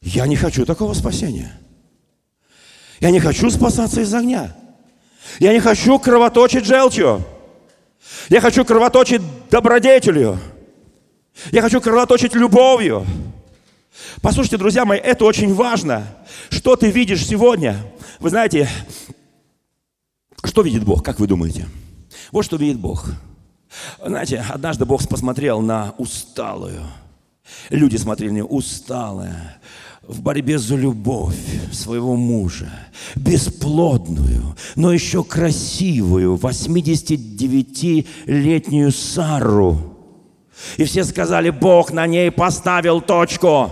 Я 0.00 0.26
не 0.26 0.36
хочу 0.36 0.64
такого 0.64 0.94
спасения. 0.94 1.58
Я 3.00 3.10
не 3.10 3.20
хочу 3.20 3.50
спасаться 3.50 4.00
из 4.00 4.12
огня. 4.12 4.56
Я 5.38 5.52
не 5.52 5.60
хочу 5.60 5.98
кровоточить 5.98 6.64
желчью. 6.64 7.24
Я 8.28 8.40
хочу 8.40 8.64
кровоточить 8.64 9.22
добродетелью. 9.50 10.38
Я 11.52 11.62
хочу 11.62 11.80
кровоточить 11.80 12.34
любовью. 12.34 13.06
Послушайте, 14.22 14.56
друзья 14.56 14.84
мои, 14.84 14.98
это 14.98 15.24
очень 15.24 15.54
важно. 15.54 16.06
Что 16.50 16.76
ты 16.76 16.90
видишь 16.90 17.26
сегодня? 17.26 17.76
Вы 18.20 18.30
знаете, 18.30 18.68
что 20.44 20.62
видит 20.62 20.84
Бог, 20.84 21.04
как 21.04 21.20
вы 21.20 21.26
думаете? 21.26 21.68
Вот 22.32 22.44
что 22.44 22.56
видит 22.56 22.78
Бог. 22.78 23.10
Знаете, 24.04 24.44
однажды 24.48 24.84
Бог 24.84 25.06
посмотрел 25.08 25.60
на 25.60 25.94
усталую. 25.98 26.82
Люди 27.70 27.96
смотрели 27.96 28.30
на 28.30 28.34
нее 28.34 28.44
усталая, 28.44 29.58
в 30.08 30.20
борьбе 30.22 30.58
за 30.58 30.74
любовь 30.74 31.36
своего 31.70 32.16
мужа, 32.16 32.70
бесплодную, 33.14 34.56
но 34.74 34.92
еще 34.92 35.22
красивую, 35.22 36.34
89-летнюю 36.36 38.90
Сару. 38.90 39.78
И 40.78 40.84
все 40.84 41.04
сказали, 41.04 41.50
Бог 41.50 41.92
на 41.92 42.06
ней 42.06 42.30
поставил 42.30 43.02
точку. 43.02 43.70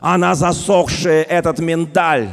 Она 0.00 0.34
засохшая, 0.34 1.22
этот 1.22 1.60
миндаль. 1.60 2.28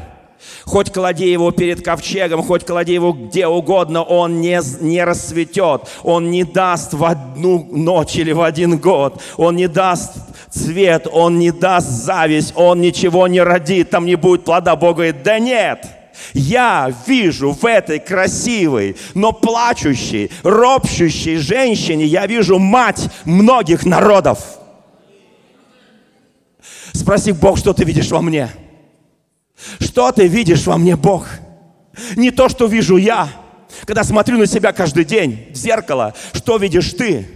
Хоть 0.63 0.91
клади 0.91 1.29
его 1.29 1.51
перед 1.51 1.83
ковчегом, 1.83 2.43
хоть 2.43 2.65
клади 2.65 2.93
его 2.93 3.13
где 3.13 3.47
угодно, 3.47 4.03
он 4.03 4.41
не, 4.41 4.59
не 4.81 5.03
расцветет. 5.03 5.83
Он 6.03 6.31
не 6.31 6.43
даст 6.43 6.93
в 6.93 7.03
одну 7.03 7.67
ночь 7.71 8.15
или 8.15 8.31
в 8.31 8.41
один 8.41 8.77
год. 8.77 9.21
Он 9.38 9.55
не 9.55 9.67
даст 9.67 10.13
цвет, 10.49 11.07
он 11.11 11.39
не 11.39 11.51
даст 11.51 11.88
зависть, 11.88 12.53
он 12.55 12.81
ничего 12.81 13.27
не 13.27 13.41
родит, 13.41 13.89
там 13.89 14.05
не 14.05 14.15
будет 14.15 14.45
плода. 14.45 14.75
Бог 14.75 14.95
говорит, 14.95 15.23
да 15.23 15.39
нет, 15.39 15.86
я 16.33 16.93
вижу 17.05 17.51
в 17.51 17.65
этой 17.65 17.99
красивой, 17.99 18.95
но 19.13 19.31
плачущей, 19.31 20.31
ропщущей 20.43 21.38
женщине, 21.38 22.05
я 22.05 22.25
вижу 22.25 22.59
мать 22.59 23.09
многих 23.25 23.86
народов. 23.86 24.39
Спроси 26.93 27.33
Бог, 27.33 27.57
что 27.57 27.73
ты 27.73 27.83
видишь 27.83 28.09
во 28.09 28.21
мне? 28.21 28.49
Что 29.80 30.12
ты 30.12 30.28
видишь 30.28 30.66
во 30.66 30.78
мне, 30.78 30.95
Бог? 30.95 31.28
Не 32.16 32.32
то, 32.32 32.49
что 32.49 32.66
вижу 32.66 32.97
я, 32.97 33.30
когда 33.86 34.03
смотрю 34.03 34.38
на 34.38 34.47
себя 34.47 34.74
каждый 34.74 35.06
день 35.06 35.47
в 35.51 35.56
зеркало, 35.56 36.14
что 36.34 36.58
видишь 36.58 36.93
ты? 36.93 37.28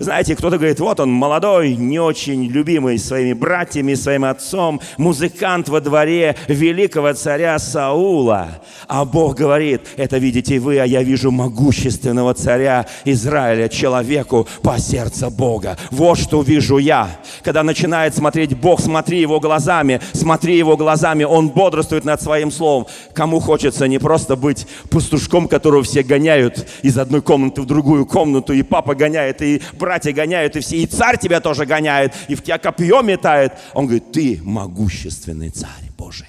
Знаете, 0.00 0.36
кто-то 0.36 0.58
говорит, 0.58 0.78
вот 0.78 1.00
он 1.00 1.10
молодой, 1.10 1.74
не 1.74 1.98
очень 1.98 2.44
любимый 2.44 2.98
своими 2.98 3.32
братьями, 3.32 3.94
своим 3.94 4.24
отцом, 4.24 4.80
музыкант 4.96 5.68
во 5.68 5.80
дворе 5.80 6.36
великого 6.46 7.14
царя 7.14 7.58
Саула. 7.58 8.60
А 8.86 9.04
Бог 9.04 9.34
говорит, 9.34 9.80
это 9.96 10.18
видите 10.18 10.60
вы, 10.60 10.78
а 10.78 10.86
я 10.86 11.02
вижу 11.02 11.32
могущественного 11.32 12.34
царя 12.34 12.86
Израиля, 13.04 13.68
человеку 13.68 14.46
по 14.62 14.78
сердцу 14.78 15.30
Бога. 15.30 15.76
Вот 15.90 16.16
что 16.16 16.42
вижу 16.42 16.78
я. 16.78 17.08
Когда 17.42 17.64
начинает 17.64 18.14
смотреть 18.14 18.56
Бог, 18.56 18.80
смотри 18.80 19.20
его 19.20 19.40
глазами, 19.40 20.00
смотри 20.12 20.56
его 20.56 20.76
глазами, 20.76 21.24
он 21.24 21.48
бодрствует 21.48 22.04
над 22.04 22.22
своим 22.22 22.52
словом. 22.52 22.86
Кому 23.14 23.40
хочется 23.40 23.88
не 23.88 23.98
просто 23.98 24.36
быть 24.36 24.68
пастушком, 24.92 25.48
которого 25.48 25.82
все 25.82 26.04
гоняют 26.04 26.68
из 26.82 26.96
одной 26.98 27.20
комнаты 27.20 27.62
в 27.62 27.66
другую 27.66 28.06
комнату, 28.06 28.52
и 28.52 28.62
папа 28.62 28.94
гоняет, 28.94 29.42
и 29.42 29.60
брат 29.72 29.87
братья 29.88 30.12
гоняют, 30.12 30.54
и 30.54 30.60
все, 30.60 30.76
и 30.76 30.86
царь 30.86 31.18
тебя 31.18 31.40
тоже 31.40 31.64
гоняет, 31.64 32.14
и 32.28 32.34
в 32.34 32.42
тебя 32.42 32.58
копье 32.58 33.00
метает. 33.00 33.54
Он 33.72 33.86
говорит, 33.86 34.12
ты 34.12 34.38
могущественный 34.42 35.48
царь 35.48 35.90
Божий. 35.96 36.28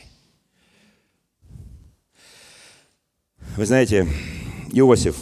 Вы 3.58 3.66
знаете, 3.66 4.08
Иосиф, 4.72 5.18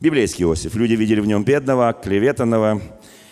библейский 0.00 0.42
Иосиф, 0.42 0.74
люди 0.74 0.94
видели 0.94 1.20
в 1.20 1.26
нем 1.26 1.44
бедного, 1.44 1.92
клеветанного, 1.92 2.82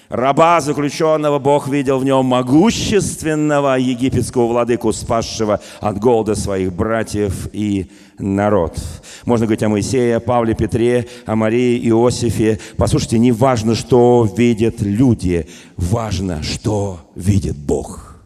раба 0.09 0.61
заключенного, 0.61 1.39
Бог 1.39 1.69
видел 1.69 1.99
в 1.99 2.05
нем 2.05 2.27
могущественного 2.27 3.79
египетского 3.79 4.47
владыку, 4.47 4.93
спасшего 4.93 5.61
от 5.81 5.99
голода 5.99 6.35
своих 6.35 6.73
братьев 6.73 7.49
и 7.53 7.91
народ. 8.19 8.79
Можно 9.25 9.47
говорить 9.47 9.63
о 9.63 9.69
Моисее, 9.69 10.21
Павле, 10.21 10.55
Петре, 10.55 11.09
о 11.27 11.37
Марии, 11.37 11.79
Иосифе. 11.89 12.59
Послушайте, 12.77 13.19
не 13.19 13.33
важно, 13.33 13.75
что 13.75 14.29
видят 14.37 14.81
люди, 14.81 15.49
важно, 15.77 16.43
что 16.43 17.01
видит 17.15 17.57
Бог. 17.57 18.23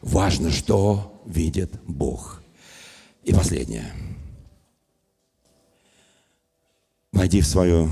Важно, 0.00 0.50
что 0.50 1.20
видит 1.26 1.72
Бог. 1.86 2.42
И 3.24 3.32
последнее. 3.32 3.92
Войди 7.12 7.40
в 7.40 7.46
свою 7.46 7.88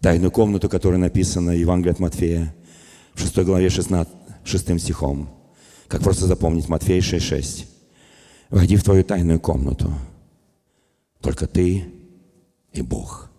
тайную 0.00 0.30
комнату, 0.30 0.68
которая 0.68 1.00
написана 1.00 1.50
Евангелие 1.50 1.92
от 1.92 1.98
Матфея. 1.98 2.54
в 3.14 3.20
6 3.20 3.38
главе 3.38 3.70
16, 3.70 4.12
6 4.44 4.80
стихом. 4.80 5.30
Как 5.88 6.02
просто 6.02 6.26
запомнить 6.26 6.68
Матфея 6.68 7.00
6.6. 7.00 7.66
Войди 8.50 8.76
в 8.76 8.84
твою 8.84 9.04
тайную 9.04 9.40
комнату. 9.40 9.92
Только 11.20 11.46
ты 11.46 11.84
и 12.72 12.82
Бог. 12.82 13.30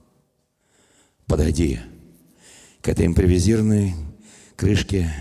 Подойди 1.25 1.79
к 2.81 2.89
этой 2.89 3.05
импровизированной 3.05 3.93
крышке 4.55 5.11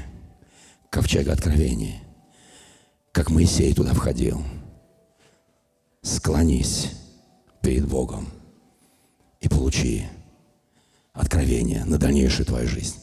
ковчега 0.91 1.33
откровения, 1.33 2.01
как 3.13 3.31
Моисей 3.31 3.75
туда 3.75 3.93
входил. 3.93 4.43
Склонись 6.03 6.93
перед 7.61 7.87
Богом 7.87 8.29
и 9.41 9.49
получи 9.49 10.07
откровение 11.17 11.85
на 11.85 11.99
дальнейшую 11.99 12.47
твою 12.47 12.69
жизнь. 12.69 12.97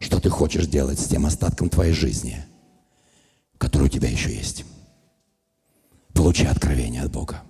Что 0.00 0.20
ты 0.20 0.30
хочешь 0.30 0.66
делать 0.66 0.98
с 0.98 1.06
тем 1.06 1.26
остатком 1.26 1.68
твоей 1.68 1.92
жизни, 1.92 2.44
который 3.58 3.84
у 3.84 3.90
тебя 3.90 4.08
еще 4.08 4.34
есть? 4.34 4.64
Получи 6.14 6.46
откровение 6.46 7.02
от 7.02 7.12
Бога. 7.12 7.42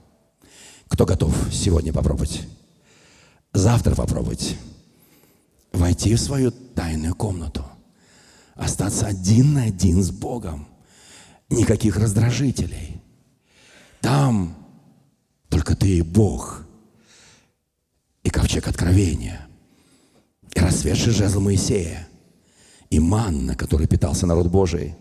Кто 0.89 1.07
готов 1.07 1.35
сегодня 1.53 1.93
попробовать? 1.93 2.43
Завтра 3.53 3.95
попробовать. 3.95 4.57
Войти 5.73 6.15
в 6.15 6.21
свою 6.21 6.51
тайную 6.51 7.15
комнату. 7.15 7.65
Остаться 8.55 9.07
один 9.07 9.55
на 9.55 9.65
один 9.65 10.03
с 10.03 10.11
Богом. 10.11 10.67
Никаких 11.51 11.97
раздражителей. 11.97 13.01
Там 14.01 14.57
только 15.49 15.77
ты 15.77 15.99
и 15.99 16.03
Бог. 16.03 16.68
И 18.29 18.31
ковчег 18.31 18.69
откровения. 18.69 19.49
И 20.55 20.61
расцветший 20.61 21.15
жезл 21.15 21.41
Моисея. 21.41 22.07
И 22.91 23.01
манна, 23.01 23.55
которой 23.55 23.87
питался 23.87 24.27
народ 24.27 24.49
Божий. 24.49 24.95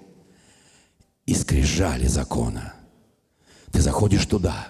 И 1.25 1.33
скрижали 1.33 2.07
закона. 2.07 2.73
Ты 3.73 3.81
заходишь 3.81 4.25
туда, 4.27 4.69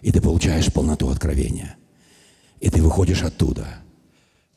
и 0.00 0.10
ты 0.10 0.20
получаешь 0.20 0.72
полноту 0.72 1.08
откровения. 1.08 1.76
И 2.58 2.68
ты 2.68 2.82
выходишь 2.82 3.22
оттуда 3.22 3.68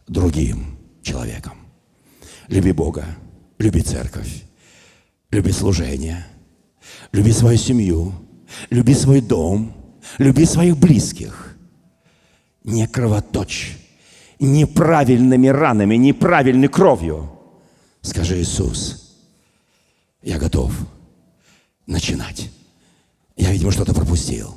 другим 0.07 0.79
человеком. 1.03 1.59
Люби 2.47 2.71
Бога, 2.71 3.05
люби 3.59 3.81
церковь, 3.81 4.45
люби 5.29 5.51
служение, 5.51 6.25
люби 7.11 7.31
свою 7.31 7.59
семью, 7.59 8.15
люби 8.71 8.95
свой 8.95 9.21
дом, 9.21 9.75
люби 10.17 10.45
своих 10.45 10.75
близких. 10.77 11.54
Не 12.65 12.87
кровоточь 12.87 13.77
неправильными 14.39 15.47
ранами, 15.47 15.95
неправильной 15.95 16.67
кровью. 16.67 17.29
Скажи, 18.01 18.41
Иисус, 18.41 19.15
я 20.23 20.39
готов 20.39 20.73
начинать. 21.85 22.49
Я, 23.37 23.51
видимо, 23.51 23.71
что-то 23.71 23.93
пропустил. 23.93 24.55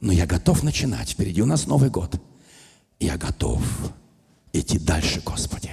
Но 0.00 0.12
я 0.12 0.26
готов 0.26 0.62
начинать. 0.62 1.12
Впереди 1.12 1.40
у 1.40 1.46
нас 1.46 1.66
Новый 1.66 1.88
год. 1.88 2.20
Я 3.00 3.16
готов 3.16 3.62
идти 4.52 4.78
дальше, 4.78 5.22
Господи. 5.24 5.70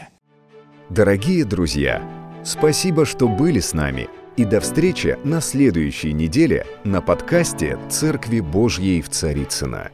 Дорогие 0.89 1.43
друзья, 1.43 2.01
спасибо, 2.45 3.05
что 3.05 3.27
были 3.27 3.59
с 3.59 3.73
нами. 3.73 4.07
И 4.37 4.45
до 4.45 4.61
встречи 4.61 5.17
на 5.25 5.41
следующей 5.41 6.13
неделе 6.13 6.65
на 6.85 7.01
подкасте 7.01 7.77
«Церкви 7.89 8.39
Божьей 8.39 9.01
в 9.01 9.09
Царицына. 9.09 9.91